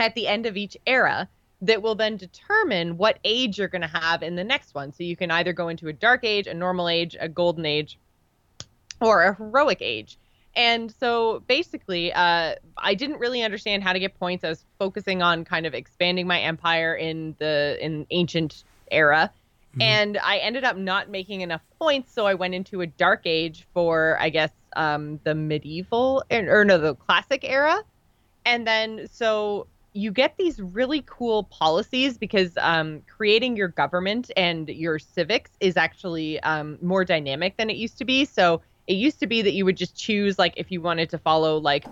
at 0.00 0.14
the 0.14 0.26
end 0.26 0.46
of 0.46 0.56
each 0.56 0.76
era 0.86 1.28
that 1.60 1.82
will 1.82 1.96
then 1.96 2.16
determine 2.16 2.96
what 2.96 3.18
age 3.24 3.58
you're 3.58 3.68
going 3.68 3.82
to 3.82 3.88
have 3.88 4.22
in 4.22 4.36
the 4.36 4.44
next 4.44 4.74
one. 4.74 4.92
So 4.92 5.02
you 5.02 5.16
can 5.16 5.30
either 5.30 5.52
go 5.52 5.68
into 5.68 5.88
a 5.88 5.92
dark 5.92 6.24
age, 6.24 6.46
a 6.46 6.54
normal 6.54 6.88
age, 6.88 7.16
a 7.18 7.28
golden 7.28 7.66
age, 7.66 7.98
or 9.00 9.24
a 9.24 9.34
heroic 9.34 9.78
age. 9.80 10.18
And 10.56 10.92
so 10.98 11.40
basically, 11.46 12.12
uh, 12.12 12.56
I 12.76 12.94
didn't 12.94 13.18
really 13.18 13.42
understand 13.42 13.82
how 13.82 13.92
to 13.92 13.98
get 13.98 14.18
points. 14.18 14.44
I 14.44 14.48
was 14.48 14.64
focusing 14.78 15.22
on 15.22 15.44
kind 15.44 15.66
of 15.66 15.74
expanding 15.74 16.26
my 16.26 16.40
empire 16.40 16.94
in 16.94 17.36
the 17.38 17.78
in 17.80 18.06
ancient 18.10 18.64
era. 18.90 19.30
Mm-hmm. 19.72 19.82
And 19.82 20.18
I 20.18 20.38
ended 20.38 20.64
up 20.64 20.76
not 20.76 21.10
making 21.10 21.42
enough 21.42 21.60
points, 21.78 22.12
so 22.12 22.26
I 22.26 22.34
went 22.34 22.54
into 22.54 22.80
a 22.80 22.86
dark 22.86 23.22
age 23.26 23.66
for, 23.74 24.16
I 24.18 24.30
guess, 24.30 24.50
um, 24.76 25.20
the 25.24 25.34
medieval 25.34 26.24
or, 26.30 26.60
or 26.60 26.64
no, 26.64 26.78
the 26.78 26.94
classic 26.94 27.44
era. 27.44 27.82
And 28.44 28.66
then 28.66 29.08
so 29.12 29.66
you 29.92 30.12
get 30.12 30.36
these 30.36 30.60
really 30.60 31.02
cool 31.06 31.44
policies 31.44 32.18
because 32.18 32.56
um, 32.58 33.02
creating 33.08 33.56
your 33.56 33.68
government 33.68 34.30
and 34.36 34.68
your 34.68 34.98
civics 34.98 35.50
is 35.60 35.76
actually 35.76 36.40
um, 36.40 36.78
more 36.80 37.04
dynamic 37.04 37.56
than 37.56 37.68
it 37.68 37.76
used 37.76 37.98
to 37.98 38.04
be. 38.04 38.24
So 38.24 38.60
it 38.88 38.94
used 38.94 39.20
to 39.20 39.26
be 39.26 39.42
that 39.42 39.52
you 39.52 39.64
would 39.64 39.76
just 39.76 39.96
choose 39.96 40.38
like 40.38 40.54
if 40.56 40.72
you 40.72 40.80
wanted 40.80 41.10
to 41.10 41.18
follow 41.18 41.58
like 41.58 41.84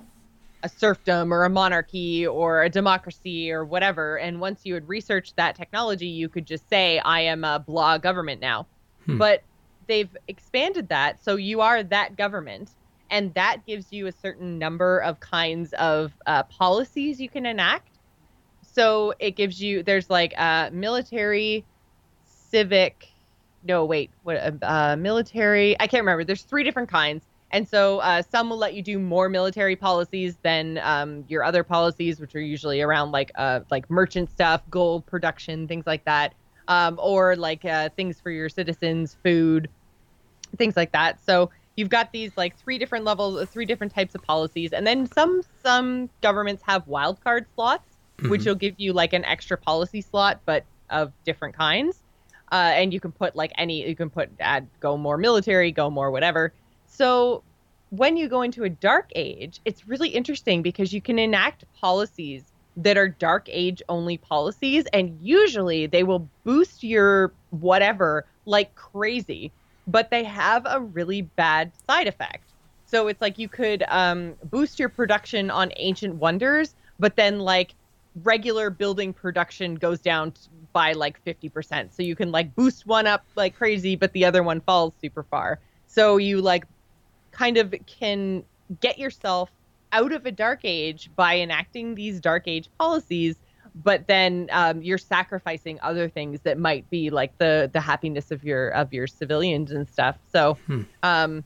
a 0.64 0.68
serfdom 0.68 1.32
or 1.32 1.44
a 1.44 1.50
monarchy 1.50 2.26
or 2.26 2.62
a 2.62 2.68
democracy 2.68 3.52
or 3.52 3.64
whatever. 3.64 4.18
And 4.18 4.40
once 4.40 4.62
you 4.64 4.74
had 4.74 4.88
researched 4.88 5.36
that 5.36 5.54
technology, 5.54 6.08
you 6.08 6.28
could 6.28 6.46
just 6.46 6.68
say, 6.68 6.98
I 6.98 7.20
am 7.20 7.44
a 7.44 7.60
blah 7.60 7.98
government 7.98 8.40
now. 8.40 8.66
Hmm. 9.04 9.18
But 9.18 9.44
they've 9.86 10.16
expanded 10.26 10.88
that. 10.88 11.22
So 11.22 11.36
you 11.36 11.60
are 11.60 11.84
that 11.84 12.16
government 12.16 12.70
and 13.10 13.32
that 13.34 13.58
gives 13.66 13.92
you 13.92 14.08
a 14.08 14.12
certain 14.12 14.58
number 14.58 14.98
of 14.98 15.20
kinds 15.20 15.72
of 15.74 16.12
uh, 16.26 16.42
policies 16.44 17.20
you 17.20 17.28
can 17.28 17.46
enact 17.46 17.96
so 18.76 19.14
it 19.18 19.32
gives 19.32 19.62
you 19.62 19.82
there's 19.82 20.10
like 20.10 20.34
uh, 20.36 20.68
military, 20.70 21.64
civic. 22.50 23.08
No, 23.66 23.84
wait, 23.84 24.10
what? 24.22 24.36
Uh, 24.36 24.52
uh, 24.62 24.96
military. 24.96 25.78
I 25.80 25.86
can't 25.86 26.02
remember. 26.02 26.24
There's 26.24 26.42
three 26.42 26.64
different 26.64 26.88
kinds, 26.88 27.24
and 27.50 27.68
so 27.68 27.98
uh, 27.98 28.22
some 28.22 28.50
will 28.50 28.58
let 28.58 28.74
you 28.74 28.82
do 28.82 28.98
more 28.98 29.28
military 29.28 29.76
policies 29.76 30.36
than 30.42 30.78
um, 30.82 31.24
your 31.28 31.42
other 31.42 31.64
policies, 31.64 32.20
which 32.20 32.34
are 32.34 32.40
usually 32.40 32.80
around 32.80 33.12
like 33.12 33.32
uh, 33.34 33.60
like 33.70 33.90
merchant 33.90 34.30
stuff, 34.30 34.62
gold 34.70 35.04
production, 35.06 35.66
things 35.66 35.86
like 35.86 36.04
that, 36.04 36.34
um, 36.68 36.98
or 37.02 37.36
like 37.36 37.64
uh, 37.64 37.88
things 37.96 38.20
for 38.20 38.30
your 38.30 38.48
citizens, 38.48 39.16
food, 39.24 39.68
things 40.56 40.76
like 40.76 40.92
that. 40.92 41.18
So 41.24 41.50
you've 41.76 41.90
got 41.90 42.12
these 42.12 42.36
like 42.36 42.56
three 42.56 42.78
different 42.78 43.04
levels, 43.04 43.48
three 43.48 43.66
different 43.66 43.92
types 43.92 44.14
of 44.14 44.22
policies, 44.22 44.72
and 44.72 44.86
then 44.86 45.06
some 45.06 45.42
some 45.64 46.08
governments 46.20 46.62
have 46.66 46.86
wildcard 46.86 47.46
slots 47.54 47.96
mm-hmm. 48.18 48.30
which 48.30 48.44
will 48.44 48.54
give 48.54 48.74
you 48.78 48.92
like 48.92 49.12
an 49.12 49.24
extra 49.24 49.56
policy 49.56 50.00
slot, 50.00 50.40
but 50.44 50.64
of 50.90 51.12
different 51.24 51.56
kinds. 51.56 52.02
Uh, 52.52 52.72
and 52.74 52.92
you 52.92 53.00
can 53.00 53.12
put 53.12 53.34
like 53.34 53.52
any, 53.58 53.88
you 53.88 53.96
can 53.96 54.10
put 54.10 54.30
add 54.40 54.68
go 54.80 54.96
more 54.96 55.18
military, 55.18 55.72
go 55.72 55.90
more 55.90 56.10
whatever. 56.10 56.52
So 56.86 57.42
when 57.90 58.16
you 58.16 58.28
go 58.28 58.42
into 58.42 58.64
a 58.64 58.68
dark 58.68 59.10
age, 59.14 59.60
it's 59.64 59.86
really 59.88 60.08
interesting 60.08 60.62
because 60.62 60.92
you 60.92 61.00
can 61.00 61.18
enact 61.18 61.64
policies 61.80 62.44
that 62.76 62.96
are 62.96 63.08
dark 63.08 63.48
age 63.50 63.82
only 63.88 64.18
policies, 64.18 64.84
and 64.92 65.18
usually 65.22 65.86
they 65.86 66.02
will 66.02 66.28
boost 66.44 66.84
your 66.84 67.32
whatever 67.50 68.26
like 68.44 68.74
crazy, 68.74 69.50
but 69.86 70.10
they 70.10 70.24
have 70.24 70.66
a 70.68 70.80
really 70.80 71.22
bad 71.22 71.72
side 71.88 72.06
effect. 72.06 72.52
So 72.84 73.08
it's 73.08 73.20
like 73.20 73.38
you 73.38 73.48
could 73.48 73.82
um, 73.88 74.34
boost 74.44 74.78
your 74.78 74.88
production 74.88 75.50
on 75.50 75.72
ancient 75.76 76.16
wonders, 76.16 76.74
but 76.98 77.16
then 77.16 77.40
like 77.40 77.74
regular 78.22 78.70
building 78.70 79.12
production 79.12 79.74
goes 79.74 80.00
down 80.00 80.32
by 80.76 80.92
like 80.92 81.24
50%. 81.24 81.90
So 81.90 82.02
you 82.02 82.14
can 82.14 82.30
like 82.30 82.54
boost 82.54 82.86
one 82.86 83.06
up 83.06 83.24
like 83.34 83.56
crazy, 83.56 83.96
but 83.96 84.12
the 84.12 84.26
other 84.26 84.42
one 84.42 84.60
falls 84.60 84.92
super 85.00 85.22
far. 85.22 85.58
So 85.86 86.18
you 86.18 86.42
like 86.42 86.66
kind 87.30 87.56
of 87.56 87.74
can 87.86 88.44
get 88.82 88.98
yourself 88.98 89.50
out 89.92 90.12
of 90.12 90.26
a 90.26 90.30
dark 90.30 90.60
age 90.64 91.08
by 91.16 91.38
enacting 91.38 91.94
these 91.94 92.20
dark 92.20 92.42
age 92.46 92.68
policies 92.78 93.36
but 93.84 94.06
then 94.06 94.48
um, 94.52 94.82
you're 94.82 94.98
sacrificing 94.98 95.78
other 95.82 96.08
things 96.08 96.40
that 96.40 96.58
might 96.58 96.88
be 96.90 97.10
like 97.10 97.36
the 97.38 97.70
the 97.72 97.80
happiness 97.80 98.30
of 98.30 98.42
your 98.42 98.70
of 98.70 98.92
your 98.92 99.06
civilians 99.06 99.70
and 99.70 99.88
stuff 99.88 100.16
so 100.32 100.54
hmm. 100.66 100.82
um, 101.02 101.44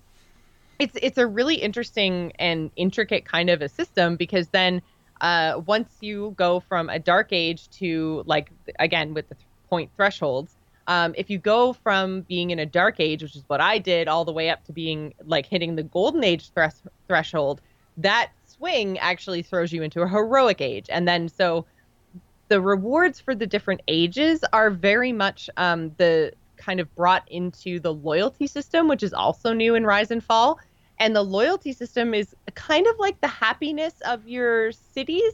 it's 0.79 0.97
it's 1.03 1.19
a 1.19 1.27
really 1.27 1.57
interesting 1.57 2.33
and 2.39 2.71
intricate 2.77 3.25
kind 3.25 3.51
of 3.51 3.61
a 3.63 3.69
system 3.69 4.17
because 4.17 4.49
then 4.49 4.81
uh, 5.21 5.61
once 5.67 5.97
you 6.01 6.35
go 6.37 6.61
from 6.61 6.89
a 6.89 6.99
dark 6.99 7.29
age 7.33 7.69
to 7.71 8.23
like 8.27 8.51
again 8.79 9.15
with 9.15 9.29
the 9.29 9.35
th- 9.35 9.47
point 9.69 9.91
thresholds 9.97 10.57
um, 10.87 11.15
if 11.17 11.31
you 11.31 11.39
go 11.39 11.73
from 11.73 12.23
being 12.23 12.51
in 12.51 12.59
a 12.59 12.67
dark 12.67 12.97
age 12.99 13.23
which 13.23 13.37
is 13.37 13.45
what 13.47 13.61
i 13.61 13.79
did 13.79 14.09
all 14.09 14.25
the 14.25 14.33
way 14.33 14.51
up 14.51 14.65
to 14.65 14.73
being 14.73 15.15
like 15.25 15.47
hitting 15.47 15.77
the 15.77 15.83
golden 15.83 16.25
age 16.25 16.51
thres- 16.51 16.83
threshold 17.07 17.61
that 17.97 18.31
swing 18.47 18.99
actually 18.99 19.43
throws 19.43 19.73
you 19.73 19.83
into 19.83 20.03
a 20.03 20.09
heroic 20.09 20.61
age. 20.61 20.87
And 20.91 21.07
then 21.07 21.29
so 21.29 21.67
the 22.49 22.61
rewards 22.61 23.21
for 23.21 23.35
the 23.35 23.47
different 23.47 23.81
ages 23.89 24.45
are 24.53 24.71
very 24.71 25.13
much 25.13 25.49
um, 25.57 25.93
the 25.97 26.33
kind 26.57 26.81
of 26.81 26.95
brought 26.95 27.31
into 27.31 27.81
the 27.81 27.93
loyalty 27.93 28.47
system 28.47 28.87
which 28.87 29.03
is 29.03 29.15
also 29.15 29.55
new 29.55 29.75
in 29.75 29.87
rise 29.87 30.11
and 30.11 30.23
fall 30.23 30.59
and 31.01 31.17
the 31.17 31.23
loyalty 31.23 31.73
system 31.73 32.13
is 32.15 32.37
kind 32.55 32.87
of 32.87 32.99
like 32.99 33.21
the 33.23 33.27
happiness 33.27 33.95
of 34.07 34.29
your 34.29 34.71
cities, 34.71 35.33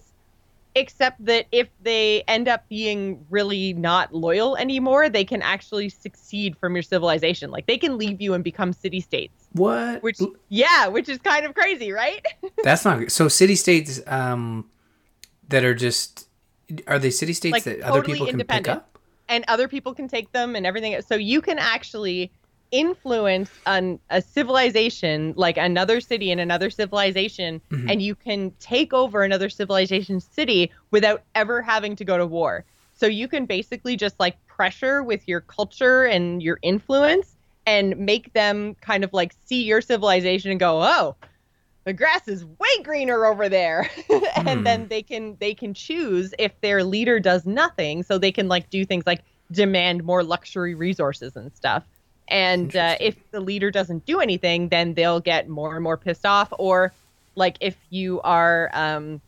except 0.77 1.23
that 1.25 1.47
if 1.51 1.69
they 1.83 2.23
end 2.29 2.47
up 2.47 2.67
being 2.69 3.27
really 3.29 3.73
not 3.73 4.15
loyal 4.15 4.57
anymore, 4.57 5.09
they 5.09 5.25
can 5.25 5.43
actually 5.43 5.89
succeed 5.89 6.57
from 6.57 6.77
your 6.77 6.85
civilization. 6.85 7.51
Like 7.51 7.67
they 7.67 7.77
can 7.79 7.99
leave 7.99 8.21
you 8.23 8.33
and 8.33 8.45
become 8.45 8.73
city 8.73 9.01
states. 9.01 9.49
What? 9.53 10.03
Which 10.05 10.21
yeah, 10.49 10.87
which 10.87 11.09
is 11.09 11.19
kind 11.19 11.45
of 11.45 11.55
crazy, 11.55 11.91
right? 11.91 12.25
That's 12.63 12.85
not 12.85 13.11
so 13.11 13.27
city 13.27 13.57
states 13.57 14.01
um 14.07 14.71
that 15.49 15.65
are 15.65 15.75
just 15.75 16.29
are 16.87 17.01
they 17.01 17.11
city 17.11 17.33
states 17.33 17.53
like 17.53 17.65
that 17.65 17.81
totally 17.81 17.99
other 17.99 18.03
people 18.03 18.27
can 18.29 18.45
pick 18.45 18.69
up? 18.69 18.99
And 19.29 19.45
other 19.49 19.67
people 19.67 19.93
can 19.93 20.07
take 20.07 20.31
them 20.31 20.55
and 20.55 20.65
everything. 20.65 21.01
So 21.03 21.17
you 21.17 21.41
can 21.41 21.59
actually 21.59 22.31
influence 22.71 23.51
an, 23.67 23.99
a 24.11 24.21
civilization 24.21 25.35
like 25.37 25.57
another 25.57 26.01
city 26.01 26.31
in 26.31 26.39
another 26.39 26.71
civilization 26.71 27.61
mm-hmm. 27.71 27.89
and 27.89 28.03
you 28.03 28.15
can 28.15 28.51
take 28.61 28.93
over 28.93 29.23
another 29.23 29.49
civilization 29.49 30.21
city 30.21 30.71
without 30.91 31.23
ever 31.35 31.63
having 31.63 31.97
to 31.97 32.05
go 32.05 32.19
to 32.19 32.27
war 32.27 32.65
so 32.95 33.07
you 33.07 33.29
can 33.29 33.47
basically 33.47 33.97
just 33.97 34.19
like 34.19 34.37
pressure 34.47 35.03
with 35.03 35.27
your 35.29 35.41
culture 35.41 36.05
and 36.05 36.43
your 36.43 36.59
influence 36.63 37.37
and 37.67 37.97
make 37.99 38.33
them 38.33 38.75
kind 38.81 39.05
of 39.05 39.13
like 39.13 39.35
see 39.45 39.63
your 39.63 39.81
civilization 39.81 40.51
and 40.51 40.61
go 40.61 40.83
oh 40.83 41.15
the 41.85 41.93
grass 41.93 42.27
is 42.27 42.45
way 42.45 42.83
greener 42.83 43.25
over 43.27 43.49
there 43.49 43.89
and 44.11 44.61
mm. 44.61 44.65
then 44.65 44.89
they 44.89 45.03
can 45.03 45.37
they 45.41 45.55
can 45.55 45.73
choose 45.73 46.35
if 46.39 46.61
their 46.61 46.85
leader 46.85 47.21
does 47.21 47.47
nothing 47.47 48.03
so 48.03 48.19
they 48.19 48.33
can 48.33 48.49
like 48.49 48.69
do 48.71 48.85
things 48.85 49.07
like 49.07 49.23
demand 49.53 50.05
more 50.05 50.25
luxury 50.25 50.75
resources 50.75 51.37
and 51.37 51.55
stuff 51.55 51.85
and 52.29 52.75
uh, 52.75 52.97
if 53.01 53.17
the 53.31 53.41
leader 53.41 53.71
doesn't 53.71 54.05
do 54.07 54.21
anything, 54.21 54.69
then 54.69 54.95
they'll 54.95 55.21
get 55.21 55.49
more 55.49 55.75
and 55.75 55.85
more 55.85 55.97
pissed 55.97 56.27
off. 56.27 56.53
Or 56.59 56.93
like 57.35 57.57
if 57.61 57.77
you 57.91 58.21
are 58.23 58.71
um, 58.73 59.21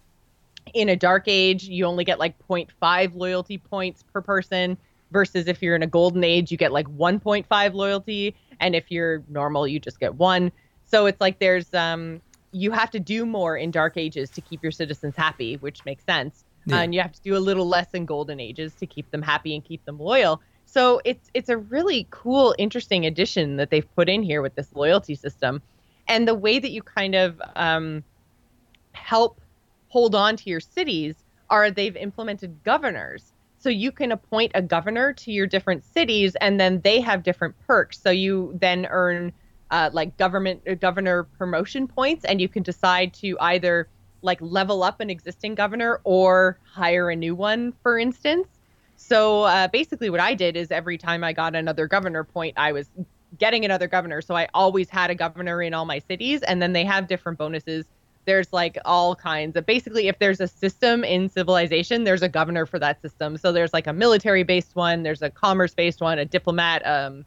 in 0.74 0.88
a 0.88 0.96
dark 0.96 1.24
age, 1.26 1.64
you 1.64 1.84
only 1.84 2.04
get 2.04 2.18
like 2.18 2.34
0.5 2.48 3.12
loyalty 3.14 3.58
points 3.58 4.02
per 4.12 4.20
person. 4.20 4.76
Versus 5.10 5.48
if 5.48 5.62
you're 5.62 5.74
in 5.74 5.82
a 5.82 5.86
golden 5.86 6.22
age, 6.22 6.50
you 6.50 6.58
get 6.58 6.70
like 6.70 6.86
1.5 6.86 7.72
loyalty, 7.72 8.34
and 8.60 8.76
if 8.76 8.90
you're 8.90 9.22
normal, 9.30 9.66
you 9.66 9.80
just 9.80 9.98
get 9.98 10.14
one. 10.16 10.52
So 10.84 11.06
it's 11.06 11.18
like 11.18 11.38
there's 11.38 11.72
um, 11.72 12.20
you 12.52 12.72
have 12.72 12.90
to 12.90 13.00
do 13.00 13.24
more 13.24 13.56
in 13.56 13.70
dark 13.70 13.96
ages 13.96 14.28
to 14.30 14.42
keep 14.42 14.62
your 14.62 14.70
citizens 14.70 15.16
happy, 15.16 15.56
which 15.56 15.82
makes 15.86 16.04
sense. 16.04 16.44
Yeah. 16.66 16.76
Uh, 16.76 16.82
and 16.82 16.94
you 16.94 17.00
have 17.00 17.12
to 17.12 17.22
do 17.22 17.36
a 17.36 17.38
little 17.38 17.66
less 17.66 17.88
in 17.94 18.04
golden 18.04 18.38
ages 18.38 18.74
to 18.74 18.86
keep 18.86 19.10
them 19.10 19.22
happy 19.22 19.54
and 19.54 19.64
keep 19.64 19.82
them 19.86 19.98
loyal. 19.98 20.42
So 20.70 21.00
it's 21.06 21.30
it's 21.32 21.48
a 21.48 21.56
really 21.56 22.06
cool, 22.10 22.54
interesting 22.58 23.06
addition 23.06 23.56
that 23.56 23.70
they've 23.70 23.94
put 23.96 24.08
in 24.08 24.22
here 24.22 24.42
with 24.42 24.54
this 24.54 24.74
loyalty 24.74 25.14
system, 25.14 25.62
and 26.06 26.28
the 26.28 26.34
way 26.34 26.58
that 26.58 26.70
you 26.70 26.82
kind 26.82 27.14
of 27.14 27.40
um, 27.56 28.04
help 28.92 29.40
hold 29.88 30.14
on 30.14 30.36
to 30.36 30.50
your 30.50 30.60
cities 30.60 31.14
are 31.48 31.70
they've 31.70 31.96
implemented 31.96 32.62
governors. 32.64 33.32
So 33.58 33.70
you 33.70 33.90
can 33.90 34.12
appoint 34.12 34.52
a 34.54 34.60
governor 34.60 35.14
to 35.14 35.32
your 35.32 35.46
different 35.46 35.84
cities, 35.84 36.36
and 36.36 36.60
then 36.60 36.82
they 36.82 37.00
have 37.00 37.22
different 37.22 37.54
perks. 37.66 37.98
So 37.98 38.10
you 38.10 38.54
then 38.60 38.86
earn 38.90 39.32
uh, 39.70 39.88
like 39.94 40.18
government 40.18 40.62
uh, 40.68 40.74
governor 40.74 41.24
promotion 41.24 41.88
points, 41.88 42.26
and 42.26 42.42
you 42.42 42.48
can 42.48 42.62
decide 42.62 43.14
to 43.14 43.38
either 43.40 43.88
like 44.20 44.38
level 44.42 44.82
up 44.82 45.00
an 45.00 45.08
existing 45.08 45.54
governor 45.54 46.00
or 46.04 46.58
hire 46.64 47.08
a 47.08 47.16
new 47.16 47.34
one, 47.34 47.72
for 47.82 47.98
instance. 47.98 48.48
So 49.00 49.42
uh, 49.44 49.68
basically, 49.68 50.10
what 50.10 50.20
I 50.20 50.34
did 50.34 50.56
is 50.56 50.72
every 50.72 50.98
time 50.98 51.22
I 51.22 51.32
got 51.32 51.54
another 51.54 51.86
governor 51.86 52.24
point, 52.24 52.54
I 52.56 52.72
was 52.72 52.90
getting 53.38 53.64
another 53.64 53.86
governor. 53.86 54.20
So 54.20 54.34
I 54.34 54.48
always 54.54 54.90
had 54.90 55.08
a 55.08 55.14
governor 55.14 55.62
in 55.62 55.72
all 55.72 55.84
my 55.84 56.00
cities, 56.00 56.42
and 56.42 56.60
then 56.60 56.72
they 56.72 56.84
have 56.84 57.06
different 57.06 57.38
bonuses. 57.38 57.86
There's 58.24 58.52
like 58.52 58.76
all 58.84 59.14
kinds 59.14 59.56
of 59.56 59.64
basically, 59.64 60.08
if 60.08 60.18
there's 60.18 60.40
a 60.40 60.48
system 60.48 61.04
in 61.04 61.28
civilization, 61.28 62.02
there's 62.02 62.22
a 62.22 62.28
governor 62.28 62.66
for 62.66 62.80
that 62.80 63.00
system. 63.00 63.36
So 63.36 63.52
there's 63.52 63.72
like 63.72 63.86
a 63.86 63.92
military 63.92 64.42
based 64.42 64.74
one, 64.74 65.04
there's 65.04 65.22
a 65.22 65.30
commerce 65.30 65.74
based 65.74 66.00
one, 66.00 66.18
a 66.18 66.24
diplomat, 66.24 66.84
um, 66.84 67.24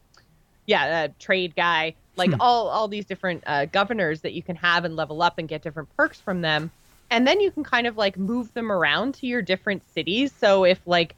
yeah, 0.67 1.05
a 1.05 1.09
trade 1.19 1.55
guy, 1.55 1.95
like 2.17 2.31
hmm. 2.31 2.41
all 2.41 2.67
all 2.67 2.89
these 2.89 3.05
different 3.05 3.43
uh, 3.47 3.65
governors 3.65 4.21
that 4.21 4.33
you 4.33 4.43
can 4.43 4.57
have 4.57 4.83
and 4.83 4.97
level 4.97 5.21
up 5.21 5.37
and 5.37 5.47
get 5.47 5.61
different 5.61 5.87
perks 5.95 6.19
from 6.19 6.41
them. 6.41 6.69
And 7.09 7.25
then 7.25 7.39
you 7.39 7.49
can 7.49 7.63
kind 7.63 7.87
of 7.87 7.97
like 7.97 8.17
move 8.17 8.53
them 8.53 8.71
around 8.71 9.15
to 9.15 9.25
your 9.25 9.41
different 9.41 9.83
cities. 9.93 10.33
So 10.37 10.65
if 10.65 10.79
like 10.85 11.15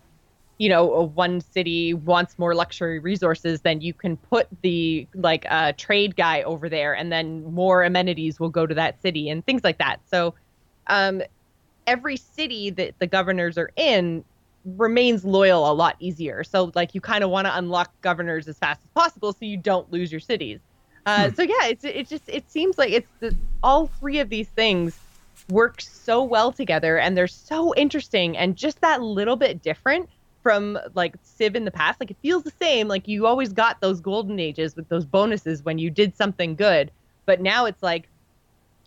you 0.58 0.70
know 0.70 1.12
one 1.16 1.42
city 1.42 1.94
wants 1.94 2.38
more 2.38 2.54
luxury 2.54 3.00
resources 3.00 3.62
then 3.62 3.82
you 3.82 3.94
can 3.94 4.16
put 4.18 4.48
the 4.62 5.08
like 5.16 5.46
uh, 5.50 5.74
trade 5.78 6.16
guy 6.16 6.42
over 6.44 6.70
there 6.70 6.94
and 6.96 7.12
then 7.12 7.44
more 7.54 7.84
amenities 7.84 8.40
will 8.40 8.50
go 8.50 8.66
to 8.66 8.76
that 8.76 9.02
city 9.02 9.30
and 9.30 9.46
things 9.46 9.64
like 9.64 9.78
that. 9.78 10.00
So 10.10 10.36
um, 10.88 11.22
every 11.88 12.18
city 12.18 12.70
that 12.72 12.98
the 13.00 13.08
governors 13.08 13.58
are 13.58 13.72
in 13.76 14.24
remains 14.66 15.26
loyal 15.26 15.70
a 15.70 15.74
lot 15.74 15.96
easier. 16.00 16.44
So 16.44 16.72
like 16.76 16.96
you 16.96 17.02
kind 17.02 17.24
of 17.24 17.30
want 17.30 17.48
to 17.48 17.58
unlock 17.58 17.92
governors 18.02 18.48
as 18.48 18.58
fast 18.58 18.82
as 18.84 18.90
possible 18.92 19.34
so 19.34 19.40
you 19.42 19.58
don't 19.58 19.92
lose 19.92 20.12
your 20.12 20.22
cities. 20.22 20.60
Uh, 21.06 21.28
hmm. 21.30 21.36
so 21.36 21.42
yeah 21.42 21.66
it's 21.66 21.84
it 21.84 22.08
just 22.08 22.24
it 22.30 22.50
seems 22.50 22.78
like 22.78 22.92
it's 22.92 23.10
the, 23.20 23.36
all 23.62 23.88
three 24.00 24.20
of 24.20 24.30
these 24.30 24.48
things 24.50 24.98
work 25.50 25.82
so 25.82 26.24
well 26.24 26.50
together 26.50 26.98
and 26.98 27.18
they're 27.18 27.28
so 27.28 27.74
interesting 27.76 28.38
and 28.38 28.56
just 28.56 28.80
that 28.80 29.02
little 29.02 29.36
bit 29.36 29.62
different 29.62 30.08
from 30.44 30.78
like 30.94 31.16
Civ 31.24 31.56
in 31.56 31.66
the 31.66 31.72
past. 31.72 32.00
Like 32.00 32.12
it 32.12 32.18
feels 32.22 32.44
the 32.44 32.54
same. 32.62 32.88
Like 32.88 33.08
you 33.08 33.26
always 33.26 33.52
got 33.52 33.82
those 33.82 34.00
golden 34.00 34.40
ages 34.40 34.76
with 34.76 34.88
those 34.90 35.06
bonuses 35.06 35.64
when 35.64 35.80
you 35.80 35.90
did 35.90 36.16
something 36.16 36.56
good. 36.56 36.92
But 37.26 37.42
now 37.42 37.66
it's 37.66 37.82
like 37.82 38.10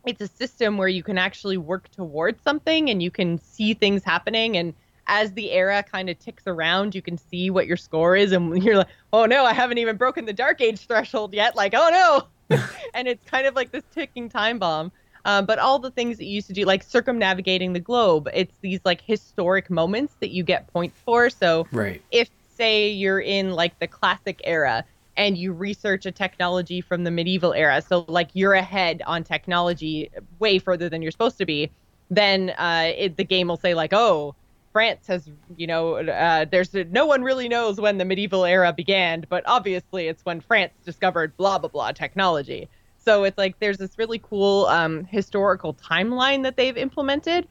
it's 0.05 0.21
a 0.21 0.29
system 0.29 0.77
where 0.77 0.87
you 0.87 1.03
can 1.03 1.19
actually 1.19 1.57
work 1.57 1.91
towards 1.91 2.41
something 2.45 2.91
and 2.91 3.03
you 3.03 3.11
can 3.11 3.39
see 3.39 3.75
things 3.75 4.05
happening 4.05 4.57
and 4.57 4.73
as 5.09 5.33
the 5.33 5.53
era 5.53 5.83
kind 5.83 6.11
of 6.11 6.19
ticks 6.19 6.45
around, 6.47 6.95
you 6.95 7.03
can 7.03 7.17
see 7.17 7.51
what 7.51 7.67
your 7.67 7.77
score 7.77 8.17
is, 8.17 8.33
and 8.33 8.63
you're 8.63 8.79
like, 8.79 8.89
oh 9.13 9.27
no, 9.27 9.45
I 9.45 9.53
haven't 9.53 9.79
even 9.79 9.97
broken 9.97 10.25
the 10.25 10.33
dark 10.33 10.61
age 10.61 10.81
threshold 10.87 11.35
yet. 11.35 11.57
Like, 11.57 11.75
oh 11.75 12.27
no. 12.51 12.59
and 12.95 13.09
it's 13.09 13.29
kind 13.29 13.47
of 13.47 13.55
like 13.55 13.73
this 13.73 13.85
ticking 13.93 14.29
time 14.29 14.59
bomb. 14.59 14.93
Um, 15.27 15.45
but 15.45 15.59
all 15.59 15.81
the 15.81 15.91
things 15.91 16.19
that 16.19 16.25
you 16.25 16.37
used 16.37 16.47
to 16.47 16.53
do, 16.53 16.65
like 16.65 16.85
circumnavigating 16.85 17.73
the 17.73 17.81
globe, 17.81 18.29
it's 18.33 18.55
these 18.61 18.79
like 18.85 19.01
historic 19.01 19.69
moments 19.69 20.15
that 20.21 20.31
you 20.31 20.45
get 20.45 20.73
points 20.73 20.97
for. 21.05 21.31
So 21.31 21.67
right. 21.73 22.01
if 22.13 22.31
say 22.55 22.89
you're 22.89 23.19
in 23.19 23.51
like 23.51 23.77
the 23.81 23.89
classic 23.89 24.41
era 24.45 24.85
and 25.17 25.37
you 25.37 25.53
research 25.53 26.07
a 26.07 26.13
technology 26.13 26.81
from 26.81 27.03
the 27.03 27.11
medieval 27.11 27.53
era, 27.55 27.83
so 27.83 28.05
like 28.07 28.31
you're 28.35 28.55
ahead 28.55 29.03
on 29.05 29.25
technology 29.25 30.11
way 30.39 30.61
further 30.61 30.89
than 30.89 31.03
you're 31.03 31.11
supposed 31.11 31.39
to 31.39 31.45
be, 31.45 31.73
then 32.09 32.51
uh, 32.51 32.93
it, 32.97 33.17
the 33.17 33.25
game 33.25 33.49
will 33.49 33.57
say 33.57 33.75
like, 33.75 33.93
oh, 33.93 34.33
France 34.73 35.09
has, 35.09 35.29
you 35.57 35.67
know, 35.67 35.97
uh, 35.97 36.45
there's 36.45 36.73
no 36.73 37.05
one 37.05 37.23
really 37.23 37.49
knows 37.49 37.81
when 37.81 37.99
the 37.99 38.05
medieval 38.05 38.45
era 38.45 38.73
began, 38.73 39.25
but 39.29 39.43
obviously 39.47 40.07
it's 40.07 40.25
when 40.25 40.41
France 40.41 40.73
discovered 40.85 41.37
blah 41.37 41.59
blah 41.59 41.71
blah 41.71 41.91
technology. 41.91 42.69
So 43.07 43.23
it's 43.23 43.39
like 43.39 43.59
there's 43.61 43.79
this 43.79 43.99
really 43.99 44.19
cool 44.19 44.67
um, 44.67 45.05
historical 45.05 45.75
timeline 45.75 46.43
that 46.43 46.57
they've 46.57 46.77
implemented 46.77 47.47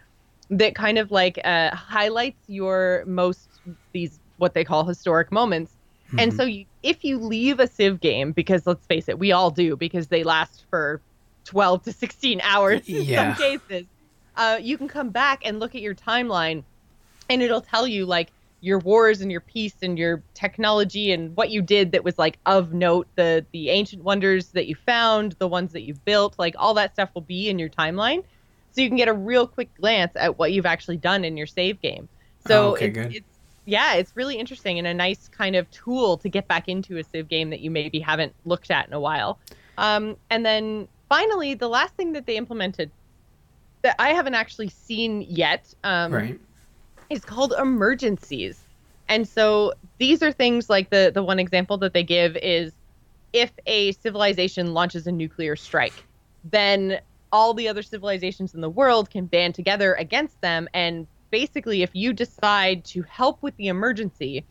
that 0.49 0.75
kind 0.75 0.97
of 0.97 1.11
like 1.11 1.39
uh, 1.45 1.73
highlights 1.73 2.41
your 2.47 3.03
most 3.07 3.49
these 3.93 4.19
what 4.37 4.53
they 4.53 4.65
call 4.65 4.83
historic 4.83 5.31
moments. 5.31 5.71
Mm-hmm. 6.07 6.19
And 6.19 6.33
so 6.33 6.43
you, 6.43 6.65
if 6.83 7.05
you 7.05 7.17
leave 7.17 7.61
a 7.61 7.67
Civ 7.67 8.01
game, 8.01 8.33
because 8.33 8.67
let's 8.67 8.85
face 8.85 9.07
it, 9.07 9.17
we 9.17 9.31
all 9.31 9.49
do, 9.49 9.77
because 9.77 10.07
they 10.07 10.23
last 10.23 10.65
for 10.69 11.01
12 11.45 11.83
to 11.83 11.93
16 11.93 12.41
hours 12.41 12.81
in 12.87 13.03
yeah. 13.03 13.33
some 13.33 13.41
cases, 13.41 13.85
uh, 14.35 14.59
you 14.61 14.77
can 14.77 14.89
come 14.89 15.09
back 15.09 15.41
and 15.45 15.61
look 15.61 15.73
at 15.73 15.81
your 15.81 15.95
timeline, 15.95 16.63
and 17.29 17.41
it'll 17.41 17.61
tell 17.61 17.87
you 17.87 18.05
like 18.05 18.29
your 18.65 18.79
wars 18.79 19.21
and 19.21 19.31
your 19.31 19.41
peace 19.41 19.75
and 19.83 19.99
your 19.99 20.23
technology 20.33 21.11
and 21.11 21.35
what 21.37 21.51
you 21.51 21.61
did 21.61 21.91
that 21.91 22.03
was 22.03 22.17
like 22.17 22.39
of 22.47 22.73
note 22.73 23.07
the 23.13 23.45
the 23.51 23.69
ancient 23.69 24.03
wonders 24.03 24.47
that 24.47 24.65
you 24.65 24.73
found 24.73 25.33
the 25.33 25.47
ones 25.47 25.71
that 25.71 25.83
you 25.83 25.93
built 26.03 26.33
like 26.39 26.55
all 26.57 26.73
that 26.73 26.91
stuff 26.93 27.09
will 27.13 27.21
be 27.21 27.47
in 27.47 27.59
your 27.59 27.69
timeline 27.69 28.23
so 28.71 28.81
you 28.81 28.87
can 28.87 28.97
get 28.97 29.07
a 29.07 29.13
real 29.13 29.45
quick 29.45 29.69
glance 29.75 30.11
at 30.15 30.39
what 30.39 30.51
you've 30.51 30.65
actually 30.65 30.97
done 30.97 31.23
in 31.23 31.37
your 31.37 31.45
save 31.45 31.79
game 31.79 32.09
so 32.47 32.69
Oh, 32.69 32.73
okay, 32.73 32.87
it's, 32.87 32.97
good. 32.97 33.15
it's 33.15 33.37
yeah 33.65 33.93
it's 33.93 34.15
really 34.15 34.35
interesting 34.35 34.79
and 34.79 34.87
a 34.87 34.93
nice 34.95 35.27
kind 35.27 35.55
of 35.55 35.69
tool 35.69 36.17
to 36.17 36.27
get 36.27 36.47
back 36.47 36.67
into 36.67 36.97
a 36.97 37.03
civ 37.03 37.27
game 37.27 37.51
that 37.51 37.59
you 37.59 37.69
maybe 37.69 37.99
haven't 37.99 38.33
looked 38.45 38.71
at 38.71 38.87
in 38.87 38.93
a 38.93 38.99
while 38.99 39.37
um, 39.77 40.17
and 40.31 40.43
then 40.43 40.87
finally 41.07 41.53
the 41.53 41.67
last 41.67 41.93
thing 41.93 42.13
that 42.13 42.25
they 42.25 42.35
implemented 42.35 42.89
that 43.83 43.95
i 43.99 44.09
haven't 44.09 44.33
actually 44.33 44.69
seen 44.69 45.21
yet 45.21 45.71
um, 45.83 46.11
right. 46.11 46.39
Is 47.09 47.23
called 47.23 47.53
emergencies. 47.59 48.61
And 49.07 49.27
so 49.27 49.73
these 49.99 50.23
are 50.23 50.31
things 50.31 50.69
like 50.69 50.89
the 50.89 51.11
the 51.13 51.23
one 51.23 51.39
example 51.39 51.77
that 51.79 51.93
they 51.93 52.03
give 52.03 52.35
is 52.37 52.73
if 53.33 53.51
a 53.65 53.91
civilization 53.93 54.73
launches 54.73 55.07
a 55.07 55.11
nuclear 55.11 55.55
strike, 55.55 56.05
then 56.43 56.99
all 57.31 57.53
the 57.53 57.67
other 57.67 57.81
civilizations 57.81 58.53
in 58.53 58.61
the 58.61 58.69
world 58.69 59.09
can 59.09 59.25
band 59.25 59.55
together 59.55 59.93
against 59.95 60.39
them. 60.41 60.67
And 60.73 61.07
basically 61.31 61.83
if 61.83 61.89
you 61.93 62.13
decide 62.13 62.85
to 62.85 63.03
help 63.03 63.43
with 63.43 63.55
the 63.57 63.67
emergency, 63.67 64.45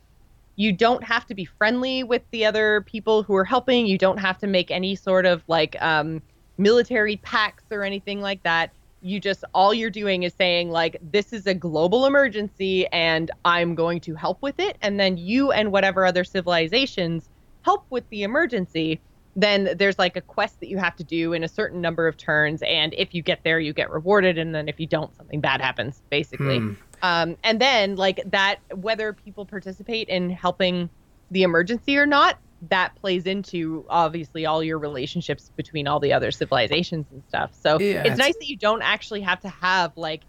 you 0.56 0.72
don't 0.72 1.02
have 1.02 1.26
to 1.26 1.34
be 1.34 1.44
friendly 1.44 2.04
with 2.04 2.22
the 2.30 2.44
other 2.44 2.82
people 2.82 3.22
who 3.22 3.34
are 3.34 3.44
helping, 3.44 3.86
you 3.86 3.98
don't 3.98 4.18
have 4.18 4.38
to 4.38 4.46
make 4.46 4.70
any 4.70 4.94
sort 4.94 5.26
of 5.26 5.42
like 5.48 5.76
um 5.82 6.22
military 6.58 7.16
pacts 7.16 7.64
or 7.72 7.82
anything 7.82 8.20
like 8.20 8.42
that 8.44 8.70
you 9.04 9.20
just 9.20 9.44
all 9.52 9.74
you're 9.74 9.90
doing 9.90 10.22
is 10.22 10.32
saying 10.32 10.70
like 10.70 10.96
this 11.02 11.32
is 11.34 11.46
a 11.46 11.52
global 11.52 12.06
emergency 12.06 12.86
and 12.86 13.30
i'm 13.44 13.74
going 13.74 14.00
to 14.00 14.14
help 14.14 14.40
with 14.40 14.58
it. 14.58 14.76
And 14.80 14.98
then 14.98 15.18
you 15.18 15.52
and 15.52 15.70
whatever 15.70 16.06
other 16.06 16.24
civilizations 16.24 17.28
help 17.62 17.84
with 17.90 18.08
the 18.08 18.22
emergency 18.22 19.00
then 19.36 19.74
there's 19.76 19.98
like 19.98 20.16
a 20.16 20.20
quest 20.20 20.60
that 20.60 20.68
you 20.68 20.78
have 20.78 20.94
to 20.96 21.04
do 21.04 21.32
in 21.32 21.42
a 21.42 21.48
certain 21.48 21.80
number 21.80 22.06
of 22.06 22.16
turns. 22.16 22.62
And 22.62 22.94
if 22.96 23.14
you 23.14 23.20
get 23.20 23.40
there 23.44 23.60
you 23.60 23.72
get 23.72 23.90
rewarded. 23.90 24.38
And 24.38 24.54
then 24.54 24.68
if 24.68 24.80
you 24.80 24.86
don't 24.86 25.14
something 25.14 25.40
bad 25.40 25.60
happens 25.60 26.00
basically. 26.08 26.58
Hmm. 26.58 26.72
um, 27.02 27.36
and 27.44 27.60
then 27.60 27.96
like 27.96 28.22
that 28.30 28.60
whether 28.74 29.12
people 29.12 29.44
participate 29.44 30.08
in 30.08 30.30
helping 30.30 30.88
the 31.30 31.42
emergency 31.42 31.98
or 31.98 32.06
not 32.06 32.38
that 32.70 32.94
plays 32.96 33.26
into 33.26 33.84
obviously 33.88 34.46
all 34.46 34.62
your 34.62 34.78
relationships 34.78 35.50
between 35.56 35.86
all 35.88 36.00
the 36.00 36.12
other 36.12 36.30
civilizations 36.30 37.06
and 37.12 37.22
stuff. 37.28 37.50
So 37.60 37.78
Yeah, 37.80 37.98
it's 38.00 38.06
it's- 38.06 38.18
nice 38.18 38.34
that 38.36 38.48
you 38.48 38.56
don't 38.56 38.82
actually 38.82 39.20
have 39.22 39.40
to 39.40 39.48
have 39.48 39.96
like 39.96 40.22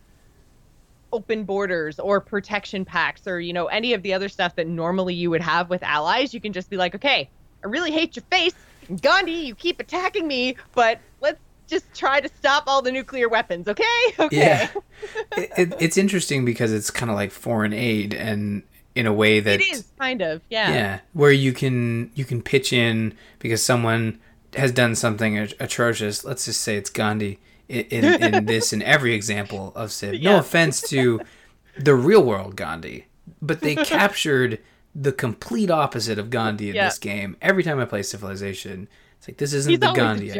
open 1.13 1.43
borders 1.45 1.99
or 1.99 2.19
protection 2.19 2.83
pacts 2.83 3.27
or 3.27 3.39
you 3.39 3.53
know 3.53 3.67
any 3.67 3.93
of 3.93 4.01
the 4.03 4.13
other 4.13 4.27
stuff 4.27 4.55
that 4.55 4.67
normally 4.67 5.13
you 5.13 5.29
would 5.29 5.41
have 5.41 5.69
with 5.69 5.81
allies. 5.83 6.33
You 6.33 6.41
can 6.41 6.51
just 6.53 6.69
be 6.69 6.77
like 6.77 6.95
okay 6.95 7.29
i 7.63 7.67
really 7.67 7.91
hate 7.91 8.15
your 8.15 8.23
face. 8.29 8.53
Gandhi 9.01 9.31
you 9.47 9.55
keep 9.55 9.79
attacking 9.79 10.27
me 10.27 10.55
but 10.73 10.99
let's 11.21 11.39
just 11.67 11.91
try 11.95 12.19
to 12.19 12.29
stop 12.37 12.63
all 12.67 12.81
the 12.81 12.91
nuclear 12.91 13.29
weapons 13.29 13.67
okay? 13.67 13.83
Okay. 14.19 14.37
Yeah. 14.37 14.69
it, 15.37 15.51
it, 15.57 15.73
it's 15.79 15.97
interesting 15.97 16.43
because 16.45 16.71
it's 16.73 16.91
kind 16.91 17.09
of 17.09 17.15
like 17.15 17.31
foreign 17.31 17.73
aid 17.73 18.13
and 18.13 18.61
in 18.95 19.05
a 19.05 19.13
way 19.13 19.39
that 19.39 19.59
it 19.61 19.67
is 19.67 19.85
kind 19.99 20.21
of 20.21 20.41
yeah. 20.49 20.69
Yeah 20.69 20.99
where 21.13 21.31
you 21.31 21.51
can 21.53 22.11
you 22.15 22.25
can 22.25 22.41
pitch 22.41 22.71
in 22.73 23.13
because 23.39 23.61
someone 23.63 24.19
has 24.55 24.71
done 24.71 24.95
something 24.95 25.37
atrocious. 25.59 26.23
Let's 26.23 26.45
just 26.45 26.61
say 26.61 26.77
it's 26.77 26.89
gandhi 26.89 27.39
in, 27.67 27.85
in, 27.91 28.33
in 28.35 28.45
this 28.53 28.71
and 28.73 28.81
every 28.83 29.13
example 29.13 29.73
of 29.75 29.91
civ 29.91 30.21
no 30.21 30.37
offense 30.39 30.81
to 30.89 31.19
the 31.77 31.93
real 31.95 32.23
world 32.23 32.55
gandhi 32.55 33.07
but 33.41 33.59
they 33.61 33.75
captured 33.95 34.59
the 34.93 35.11
complete 35.11 35.69
opposite 35.69 36.17
of 36.17 36.29
gandhi 36.29 36.69
in 36.69 36.75
Yeah. 36.75 36.85
this 36.85 36.97
game. 36.97 37.35
Every 37.41 37.63
time 37.63 37.79
i 37.79 37.85
play 37.85 38.01
civilization 38.03 38.87
it's 39.17 39.27
like 39.27 39.37
this 39.37 39.51
isn't 39.53 39.69
He's 39.69 39.79
the 39.79 39.91
gandhi 39.91 40.31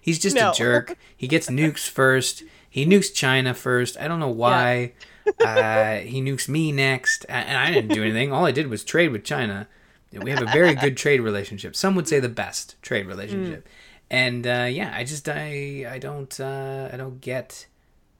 he's 0.00 0.18
just 0.18 0.34
No. 0.34 0.50
a 0.50 0.54
jerk. 0.54 0.96
He 1.16 1.28
gets 1.28 1.48
nukes 1.60 1.88
first. 1.88 2.42
He 2.68 2.86
nukes 2.86 3.12
china 3.14 3.54
first. 3.54 3.96
I 4.00 4.08
don't 4.08 4.18
know 4.18 4.28
why 4.28 4.92
uh, 5.40 5.96
he 5.96 6.20
nukes 6.22 6.48
me 6.48 6.72
next, 6.72 7.26
and 7.28 7.56
I 7.56 7.70
didn't 7.70 7.94
do 7.94 8.02
anything. 8.02 8.32
All 8.32 8.46
I 8.46 8.52
did 8.52 8.68
was 8.68 8.84
trade 8.84 9.12
with 9.12 9.24
China. 9.24 9.68
We 10.12 10.30
have 10.30 10.42
a 10.42 10.46
very 10.46 10.74
good 10.74 10.96
trade 10.96 11.20
relationship. 11.20 11.76
Some 11.76 11.94
would 11.94 12.08
say 12.08 12.18
the 12.18 12.28
best 12.28 12.80
trade 12.82 13.06
relationship. 13.06 13.68
And 14.10 14.44
uh, 14.46 14.66
yeah, 14.68 14.92
I 14.94 15.04
just 15.04 15.28
I 15.28 15.86
I 15.88 15.98
don't 15.98 16.38
uh, 16.40 16.90
I 16.92 16.96
don't 16.96 17.20
get 17.20 17.66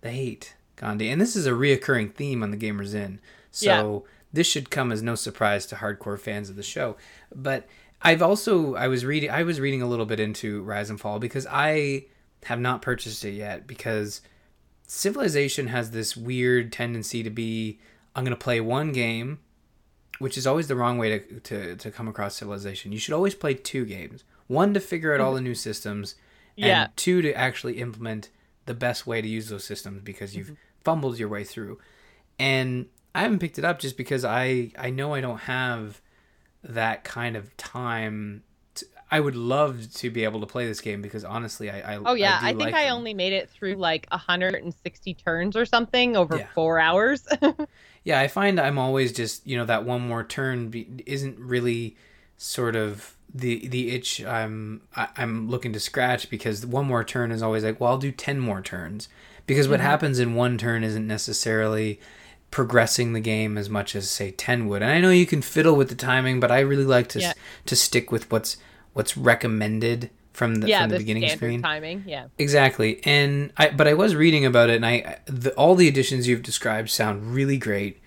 the 0.02 0.10
hate, 0.10 0.54
Gandhi. 0.76 1.10
And 1.10 1.20
this 1.20 1.34
is 1.34 1.46
a 1.46 1.50
reoccurring 1.50 2.14
theme 2.14 2.42
on 2.42 2.52
the 2.52 2.56
Gamers 2.56 2.94
Inn. 2.94 3.20
So 3.50 4.04
this 4.32 4.46
should 4.46 4.70
come 4.70 4.92
as 4.92 5.02
no 5.02 5.16
surprise 5.16 5.66
to 5.66 5.76
hardcore 5.76 6.18
fans 6.18 6.48
of 6.48 6.56
the 6.56 6.62
show. 6.62 6.96
But 7.34 7.66
I've 8.02 8.22
also 8.22 8.76
I 8.76 8.86
was 8.86 9.04
reading 9.04 9.30
I 9.30 9.42
was 9.42 9.58
reading 9.60 9.82
a 9.82 9.88
little 9.88 10.06
bit 10.06 10.20
into 10.20 10.62
Rise 10.62 10.90
and 10.90 11.00
Fall 11.00 11.18
because 11.18 11.46
I 11.50 12.06
have 12.44 12.60
not 12.60 12.82
purchased 12.82 13.24
it 13.24 13.32
yet 13.32 13.66
because 13.66 14.22
Civilization 14.92 15.68
has 15.68 15.92
this 15.92 16.16
weird 16.16 16.72
tendency 16.72 17.22
to 17.22 17.30
be 17.30 17.78
I'm 18.16 18.24
going 18.24 18.36
to 18.36 18.44
play 18.44 18.60
one 18.60 18.90
game, 18.90 19.38
which 20.18 20.36
is 20.36 20.48
always 20.48 20.66
the 20.66 20.74
wrong 20.74 20.98
way 20.98 21.16
to, 21.16 21.40
to, 21.40 21.76
to 21.76 21.90
come 21.92 22.08
across 22.08 22.34
Civilization. 22.34 22.90
You 22.90 22.98
should 22.98 23.14
always 23.14 23.36
play 23.36 23.54
two 23.54 23.84
games 23.84 24.24
one 24.48 24.74
to 24.74 24.80
figure 24.80 25.14
out 25.14 25.20
all 25.20 25.32
the 25.32 25.40
new 25.40 25.54
systems, 25.54 26.16
Yeah. 26.56 26.82
and 26.82 26.96
two 26.96 27.22
to 27.22 27.32
actually 27.34 27.78
implement 27.78 28.30
the 28.66 28.74
best 28.74 29.06
way 29.06 29.22
to 29.22 29.28
use 29.28 29.48
those 29.48 29.62
systems 29.62 30.02
because 30.02 30.34
you've 30.34 30.48
mm-hmm. 30.48 30.82
fumbled 30.82 31.20
your 31.20 31.28
way 31.28 31.44
through. 31.44 31.78
And 32.40 32.86
I 33.14 33.20
haven't 33.20 33.38
picked 33.38 33.60
it 33.60 33.64
up 33.64 33.78
just 33.78 33.96
because 33.96 34.24
I, 34.24 34.72
I 34.76 34.90
know 34.90 35.14
I 35.14 35.20
don't 35.20 35.42
have 35.42 36.00
that 36.64 37.04
kind 37.04 37.36
of 37.36 37.56
time. 37.56 38.42
I 39.10 39.18
would 39.20 39.34
love 39.36 39.92
to 39.94 40.10
be 40.10 40.24
able 40.24 40.40
to 40.40 40.46
play 40.46 40.66
this 40.66 40.80
game 40.80 41.02
because 41.02 41.24
honestly, 41.24 41.68
I, 41.70 41.94
I 41.94 42.00
Oh 42.04 42.14
yeah, 42.14 42.38
do 42.40 42.46
I, 42.46 42.48
think 42.50 42.60
like 42.60 42.74
I 42.74 42.84
them. 42.84 42.96
only 42.96 43.14
made 43.14 43.32
it 43.32 43.50
through 43.50 43.74
like 43.74 44.06
160 44.10 45.14
turns 45.14 45.56
or 45.56 45.66
something 45.66 46.16
over 46.16 46.36
Yeah. 46.38 46.46
four 46.54 46.78
hours. 46.78 47.26
Yeah, 48.02 48.18
I 48.18 48.28
find 48.28 48.58
I'm 48.58 48.78
always 48.78 49.12
just 49.12 49.46
you 49.46 49.58
know 49.58 49.66
that 49.66 49.84
one 49.84 50.00
more 50.00 50.24
turn 50.24 50.68
be, 50.70 50.88
isn't 51.06 51.38
really 51.38 51.96
sort 52.38 52.74
of 52.74 53.14
the 53.34 53.68
the 53.68 53.90
itch 53.90 54.24
I'm 54.24 54.80
I, 54.96 55.08
I'm 55.16 55.50
looking 55.50 55.72
to 55.74 55.80
scratch 55.80 56.30
because 56.30 56.64
one 56.64 56.86
more 56.86 57.04
turn 57.04 57.30
is 57.30 57.42
always 57.42 57.62
like 57.62 57.78
well 57.78 57.90
I'll 57.90 57.98
do 57.98 58.10
ten 58.10 58.40
more 58.40 58.62
turns 58.62 59.08
because 59.46 59.68
what 59.68 59.80
mm-hmm. 59.80 59.86
happens 59.88 60.18
in 60.18 60.34
one 60.34 60.56
turn 60.56 60.82
isn't 60.82 61.06
necessarily 61.06 62.00
progressing 62.50 63.12
the 63.12 63.20
game 63.20 63.58
as 63.58 63.68
much 63.68 63.94
as 63.94 64.08
say 64.10 64.30
ten 64.30 64.66
would 64.66 64.82
and 64.82 64.90
I 64.90 65.00
know 65.00 65.10
you 65.10 65.26
can 65.26 65.42
fiddle 65.42 65.76
with 65.76 65.90
the 65.90 65.94
timing 65.94 66.40
but 66.40 66.50
I 66.50 66.60
really 66.60 66.84
like 66.84 67.08
to 67.10 67.18
s 67.18 67.24
Yeah. 67.26 67.32
to 67.66 67.76
stick 67.76 68.10
with 68.10 68.30
what's 68.32 68.56
what's 68.92 69.16
recommended 69.16 70.10
from 70.32 70.56
the 70.56 70.68
yeah, 70.68 70.82
from 70.82 70.90
the, 70.90 70.94
the 70.96 71.00
beginning 71.00 71.28
screen 71.28 71.62
timing. 71.62 72.04
Yeah. 72.06 72.26
Exactly, 72.38 73.00
and 73.04 73.52
I 73.56 73.70
but 73.70 73.86
I 73.88 73.94
was 73.94 74.14
reading 74.14 74.44
about 74.46 74.70
it, 74.70 74.76
and 74.76 74.86
I 74.86 75.18
the, 75.26 75.52
all 75.54 75.74
the 75.74 75.88
additions 75.88 76.26
you've 76.28 76.42
described 76.42 76.90
sound 76.90 77.34
really 77.34 77.56
great. 77.58 78.00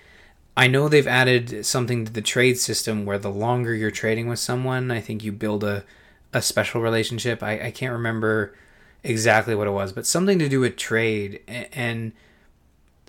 I 0.55 0.67
know 0.67 0.88
they've 0.88 1.07
added 1.07 1.65
something 1.65 2.05
to 2.05 2.11
the 2.13 2.21
trade 2.21 2.59
system 2.59 3.05
where 3.05 3.17
the 3.17 3.31
longer 3.31 3.73
you're 3.73 3.89
trading 3.91 4.27
with 4.27 4.38
someone, 4.39 4.91
I 4.91 5.01
think 5.01 5.23
you 5.23 5.31
build 5.31 5.63
a 5.63 5.84
a 6.31 6.41
special 6.41 6.81
relationship. 6.81 7.43
I, 7.43 7.67
I 7.67 7.71
can't 7.71 7.91
remember 7.93 8.55
exactly 9.03 9.53
what 9.55 9.67
it 9.67 9.71
was, 9.71 9.91
but 9.91 10.05
something 10.07 10.39
to 10.39 10.47
do 10.49 10.59
with 10.59 10.77
trade, 10.77 11.41
and 11.47 12.13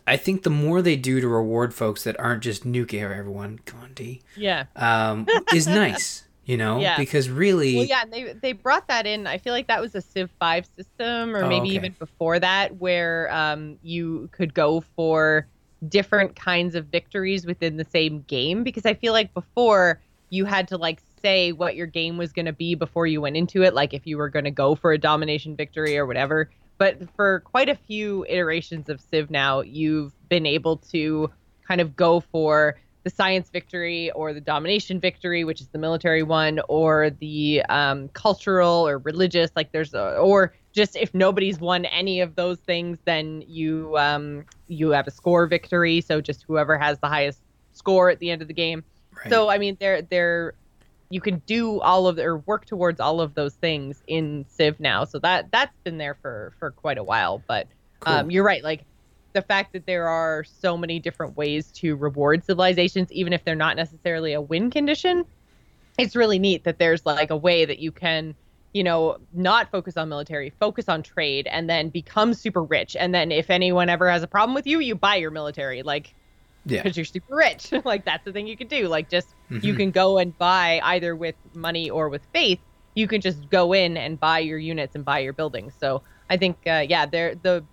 I 0.06 0.16
think 0.18 0.42
the 0.42 0.50
more 0.50 0.82
they 0.82 0.96
do 0.96 1.20
to 1.20 1.28
reward 1.28 1.72
folks 1.72 2.04
that 2.04 2.18
aren't 2.20 2.42
just 2.42 2.64
nuking 2.64 3.00
everyone, 3.00 3.60
come 3.64 3.80
on, 3.80 3.92
D, 3.94 4.20
Yeah. 4.36 4.64
um, 4.76 5.26
is 5.54 5.66
nice, 5.82 6.23
you 6.44 6.56
know, 6.56 6.78
Yeah. 6.80 6.96
because 6.98 7.28
really, 7.30 7.76
Well, 7.76 7.84
yeah, 7.84 8.02
and 8.02 8.12
they 8.12 8.32
they 8.34 8.52
brought 8.52 8.88
that 8.88 9.06
in. 9.06 9.26
I 9.26 9.38
feel 9.38 9.52
like 9.52 9.66
that 9.68 9.80
was 9.80 9.94
a 9.94 10.00
Civ 10.00 10.30
Five 10.38 10.66
system, 10.76 11.34
or 11.34 11.44
Oh, 11.44 11.48
maybe 11.48 11.68
okay. 11.68 11.76
even 11.76 11.96
before 11.98 12.38
that, 12.38 12.76
where 12.76 13.32
um 13.32 13.78
you 13.82 14.28
could 14.32 14.54
go 14.54 14.80
for 14.96 15.46
different 15.88 16.34
kinds 16.36 16.74
of 16.74 16.86
victories 16.86 17.44
within 17.46 17.76
the 17.76 17.84
same 17.84 18.22
game. 18.22 18.62
Because 18.62 18.86
I 18.86 18.94
feel 18.94 19.12
like 19.12 19.32
before 19.34 20.00
you 20.30 20.44
had 20.44 20.66
to 20.68 20.76
like 20.78 21.00
say 21.22 21.52
what 21.52 21.76
your 21.76 21.86
game 21.86 22.16
was 22.18 22.32
going 22.32 22.46
to 22.46 22.52
be 22.52 22.74
before 22.74 23.06
you 23.06 23.20
went 23.20 23.36
into 23.36 23.62
it, 23.62 23.74
like 23.74 23.94
if 23.94 24.06
you 24.06 24.16
were 24.18 24.28
going 24.28 24.44
to 24.44 24.50
go 24.50 24.74
for 24.74 24.92
a 24.92 24.98
domination 24.98 25.56
victory 25.56 25.96
or 25.96 26.06
whatever. 26.06 26.50
But 26.76 26.98
for 27.14 27.40
quite 27.40 27.68
a 27.68 27.74
few 27.76 28.24
iterations 28.28 28.88
of 28.88 29.00
Civ 29.00 29.30
now, 29.30 29.60
you've 29.60 30.12
been 30.28 30.44
able 30.46 30.78
to 30.92 31.30
kind 31.68 31.80
of 31.80 31.94
go 31.96 32.20
for 32.20 32.76
the 33.04 33.10
science 33.10 33.50
victory 33.50 34.10
or 34.12 34.32
the 34.32 34.40
domination 34.40 34.98
victory, 34.98 35.44
which 35.44 35.60
is 35.60 35.68
the 35.68 35.78
military 35.78 36.22
one, 36.22 36.60
or 36.68 37.10
the 37.10 37.62
um, 37.68 38.08
cultural 38.08 38.88
or 38.88 38.98
religious. 38.98 39.50
Like 39.54 39.70
there's, 39.72 39.94
a, 39.94 40.16
or 40.16 40.54
just 40.72 40.96
if 40.96 41.14
nobody's 41.14 41.60
won 41.60 41.84
any 41.84 42.20
of 42.20 42.34
those 42.34 42.58
things, 42.58 42.98
then 43.04 43.44
you 43.46 43.96
um, 43.98 44.44
you 44.68 44.90
have 44.90 45.06
a 45.06 45.10
score 45.10 45.46
victory. 45.46 46.00
So 46.00 46.20
just 46.20 46.44
whoever 46.48 46.76
has 46.78 46.98
the 46.98 47.08
highest 47.08 47.40
score 47.72 48.10
at 48.10 48.18
the 48.18 48.30
end 48.30 48.42
of 48.42 48.48
the 48.48 48.54
game. 48.54 48.82
right. 49.16 49.30
So 49.30 49.50
I 49.50 49.58
mean, 49.58 49.76
they're 49.78 50.02
they're 50.02 50.54
you 51.10 51.20
can 51.20 51.42
do 51.46 51.80
all 51.80 52.06
of 52.06 52.18
or 52.18 52.38
work 52.38 52.64
towards 52.64 53.00
all 53.00 53.20
of 53.20 53.34
those 53.34 53.54
things 53.54 54.02
in 54.06 54.46
Civ 54.48 54.80
now. 54.80 55.04
So 55.04 55.18
that 55.20 55.50
that's 55.52 55.76
been 55.84 55.98
there 55.98 56.14
for 56.14 56.54
for 56.58 56.70
quite 56.70 56.98
a 56.98 57.04
while. 57.04 57.42
But 57.46 57.68
um, 58.06 58.30
you're 58.30 58.44
right. 58.44 58.64
Like 58.64 58.84
the 59.34 59.42
fact 59.42 59.72
that 59.74 59.86
there 59.86 60.08
are 60.08 60.44
so 60.44 60.76
many 60.78 61.00
different 61.00 61.36
ways 61.36 61.72
to 61.72 61.96
reward 61.96 62.44
civilizations, 62.44 63.12
even 63.12 63.32
if 63.34 63.44
they're 63.44 63.54
not 63.56 63.76
necessarily 63.76 64.32
a 64.34 64.40
win 64.40 64.70
condition, 64.70 65.24
it's 65.98 66.16
really 66.16 66.38
neat 66.38 66.64
that 66.64 66.78
there's 66.78 67.06
like 67.06 67.30
a 67.30 67.36
way 67.36 67.64
that 67.64 67.78
you 67.78 67.92
can, 67.92 68.36
you 68.72 68.82
know, 68.84 69.16
not 69.32 69.70
focus 69.70 69.96
on 69.96 70.08
military, 70.08 70.50
focus 70.50 70.88
on 70.88 71.02
trade, 71.02 71.46
and 71.48 71.70
then 71.70 71.90
become 71.90 72.34
super 72.34 72.64
rich. 72.64 72.96
And 72.98 73.14
then 73.14 73.30
if 73.32 73.50
anyone 73.50 73.88
ever 73.88 74.10
has 74.10 74.22
a 74.22 74.28
problem 74.28 74.54
with 74.54 74.66
you, 74.66 74.80
you 74.80 74.94
buy 74.96 75.16
your 75.16 75.30
military, 75.30 75.82
like, 75.82 76.14
Yeah. 76.64 76.82
because 76.82 76.96
you're 76.96 77.04
super 77.04 77.36
rich. 77.36 77.72
like 77.84 78.04
that's 78.04 78.24
the 78.24 78.32
thing 78.32 78.46
you 78.46 78.56
can 78.56 78.68
do. 78.68 78.88
Like 78.88 79.08
just 79.10 79.34
you 79.60 79.74
Mhm. 79.74 79.76
can 79.76 79.90
go 79.90 80.18
and 80.18 80.36
buy 80.36 80.80
either 80.82 81.14
with 81.16 81.36
money 81.54 81.90
or 81.90 82.08
with 82.08 82.26
faith. 82.32 82.60
You 82.94 83.08
can 83.08 83.20
just 83.20 83.48
go 83.48 83.72
in 83.72 83.96
and 83.96 84.18
buy 84.20 84.40
your 84.40 84.58
units 84.58 84.94
and 84.94 85.04
buy 85.04 85.20
your 85.20 85.32
buildings. 85.32 85.76
So 85.78 86.02
I 86.30 86.36
think, 86.36 86.58
uh, 86.66 86.84
yeah, 86.88 87.06
there 87.06 87.34
the 87.34 87.66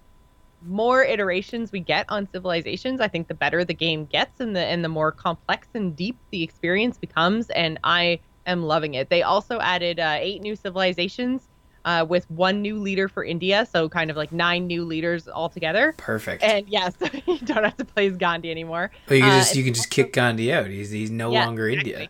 more 0.64 1.03
iterations 1.03 1.72
we 1.72 1.80
get 1.80 2.05
on 2.09 2.28
civilizations, 2.28 3.01
I 3.01 3.07
think 3.07 3.28
the 3.28 3.34
better 3.34 3.64
the 3.66 3.74
game 3.74 4.05
gets 4.05 4.39
and 4.39 4.55
the 4.55 4.62
and 4.62 4.84
the 4.84 4.89
more 4.89 5.12
complex 5.12 5.68
and 5.74 5.95
deep 5.95 6.18
the 6.32 6.43
experience 6.43 6.97
becomes. 6.97 7.49
And 7.51 7.80
I 7.84 8.20
am 8.45 8.64
loving 8.64 8.93
it. 8.93 9.09
They 9.09 9.24
also 9.24 9.59
added 9.59 9.99
uh, 9.99 10.18
eight 10.20 10.41
new 10.41 10.55
civilizations 10.55 11.47
uh, 11.86 12.05
with 12.07 12.30
one 12.30 12.62
new 12.62 12.78
leader 12.80 13.07
for 13.07 13.24
India, 13.24 13.66
so 13.66 13.89
kind 13.89 14.12
of 14.12 14.18
like 14.18 14.32
nine 14.32 14.68
new 14.68 14.86
leaders 14.86 15.28
altogether. 15.28 15.93
Perfect. 15.97 16.43
And 16.43 16.68
yes, 16.70 16.95
you 17.26 17.39
don't 17.39 17.64
have 17.64 17.78
to 17.78 17.86
play 17.86 18.07
as 18.07 18.18
Gandhi 18.18 18.51
anymore. 18.51 18.91
Well, 19.07 19.18
you 19.18 19.24
can 19.24 19.32
uh, 19.32 19.39
just 19.39 19.55
you 19.55 19.62
it's 19.62 19.66
can 19.66 19.74
just 19.74 19.89
kick 19.89 20.14
Gandhi 20.14 20.53
out. 20.53 20.68
He's 20.68 20.91
he's 20.91 21.12
no 21.12 21.32
Yeah, 21.32 21.45
longer 21.45 21.70
exactly. 21.70 22.09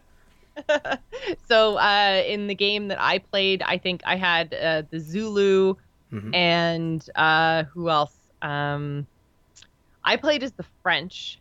India. 0.68 1.00
so 1.48 1.78
uh, 1.78 2.24
in 2.28 2.48
the 2.48 2.56
game 2.56 2.90
that 2.90 3.02
I 3.02 3.20
played, 3.20 3.62
I 3.64 3.78
think 3.78 4.02
I 4.06 4.16
had 4.16 4.54
uh, 4.54 4.84
the 4.92 5.00
Zulu 5.00 5.76
Mhm. 6.12 6.36
and 6.36 7.10
uh, 7.16 7.64
who 7.74 7.90
else? 7.90 8.14
Um, 8.42 9.08
I 10.04 10.18
played 10.18 10.44
as 10.44 10.54
the 10.54 10.66
French. 10.84 11.40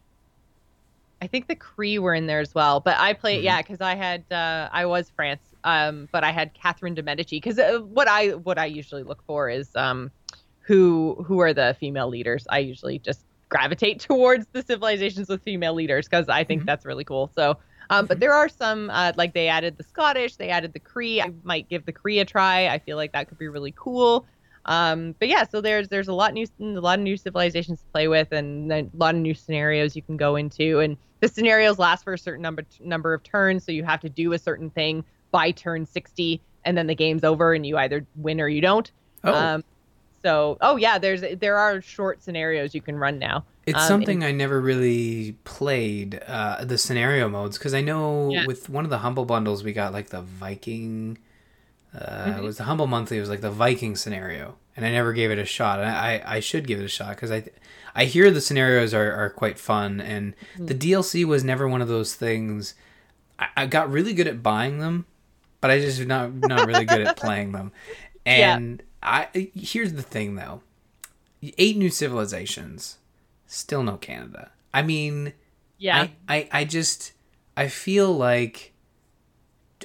I 1.22 1.26
think 1.26 1.48
the 1.48 1.56
Cree 1.56 1.98
were 1.98 2.14
in 2.14 2.26
there 2.26 2.40
as 2.40 2.54
well, 2.54 2.80
but 2.80 2.96
I 2.98 3.12
played 3.12 3.40
Mhm. 3.40 3.44
yeah 3.44 3.62
because 3.62 3.80
I 3.80 3.94
had 3.94 4.24
uh, 4.30 4.68
I 4.72 4.86
was 4.86 5.10
France, 5.10 5.42
um, 5.64 6.08
but 6.12 6.24
I 6.24 6.30
had 6.30 6.54
Catherine 6.54 6.94
de 6.94 7.02
Medici 7.02 7.36
because 7.36 7.58
uh, 7.58 7.80
what 7.80 8.08
I 8.08 8.30
what 8.30 8.58
I 8.58 8.66
usually 8.66 9.02
look 9.02 9.22
for 9.26 9.50
is 9.50 9.70
um, 9.76 10.10
who 10.60 11.22
who 11.26 11.40
are 11.40 11.52
the 11.52 11.76
female 11.78 12.08
leaders. 12.08 12.46
I 12.50 12.60
usually 12.60 12.98
just 12.98 13.26
gravitate 13.50 14.00
towards 14.08 14.46
the 14.52 14.62
civilizations 14.62 15.28
with 15.28 15.42
female 15.42 15.74
leaders 15.74 16.08
because 16.08 16.28
I 16.28 16.44
think 16.44 16.62
Mhm. 16.62 16.66
that's 16.66 16.86
really 16.86 17.04
cool. 17.04 17.30
So 17.34 17.58
um, 17.90 18.06
but 18.06 18.20
there 18.20 18.32
are 18.32 18.48
some 18.48 18.88
uh, 18.88 19.12
like 19.16 19.34
they 19.34 19.48
added 19.48 19.76
the 19.76 19.82
Scottish, 19.84 20.36
they 20.36 20.48
added 20.48 20.72
the 20.72 20.80
Cree. 20.80 21.20
I 21.20 21.32
might 21.42 21.68
give 21.68 21.84
the 21.84 21.92
Cree 21.92 22.20
a 22.20 22.24
try. 22.24 22.68
I 22.68 22.78
feel 22.78 22.96
like 22.96 23.12
that 23.12 23.28
could 23.28 23.36
be 23.38 23.48
really 23.48 23.74
cool. 23.76 24.26
Um, 24.66 25.14
but 25.18 25.28
yeah, 25.28 25.44
so 25.44 25.60
there's 25.60 25.88
there's 25.88 26.08
a 26.08 26.12
lot 26.12 26.34
new 26.34 26.46
a 26.60 26.64
lot 26.64 26.98
of 26.98 27.02
new 27.02 27.16
civilizations 27.16 27.80
to 27.80 27.86
play 27.92 28.08
with, 28.08 28.30
and 28.32 28.70
a 28.72 28.86
lot 28.94 29.14
of 29.14 29.20
new 29.20 29.34
scenarios 29.34 29.96
you 29.96 30.02
can 30.02 30.16
go 30.16 30.36
into, 30.36 30.80
and 30.80 30.96
the 31.20 31.28
scenarios 31.28 31.78
last 31.78 32.04
for 32.04 32.12
a 32.12 32.18
certain 32.18 32.42
number 32.42 32.64
number 32.80 33.14
of 33.14 33.22
turns, 33.22 33.64
so 33.64 33.72
you 33.72 33.84
have 33.84 34.00
to 34.00 34.08
do 34.10 34.32
a 34.32 34.38
certain 34.38 34.70
thing 34.70 35.04
by 35.30 35.50
turn 35.50 35.86
60, 35.86 36.40
and 36.64 36.76
then 36.76 36.86
the 36.88 36.94
game's 36.94 37.24
over, 37.24 37.54
and 37.54 37.64
you 37.64 37.76
either 37.78 38.06
win 38.16 38.40
or 38.40 38.48
you 38.48 38.60
don't. 38.60 38.90
Oh, 39.24 39.32
Um, 39.34 39.64
so 40.22 40.58
oh 40.60 40.76
yeah, 40.76 40.98
there's 40.98 41.22
there 41.40 41.56
are 41.56 41.80
short 41.80 42.22
scenarios 42.22 42.74
you 42.74 42.82
can 42.82 42.96
run 42.96 43.18
now. 43.18 43.44
it's 43.66 43.80
um, 43.80 43.88
something 43.88 44.22
I 44.22 44.32
never 44.32 44.60
really 44.60 45.32
played 45.44 46.20
uh, 46.26 46.64
the 46.66 46.76
scenario 46.76 47.28
modes 47.30 47.56
because 47.56 47.72
I 47.72 47.80
know 47.80 48.30
Yeah. 48.30 48.44
with 48.46 48.68
one 48.68 48.84
of 48.84 48.90
the 48.90 48.98
humble 48.98 49.24
bundles 49.24 49.64
we 49.64 49.72
got 49.72 49.92
like 49.94 50.10
the 50.10 50.20
Viking. 50.20 51.16
Uh, 51.94 52.24
Mhm. 52.26 52.38
It 52.38 52.42
was 52.42 52.56
the 52.58 52.64
humble 52.64 52.86
monthly. 52.86 53.16
It 53.16 53.20
was 53.20 53.28
like 53.30 53.40
the 53.40 53.50
Viking 53.50 53.96
scenario, 53.96 54.56
and 54.76 54.84
I 54.86 54.90
never 54.90 55.12
gave 55.12 55.30
it 55.30 55.38
a 55.38 55.44
shot. 55.44 55.80
And 55.80 55.88
I 55.88 56.22
I 56.24 56.40
should 56.40 56.66
give 56.66 56.78
it 56.80 56.84
a 56.84 56.88
shot 56.88 57.16
because 57.16 57.30
I 57.30 57.44
I 57.94 58.04
hear 58.04 58.30
the 58.30 58.40
scenarios 58.40 58.94
are, 58.94 59.12
are 59.12 59.30
quite 59.30 59.58
fun, 59.58 60.00
and 60.00 60.34
Mm-hmm. 60.54 60.66
the 60.66 60.74
DLC 60.74 61.24
was 61.24 61.42
never 61.42 61.66
one 61.68 61.82
of 61.82 61.88
those 61.88 62.14
things. 62.14 62.74
I, 63.38 63.48
I 63.56 63.66
got 63.66 63.90
really 63.90 64.12
good 64.14 64.28
at 64.28 64.42
buying 64.42 64.78
them, 64.78 65.06
but 65.60 65.70
I 65.72 65.80
just 65.80 66.00
not 66.06 66.32
not 66.34 66.66
really 66.68 66.84
good 66.84 67.00
at 67.00 67.16
playing 67.16 67.52
them. 67.52 67.72
Yeah. 68.26 68.56
And 68.56 68.82
I 69.02 69.50
here's 69.54 69.94
the 69.94 70.02
thing 70.02 70.34
though, 70.36 70.60
eight 71.58 71.76
new 71.76 71.88
civilizations, 71.90 72.98
still 73.46 73.82
no 73.82 73.96
Canada. 73.96 74.50
I 74.74 74.82
mean, 74.82 75.32
Yeah, 75.78 76.02
I, 76.28 76.36
I, 76.36 76.48
I 76.52 76.64
just 76.64 77.12
I 77.56 77.66
feel 77.68 78.12
like 78.16 78.69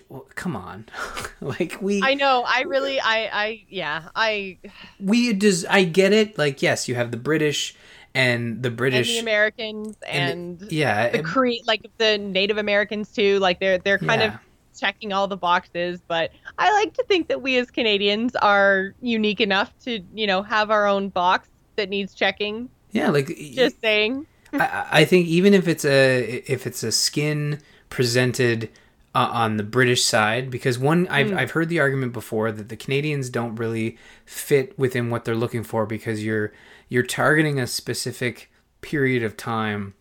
well, 0.10 0.26
come 0.36 0.56
on 0.56 0.86
like 1.42 1.78
we 1.82 2.02
I 2.04 2.14
know. 2.14 2.44
I 2.46 2.62
really, 2.62 3.00
I, 3.00 3.30
I, 3.32 3.66
yeah, 3.70 4.10
I, 4.16 4.58
we 5.00 5.34
does 5.34 5.66
i 5.66 5.84
get 5.84 6.14
it 6.14 6.38
like 6.38 6.62
yes 6.62 6.88
you 6.88 6.96
have 6.96 7.12
the 7.12 7.18
british 7.18 7.76
and 8.14 8.64
the 8.64 8.70
and 8.70 8.78
british 8.78 9.08
the 9.10 9.20
Americans 9.20 9.98
and 10.08 10.62
and, 10.62 10.72
yeah 10.72 11.10
the 11.10 11.22
Cree, 11.22 11.62
like 11.68 11.86
the 11.98 12.18
Native 12.18 12.58
Americans 12.58 13.12
too. 13.12 13.40
Like 13.40 13.60
they're 13.60 13.78
they're 13.78 13.98
kind 13.98 14.22
of 14.22 14.34
checking 14.78 15.14
all 15.14 15.28
the 15.28 15.38
boxes. 15.38 16.02
But 16.08 16.32
I 16.58 16.72
like 16.74 16.94
to 16.96 17.04
think 17.04 17.28
that 17.28 17.42
we 17.42 17.58
as 17.58 17.72
Canadians 17.72 18.36
are 18.38 18.94
unique 19.02 19.42
enough 19.42 19.78
to, 19.80 20.02
you 20.14 20.28
know, 20.28 20.42
have 20.44 20.72
our 20.72 20.88
own 20.88 21.10
box 21.10 21.50
that 21.76 21.90
needs 21.90 22.14
checking. 22.14 22.70
yeah 22.92 23.10
like 23.10 23.28
Just 23.28 23.82
saying. 23.82 24.26
I, 24.54 24.88
I 24.92 25.06
think 25.06 25.28
even 25.28 25.54
if 25.54 25.68
it's 25.68 25.86
a 25.86 26.44
if 26.48 26.66
it's 26.66 26.84
a 26.84 26.92
skin 26.92 27.62
presented 27.90 28.70
uh, 29.16 29.30
on 29.32 29.56
the 29.58 29.64
British 29.64 30.04
side, 30.04 30.52
because 30.52 30.78
one 30.78 31.08
I've 31.08 31.28
Mm. 31.32 31.38
I've 31.38 31.52
heard 31.52 31.70
the 31.70 31.80
argument 31.80 32.12
before 32.14 32.52
that 32.52 32.70
the 32.70 32.76
Canadians 32.76 33.30
don't 33.30 33.56
really 33.56 33.98
fit 34.26 34.78
within 34.78 35.10
what 35.10 35.24
they're 35.26 35.36
looking 35.36 35.64
for 35.64 35.86
because 35.86 36.24
you're 36.24 36.52
you're 36.90 37.02
targeting 37.04 37.60
a 37.60 37.66
specific 37.66 38.52
period 38.82 39.24
of 39.24 39.36
time 39.38 39.94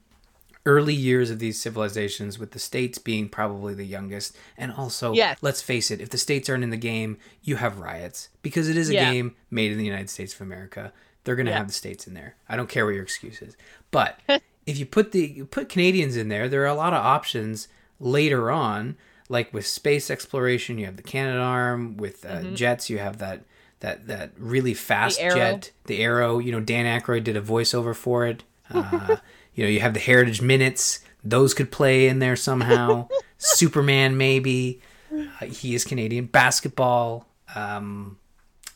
early 0.67 0.95
years 0.95 1.31
of 1.31 1.39
these 1.39 1.61
civilizations 1.61 2.39
with 2.39 2.53
the 2.53 2.59
states 2.59 2.97
being 2.99 3.29
probably 3.29 3.75
the 3.75 3.85
youngest 3.85 4.35
and 4.57 4.73
also 4.73 5.13
Yes. 5.13 5.39
let's 5.43 5.61
face 5.63 5.91
it 5.91 6.01
if 6.01 6.09
the 6.09 6.17
states 6.19 6.49
aren't 6.49 6.65
in 6.65 6.71
the 6.71 6.77
game 6.79 7.19
you 7.43 7.57
have 7.57 7.79
riots 7.79 8.31
because 8.43 8.69
it 8.71 8.77
is 8.77 8.89
a 8.89 8.95
Yeah. 8.95 9.13
game 9.13 9.37
made 9.51 9.73
in 9.73 9.79
the 9.79 9.85
united 9.85 10.09
states 10.09 10.35
of 10.35 10.41
america 10.41 10.91
they're 11.25 11.37
going 11.37 11.45
to 11.47 11.53
Yeah. 11.53 11.59
have 11.59 11.67
the 11.67 11.75
states 11.75 12.07
in 12.07 12.15
there 12.15 12.37
i 12.49 12.57
don't 12.57 12.69
care 12.71 12.87
what 12.87 12.95
your 12.95 13.03
excuse 13.03 13.43
is 13.43 13.57
but 13.91 14.19
if 14.67 14.79
you 14.79 14.87
put 14.87 15.13
the 15.13 15.27
you 15.37 15.45
put 15.45 15.69
canadians 15.69 16.17
in 16.17 16.29
there 16.29 16.49
there 16.49 16.63
are 16.63 16.67
a 16.67 16.75
lot 16.75 16.95
of 16.95 17.05
options 17.05 17.69
later 18.01 18.51
on 18.51 18.97
like 19.29 19.53
with 19.55 19.67
space 19.67 20.11
exploration 20.11 20.79
you 20.79 20.85
have 20.87 20.97
the 20.97 21.03
Canadarm 21.03 21.97
with 21.97 22.25
uh, 22.27 22.43
jets 22.53 22.91
you 22.91 22.99
have 22.99 23.19
that 23.19 23.43
that 23.81 24.07
that 24.07 24.33
really 24.39 24.75
fast 24.75 25.21
Mm-hmm. 25.21 25.37
Jet 25.37 25.71
the 25.87 26.03
arrow. 26.03 26.39
You 26.39 26.53
know 26.53 26.61
dan 26.61 26.85
Aykroyd 27.01 27.25
did 27.25 27.37
a 27.37 27.43
voiceover 27.43 27.95
for 27.95 28.27
it. 28.27 28.43
Uh, 28.71 29.17
you 29.55 29.65
know 29.65 29.71
you 29.71 29.81
have 29.81 29.95
the 29.95 30.01
heritage 30.01 30.41
minutes. 30.43 31.01
Those 31.23 31.55
could 31.55 31.71
play 31.73 32.09
in 32.09 32.19
there 32.19 32.37
somehow. 32.37 33.09
Superman 33.39 34.17
maybe. 34.17 34.81
Uh, 35.13 35.47
he 35.47 35.75
is 35.75 35.85
canadian. 35.85 36.27
Basketball 36.27 37.27
um, 37.55 38.19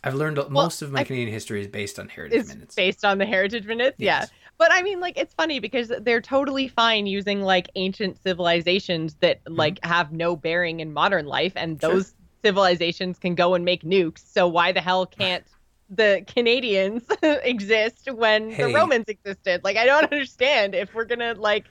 i've 0.04 0.14
learned 0.14 0.38
most 0.50 0.82
of 0.82 0.92
my 0.92 1.00
I- 1.00 1.04
canadian 1.04 1.32
history 1.32 1.60
is 1.60 1.66
based 1.66 1.98
on 1.98 2.08
heritage 2.08 2.46
minutes. 2.46 2.74
based 2.76 3.04
on 3.04 3.18
the 3.18 3.26
heritage 3.26 3.66
minutes. 3.66 3.96
Yeah. 3.98 4.26
But 4.58 4.72
I 4.72 4.82
mean, 4.82 4.98
like, 5.00 5.16
it's 5.16 5.32
funny 5.34 5.60
because 5.60 5.92
they're 6.00 6.20
totally 6.20 6.66
fine 6.68 7.06
using 7.06 7.42
like 7.42 7.68
ancient 7.76 8.20
civilizations 8.22 9.14
that 9.20 9.40
like 9.46 9.78
have 9.84 10.12
no 10.12 10.34
bearing 10.36 10.80
in 10.80 10.92
modern 10.92 11.26
life, 11.26 11.52
and 11.56 11.78
Mm-hmm. 11.78 11.86
Sure. 11.86 11.94
those 11.96 12.14
civilizations 12.44 13.18
can 13.18 13.34
go 13.34 13.54
and 13.54 13.64
make 13.64 13.82
nukes. 13.82 14.22
So 14.32 14.48
why 14.48 14.72
the 14.72 14.80
hell 14.80 15.06
can't 15.18 15.44
the 15.90 16.24
Canadians 16.26 17.04
exist 17.22 18.08
when 18.12 18.50
Hey. 18.50 18.64
the 18.64 18.74
Romans 18.74 19.04
existed? 19.08 19.62
Like, 19.64 19.76
I 19.76 19.86
don't 19.86 20.04
understand 20.04 20.74
if 20.74 20.92
we're 20.94 21.04
gonna 21.04 21.34
like. 21.34 21.66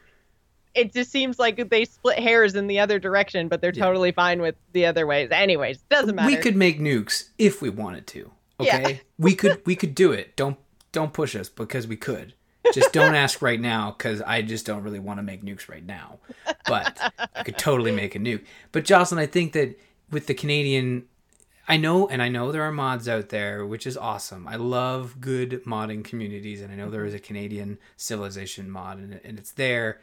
It 0.73 0.93
just 0.93 1.11
seems 1.11 1.39
like 1.39 1.69
they 1.71 1.85
split 1.85 2.19
hairs 2.19 2.53
in 2.55 2.67
the 2.67 2.79
other 2.79 2.99
direction, 2.99 3.47
but 3.47 3.61
they're 3.61 3.73
Yeah. 3.73 3.83
totally 3.83 4.11
fine 4.11 4.41
with 4.41 4.55
the 4.73 4.85
other 4.85 5.07
ways. 5.07 5.29
Anyways, 5.31 5.79
doesn't 5.89 6.15
matter. 6.15 6.27
we 6.27 6.37
could 6.37 6.55
make 6.55 6.79
nukes 6.79 7.29
if 7.39 7.61
we 7.63 7.69
wanted 7.69 8.05
to 8.07 8.31
Yeah. 8.61 8.75
okay 8.77 9.01
we 9.17 9.33
could 9.35 9.61
we 9.65 9.75
could 9.75 9.93
do 9.95 10.11
it 10.13 10.35
don't 10.35 10.57
don't 10.91 11.13
push 11.13 11.35
us 11.35 11.49
because 11.49 11.87
we 11.87 11.95
could 11.97 12.33
just 12.73 12.93
don't 12.93 13.15
ask 13.15 13.41
right 13.41 13.59
now 13.59 13.93
because 13.97 14.21
i 14.21 14.41
just 14.41 14.65
don't 14.65 14.83
really 14.83 14.99
want 14.99 15.17
to 15.19 15.23
make 15.23 15.43
nukes 15.43 15.69
right 15.69 15.85
now. 15.85 16.19
But 16.65 16.99
i 17.35 17.43
could 17.43 17.57
totally 17.57 17.91
make 17.91 18.15
a 18.15 18.19
nuke. 18.19 18.45
But 18.71 18.85
jocelyn 18.85 19.19
i 19.21 19.25
think 19.25 19.53
that 19.53 19.79
with 20.11 20.27
the 20.27 20.33
canadian 20.33 21.05
i 21.67 21.77
know 21.77 22.07
and 22.07 22.21
i 22.21 22.29
know 22.29 22.51
there 22.51 22.63
are 22.63 22.71
mods 22.71 23.07
out 23.07 23.29
there 23.29 23.65
which 23.65 23.87
is 23.87 23.97
awesome. 23.97 24.47
I 24.47 24.55
love 24.55 25.19
good 25.19 25.63
modding 25.65 26.03
communities 26.03 26.61
and 26.61 26.71
i 26.71 26.75
know 26.75 26.89
there 26.89 27.05
is 27.05 27.13
a 27.13 27.19
canadian 27.19 27.77
civilization 27.95 28.69
mod 28.69 28.97
and, 28.99 29.19
and 29.23 29.39
it's 29.39 29.51
there. 29.51 30.01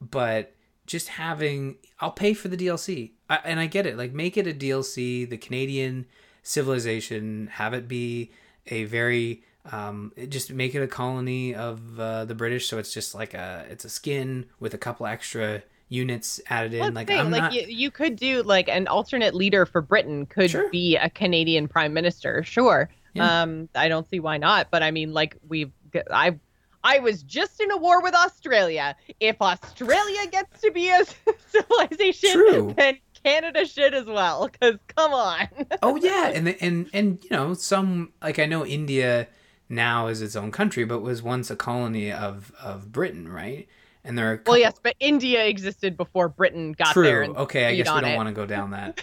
But 0.00 0.54
just 0.86 1.08
having 1.08 1.76
i'll 2.00 2.10
pay 2.10 2.34
for 2.34 2.48
the 2.48 2.56
dlc 2.56 3.12
I, 3.28 3.36
and 3.44 3.60
i 3.60 3.66
get 3.66 3.86
it. 3.86 3.96
Like 3.96 4.12
make 4.12 4.36
it 4.36 4.46
a 4.46 4.54
dlc 4.54 5.28
the 5.28 5.36
canadian 5.36 6.06
civilization 6.42 7.48
have 7.52 7.74
it 7.74 7.86
be 7.86 8.32
a 8.66 8.84
very 8.84 9.42
um, 9.70 10.12
just 10.28 10.52
make 10.52 10.74
it 10.74 10.82
a 10.82 10.86
colony 10.88 11.54
of 11.54 11.98
uh, 12.00 12.24
the 12.24 12.34
british 12.34 12.66
so 12.68 12.78
it's 12.78 12.92
just 12.94 13.14
like 13.14 13.34
a 13.34 13.66
it's 13.70 13.84
a 13.84 13.90
skin 13.90 14.46
with 14.58 14.72
a 14.74 14.78
couple 14.78 15.06
extra 15.06 15.62
units 15.90 16.40
added 16.48 16.72
in 16.72 16.80
Well, 16.80 16.92
like 16.92 17.08
like, 17.10 17.18
i'm 17.18 17.30
like 17.30 17.42
not 17.42 17.52
you, 17.52 17.66
you 17.68 17.90
could 17.90 18.16
do 18.16 18.42
like 18.42 18.68
an 18.68 18.86
alternate 18.86 19.34
leader 19.34 19.66
for 19.66 19.80
Britain 19.82 20.24
could 20.26 20.50
Sure. 20.50 20.70
be 20.70 20.96
a 20.96 21.10
Canadian 21.10 21.66
prime 21.66 21.92
minister. 21.92 22.44
Sure. 22.44 22.88
Yeah. 23.12 23.42
Um, 23.42 23.68
I 23.74 23.88
don't 23.88 24.08
see 24.08 24.20
why 24.20 24.36
not. 24.38 24.68
But 24.70 24.84
I 24.84 24.92
mean, 24.92 25.12
like 25.12 25.36
we've, 25.48 25.72
I 26.12 26.38
I 26.84 27.00
was 27.00 27.24
just 27.24 27.60
in 27.60 27.72
a 27.72 27.76
war 27.76 28.00
with 28.02 28.14
Australia. 28.14 28.94
If 29.18 29.42
Australia 29.42 30.28
gets 30.30 30.60
to 30.60 30.70
be 30.70 30.90
a 30.90 31.02
civilization, 31.48 32.30
True. 32.32 32.74
then 32.76 32.98
Canada 33.24 33.66
should 33.66 33.92
as 33.92 34.06
well. 34.06 34.46
Because 34.48 34.76
come 34.96 35.12
on. 35.12 35.48
oh 35.82 35.96
yeah, 35.96 36.28
and 36.34 36.48
and 36.60 36.88
and 36.92 37.18
you 37.24 37.30
know 37.30 37.54
some 37.54 38.12
like 38.22 38.38
I 38.38 38.46
know 38.46 38.64
India 38.64 39.26
now 39.70 40.08
is 40.08 40.20
its 40.20 40.36
own 40.36 40.50
country, 40.50 40.84
but 40.84 41.00
was 41.00 41.22
once 41.22 41.50
a 41.50 41.56
colony 41.56 42.12
of 42.12 42.52
of 42.60 42.92
Britain, 42.92 43.28
right? 43.28 43.68
And 44.02 44.16
there 44.16 44.30
are 44.30 44.34
a 44.34 44.40
well, 44.46 44.58
yes, 44.58 44.74
but 44.82 44.94
India 44.98 45.44
existed 45.46 45.96
before 45.96 46.28
Britain 46.28 46.72
got 46.72 46.92
True. 46.92 47.04
there. 47.04 47.22
and 47.22 47.36
okay, 47.36 47.66
I 47.66 47.76
guess 47.76 47.86
we 47.94 48.00
don't 48.00 48.10
it. 48.10 48.16
want 48.16 48.28
to 48.28 48.34
go 48.34 48.46
down 48.46 48.70
that. 48.72 49.00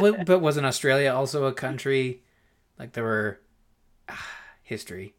but, 0.00 0.24
but 0.24 0.38
wasn't 0.40 0.66
Australia 0.66 1.12
also 1.12 1.44
a 1.46 1.52
country? 1.52 2.22
Like 2.78 2.92
there 2.92 3.04
were 3.04 3.40
ah, 4.08 4.26
history. 4.62 5.14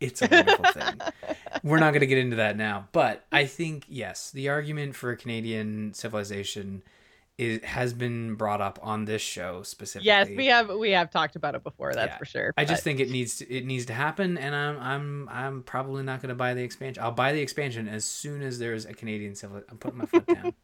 It's 0.00 0.22
a 0.22 0.28
wonderful 0.28 0.64
thing. 0.72 1.00
We're 1.62 1.78
not 1.78 1.92
going 1.92 2.00
to 2.00 2.06
get 2.06 2.18
into 2.18 2.36
that 2.36 2.56
now, 2.56 2.88
but 2.92 3.24
I 3.30 3.44
think 3.46 3.84
yes, 3.88 4.30
the 4.30 4.48
argument 4.48 4.96
for 4.96 5.14
Canadian 5.16 5.94
civilization 5.94 6.82
is 7.36 7.62
has 7.64 7.92
been 7.92 8.34
brought 8.36 8.60
up 8.60 8.78
on 8.82 9.04
this 9.04 9.22
show 9.22 9.62
specifically. 9.62 10.06
Yes, 10.06 10.28
we 10.36 10.46
have 10.46 10.68
we 10.70 10.90
have 10.90 11.10
talked 11.10 11.34
about 11.36 11.54
it 11.54 11.64
before. 11.64 11.92
That's 11.92 12.12
Yeah. 12.12 12.18
for 12.18 12.24
sure. 12.24 12.52
I 12.56 12.64
just 12.64 12.82
think 12.84 13.00
it 13.00 13.10
needs 13.10 13.38
to, 13.38 13.52
it 13.52 13.64
needs 13.66 13.86
to 13.86 13.92
happen, 13.92 14.38
and 14.38 14.54
I'm 14.54 14.78
I'm 14.78 15.28
I'm 15.28 15.62
probably 15.64 16.02
not 16.04 16.20
going 16.22 16.28
to 16.28 16.34
buy 16.36 16.54
the 16.54 16.62
expansion. 16.62 17.02
I'll 17.02 17.10
buy 17.12 17.32
the 17.32 17.40
expansion 17.40 17.88
as 17.88 18.04
soon 18.04 18.42
as 18.42 18.58
there's 18.58 18.84
a 18.86 18.94
Canadian 18.94 19.34
civil. 19.34 19.62
I'm 19.68 19.78
putting 19.78 19.98
my 19.98 20.06
foot 20.06 20.26
down. 20.26 20.54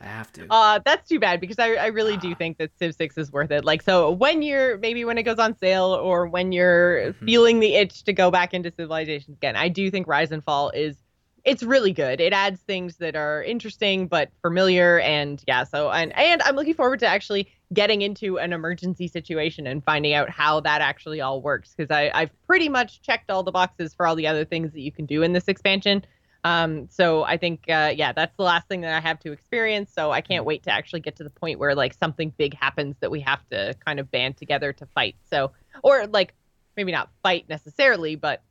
I 0.00 0.06
have 0.06 0.32
to. 0.34 0.46
Uh, 0.50 0.80
that's 0.84 1.08
too 1.08 1.18
bad 1.20 1.40
because 1.40 1.58
I, 1.60 1.74
I 1.74 1.86
really 1.86 2.16
do 2.16 2.32
Ah. 2.32 2.36
think 2.36 2.58
that 2.58 2.70
Civ 2.78 2.94
6 2.96 3.18
is 3.18 3.30
worth 3.32 3.50
it. 3.52 3.64
Like, 3.64 3.82
so 3.82 4.10
when 4.10 4.42
you're 4.42 4.76
maybe 4.78 5.04
when 5.04 5.16
it 5.18 5.22
goes 5.24 5.38
on 5.38 5.56
sale 5.58 5.86
or 5.94 6.26
when 6.26 6.50
you're 6.52 7.12
Mhm. 7.14 7.24
feeling 7.24 7.60
the 7.60 7.74
itch 7.74 8.02
to 8.04 8.12
go 8.12 8.30
back 8.30 8.52
into 8.54 8.70
Civilizations 8.76 9.36
again, 9.36 9.54
I 9.56 9.68
do 9.68 9.90
think 9.90 10.06
Rise 10.08 10.30
and 10.32 10.42
Fall 10.42 10.70
is 10.70 10.96
it's 11.44 11.62
really 11.62 11.92
good. 11.92 12.20
It 12.20 12.32
adds 12.32 12.60
things 12.60 12.96
that 12.98 13.16
are 13.16 13.42
interesting 13.42 14.06
but 14.06 14.30
familiar, 14.42 15.00
and 15.00 15.42
yeah. 15.46 15.64
So 15.64 15.90
and 15.90 16.16
and 16.16 16.40
I'm 16.42 16.54
looking 16.54 16.74
forward 16.74 17.00
to 17.00 17.06
actually 17.06 17.48
getting 17.72 18.02
into 18.02 18.38
an 18.38 18.52
emergency 18.52 19.08
situation 19.08 19.66
and 19.66 19.82
finding 19.84 20.14
out 20.14 20.30
how 20.30 20.60
that 20.60 20.80
actually 20.80 21.20
all 21.20 21.40
works 21.42 21.74
because 21.74 21.90
I 21.90 22.10
I've 22.14 22.30
pretty 22.46 22.68
much 22.68 23.02
checked 23.02 23.30
all 23.30 23.42
the 23.42 23.52
boxes 23.52 23.94
for 23.94 24.06
all 24.06 24.14
the 24.14 24.26
other 24.26 24.44
things 24.44 24.72
that 24.72 24.80
you 24.80 24.92
can 24.92 25.06
do 25.06 25.22
in 25.22 25.32
this 25.32 25.48
expansion. 25.48 26.04
Um, 26.44 26.88
so 26.90 27.22
I 27.22 27.36
think, 27.36 27.64
uh, 27.68 27.92
yeah, 27.94 28.12
that's 28.12 28.36
the 28.36 28.42
last 28.42 28.66
thing 28.66 28.80
that 28.80 28.92
I 28.92 29.00
have 29.00 29.20
to 29.20 29.32
experience. 29.32 29.92
So 29.94 30.10
I 30.10 30.20
can't 30.20 30.44
wait 30.44 30.64
to 30.64 30.72
actually 30.72 31.00
get 31.00 31.16
to 31.16 31.24
the 31.24 31.30
point 31.30 31.58
where 31.58 31.74
like 31.74 31.94
something 31.94 32.32
big 32.36 32.54
happens 32.54 32.96
that 33.00 33.10
we 33.10 33.20
have 33.20 33.48
to 33.50 33.74
kind 33.84 34.00
of 34.00 34.10
band 34.10 34.36
together 34.36 34.72
to 34.72 34.86
fight. 34.86 35.14
So, 35.30 35.52
or 35.84 36.06
like 36.08 36.34
maybe 36.76 36.90
not 36.90 37.10
fight 37.22 37.48
necessarily, 37.48 38.16
but 38.16 38.42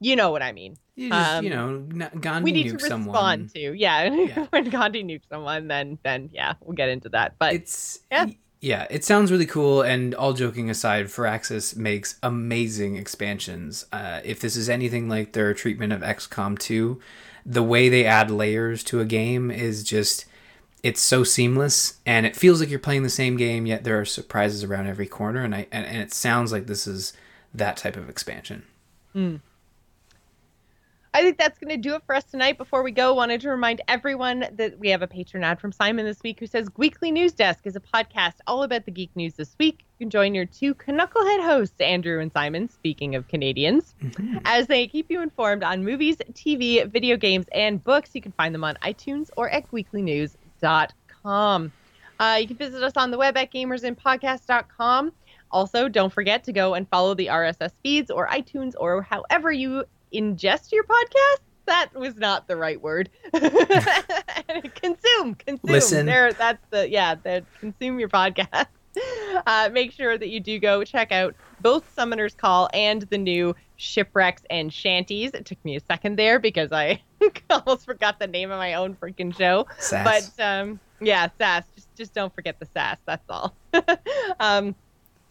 you 0.00 0.16
know 0.16 0.30
what 0.30 0.42
I 0.42 0.52
mean. 0.52 0.76
You 0.96 1.10
just, 1.10 1.42
you 1.42 1.52
um, 1.54 1.88
know, 1.90 2.06
N- 2.06 2.20
Gandhi 2.20 2.44
we 2.44 2.52
need 2.52 2.70
to 2.70 2.76
nuked 2.76 2.82
respond 2.82 3.54
to, 3.54 3.72
yeah. 3.74 4.04
Yeah. 4.14 4.46
when 4.50 4.70
Gandhi 4.70 5.04
nukes 5.04 5.28
someone, 5.28 5.68
then 5.68 5.98
then 6.02 6.30
yeah, 6.32 6.54
we'll 6.60 6.74
get 6.74 6.88
into 6.88 7.10
that. 7.10 7.34
But 7.38 7.52
It's 7.54 8.00
yeah. 8.10 8.26
yeah, 8.62 8.86
it 8.88 9.04
sounds 9.04 9.30
really 9.30 9.46
cool. 9.46 9.82
And 9.82 10.14
all 10.14 10.32
joking 10.32 10.70
aside, 10.70 11.06
Firaxis 11.06 11.76
makes 11.76 12.18
amazing 12.22 12.96
expansions. 12.96 13.84
Uh, 13.92 14.20
if 14.24 14.40
this 14.40 14.56
is 14.56 14.70
anything 14.70 15.08
like 15.08 15.32
their 15.34 15.52
treatment 15.52 15.92
of 15.92 16.00
XCOM 16.00 16.58
2, 16.58 16.98
the 17.44 17.62
way 17.62 17.88
they 17.90 18.06
add 18.06 18.30
layers 18.30 18.82
to 18.84 19.00
a 19.00 19.04
game 19.04 19.50
is 19.50 19.84
just 19.84 20.24
it's 20.82 21.00
so 21.00 21.24
seamless 21.24 21.98
and 22.06 22.26
it 22.26 22.36
feels 22.36 22.60
like 22.60 22.70
you're 22.70 22.78
playing 22.78 23.02
the 23.02 23.10
same 23.10 23.36
game 23.36 23.66
yet 23.66 23.82
there 23.84 23.98
are 23.98 24.04
surprises 24.04 24.62
around 24.62 24.86
every 24.86 25.06
corner 25.06 25.42
and 25.42 25.54
I 25.54 25.66
and, 25.72 25.84
and 25.86 25.98
it 25.98 26.12
sounds 26.12 26.52
like 26.52 26.66
this 26.66 26.86
is 26.86 27.12
that 27.54 27.76
type 27.76 27.96
of 27.96 28.08
expansion. 28.08 28.64
I 31.14 31.22
think 31.22 31.38
that's 31.38 31.58
going 31.58 31.70
to 31.70 31.76
do 31.76 31.94
it 31.94 32.02
for 32.04 32.14
us 32.14 32.24
tonight. 32.24 32.58
Before 32.58 32.82
we 32.82 32.90
go, 32.90 33.14
wanted 33.14 33.40
to 33.40 33.48
remind 33.48 33.80
everyone 33.88 34.46
that 34.52 34.78
we 34.78 34.90
have 34.90 35.02
a 35.02 35.06
patron 35.06 35.44
ad 35.44 35.60
from 35.60 35.72
Simon 35.72 36.04
this 36.04 36.22
week 36.22 36.40
who 36.40 36.46
says 36.46 36.68
Weekly 36.76 37.10
News 37.10 37.32
Desk 37.32 37.60
is 37.64 37.74
a 37.74 37.80
podcast 37.80 38.34
all 38.46 38.64
about 38.64 38.84
the 38.84 38.90
geek 38.90 39.14
news 39.16 39.34
this 39.34 39.56
week. 39.58 39.86
You 39.98 40.04
can 40.04 40.10
join 40.10 40.34
your 40.34 40.44
two 40.44 40.74
knucklehead 40.74 41.42
hosts, 41.42 41.80
Andrew 41.80 42.20
and 42.20 42.30
Simon, 42.32 42.68
speaking 42.68 43.14
of 43.14 43.28
Canadians, 43.28 43.94
as 44.44 44.66
they 44.66 44.86
keep 44.86 45.10
you 45.10 45.22
informed 45.22 45.62
on 45.62 45.84
movies, 45.84 46.16
TV, 46.32 46.90
video 46.90 47.16
games, 47.16 47.46
and 47.52 47.82
books. 47.82 48.10
You 48.12 48.20
can 48.20 48.32
find 48.32 48.54
them 48.54 48.64
on 48.64 48.76
iTunes 48.82 49.30
or 49.36 49.48
at 49.48 49.70
weeklynews.com. 49.70 51.72
Uh, 52.18 52.38
you 52.40 52.46
can 52.46 52.56
visit 52.56 52.82
us 52.82 52.94
on 52.96 53.10
the 53.10 53.18
web 53.18 53.36
at 53.36 53.52
gamersinpodcast.com. 53.52 55.12
Also, 55.50 55.88
don't 55.88 56.12
forget 56.12 56.44
to 56.44 56.52
go 56.52 56.74
and 56.74 56.88
follow 56.88 57.14
the 57.14 57.26
RSS 57.26 57.72
feeds 57.82 58.10
or 58.10 58.26
iTunes 58.28 58.74
or 58.78 59.02
however 59.02 59.52
you 59.52 59.84
ingest 60.12 60.72
your 60.72 60.84
podcast. 60.84 61.40
That 61.66 61.94
was 61.94 62.16
not 62.16 62.46
the 62.46 62.56
right 62.56 62.80
word. 62.80 63.10
consume, 63.32 65.34
consume. 65.34 65.60
Listen. 65.64 66.06
There, 66.06 66.32
that's 66.32 66.64
the 66.70 66.88
yeah. 66.88 67.16
The 67.16 67.44
consume 67.60 67.98
your 67.98 68.08
podcast. 68.08 68.66
Uh, 69.46 69.68
make 69.70 69.92
sure 69.92 70.16
that 70.16 70.28
you 70.28 70.40
do 70.40 70.58
go 70.58 70.82
check 70.82 71.12
out 71.12 71.34
both 71.60 71.84
Summoner's 71.94 72.34
Call 72.34 72.70
and 72.72 73.02
the 73.02 73.18
new 73.18 73.54
Shipwrecks 73.76 74.40
and 74.48 74.72
Shanties. 74.72 75.34
It 75.34 75.44
took 75.44 75.62
me 75.66 75.76
a 75.76 75.80
second 75.80 76.16
there 76.16 76.38
because 76.38 76.72
I 76.72 77.02
almost 77.50 77.84
forgot 77.84 78.18
the 78.18 78.26
name 78.26 78.50
of 78.50 78.56
my 78.56 78.72
own 78.72 78.94
freaking 78.94 79.36
show. 79.36 79.66
Sass. 79.78 80.32
But 80.36 80.42
um, 80.42 80.80
yeah, 81.00 81.28
sass. 81.36 81.64
Just 81.74 81.94
just 81.94 82.14
don't 82.14 82.34
forget 82.34 82.58
the 82.58 82.66
sass. 82.66 82.96
That's 83.04 83.24
all. 83.28 83.54
um, 84.40 84.74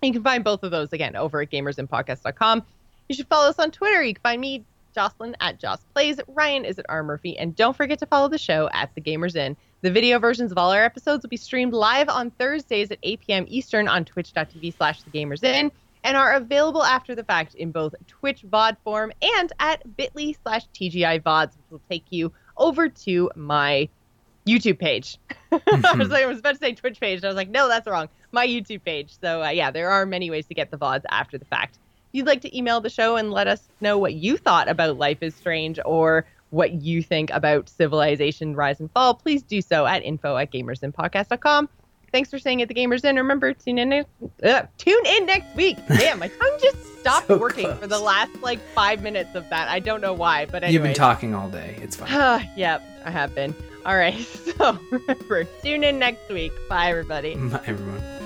you 0.01 0.13
can 0.13 0.23
find 0.23 0.43
both 0.43 0.63
of 0.63 0.71
those 0.71 0.93
again 0.93 1.15
over 1.15 1.41
at 1.41 1.49
gamersinpodcast.com. 1.49 2.63
You 3.07 3.15
should 3.15 3.27
follow 3.27 3.49
us 3.49 3.59
on 3.59 3.71
Twitter. 3.71 4.03
You 4.03 4.13
can 4.13 4.21
find 4.21 4.41
me, 4.41 4.63
Jocelyn, 4.93 5.35
at 5.39 5.59
Joss 5.59 5.83
Plays. 5.93 6.19
Ryan 6.27 6.65
is 6.65 6.79
at 6.79 6.85
R 6.89 7.03
Murphy. 7.03 7.37
And 7.37 7.55
don't 7.55 7.75
forget 7.75 7.99
to 7.99 8.05
follow 8.05 8.29
the 8.29 8.37
show 8.37 8.69
at 8.73 8.93
The 8.95 9.01
Gamers 9.01 9.35
Inn. 9.35 9.55
The 9.81 9.91
video 9.91 10.17
versions 10.17 10.51
of 10.51 10.57
all 10.57 10.71
our 10.71 10.83
episodes 10.83 11.23
will 11.23 11.29
be 11.29 11.37
streamed 11.37 11.73
live 11.73 12.09
on 12.09 12.31
Thursdays 12.31 12.89
at 12.91 12.97
8 13.03 13.19
p.m. 13.21 13.45
Eastern 13.47 13.87
on 13.87 14.05
twitch.tv 14.05 14.75
slash 14.75 15.03
The 15.03 15.11
Gamers 15.11 15.43
Inn 15.43 15.71
and 16.03 16.15
are 16.15 16.33
available 16.33 16.83
after 16.83 17.15
the 17.15 17.23
fact 17.23 17.55
in 17.55 17.71
both 17.71 17.95
Twitch 18.07 18.43
VOD 18.43 18.77
form 18.83 19.11
and 19.21 19.51
at 19.59 19.97
bit.ly 19.97 20.35
slash 20.43 20.67
TGI 20.73 21.21
VODs, 21.21 21.55
which 21.57 21.71
will 21.71 21.81
take 21.89 22.05
you 22.11 22.31
over 22.57 22.89
to 22.89 23.29
my 23.35 23.89
YouTube 24.47 24.79
page. 24.79 25.17
I, 25.51 25.95
was 25.97 26.09
like, 26.09 26.23
I 26.23 26.27
was 26.27 26.39
about 26.39 26.53
to 26.53 26.59
say 26.59 26.73
Twitch 26.73 26.99
page. 26.99 27.17
And 27.17 27.25
I 27.25 27.27
was 27.27 27.35
like, 27.35 27.49
no, 27.49 27.67
that's 27.67 27.87
wrong. 27.87 28.09
My 28.31 28.47
YouTube 28.47 28.83
page. 28.83 29.15
So, 29.19 29.43
uh, 29.43 29.49
yeah, 29.49 29.71
there 29.71 29.89
are 29.89 30.05
many 30.05 30.29
ways 30.29 30.45
to 30.47 30.53
get 30.53 30.71
the 30.71 30.77
VODs 30.77 31.03
after 31.09 31.37
the 31.37 31.45
fact. 31.45 31.79
You'd 32.15 32.27
like 32.27 32.39
to 32.41 32.57
email 32.57 32.79
the 32.79 32.89
show 32.89 33.17
and 33.17 33.29
let 33.29 33.47
us 33.47 33.67
know 33.81 33.97
what 33.97 34.13
you 34.13 34.37
thought 34.37 34.69
about 34.69 34.97
Life 34.97 35.17
is 35.21 35.35
Strange 35.35 35.79
or 35.83 36.25
what 36.49 36.71
you 36.71 37.03
think 37.03 37.29
about 37.31 37.67
Civilization 37.67 38.55
Rise 38.55 38.79
and 38.79 38.89
Fall, 38.91 39.15
please 39.15 39.43
do 39.43 39.61
so 39.61 39.85
at 39.85 40.01
info 40.01 40.37
at 40.37 40.49
gamersinpodcast.com. 40.51 41.67
Thanks 42.13 42.29
for 42.29 42.39
staying 42.39 42.61
at 42.61 42.69
the 42.69 42.73
Gamers 42.73 43.03
Inn. 43.03 43.17
Remember, 43.17 43.51
tune 43.51 43.77
in, 43.77 44.05
uh, 44.41 44.61
tune 44.77 45.05
in 45.05 45.25
next 45.25 45.53
week. 45.57 45.77
Damn, 45.89 46.19
my 46.19 46.29
tongue 46.29 46.57
just 46.61 46.99
stopped 47.01 47.27
So 47.27 47.37
working 47.37 47.65
close. 47.65 47.79
for 47.79 47.87
the 47.87 47.99
last 47.99 48.31
like 48.41 48.61
five 48.73 49.03
minutes 49.03 49.35
of 49.35 49.49
that. 49.49 49.67
I 49.67 49.79
don't 49.79 49.99
know 49.99 50.13
why, 50.13 50.45
but. 50.45 50.71
You've 50.71 50.83
been 50.83 50.93
talking 50.93 51.35
all 51.35 51.49
day. 51.49 51.77
It's 51.81 51.97
fine. 51.97 52.49
yep, 52.55 52.81
I 53.03 53.11
have 53.11 53.35
been. 53.35 53.53
All 53.85 53.97
right. 53.97 54.15
So 54.55 54.79
remember, 54.89 55.43
tune 55.61 55.83
in 55.83 55.99
next 55.99 56.29
week. 56.29 56.53
Bye, 56.69 56.89
everybody. 56.91 57.35
Bye, 57.35 57.59
everyone. 57.65 58.24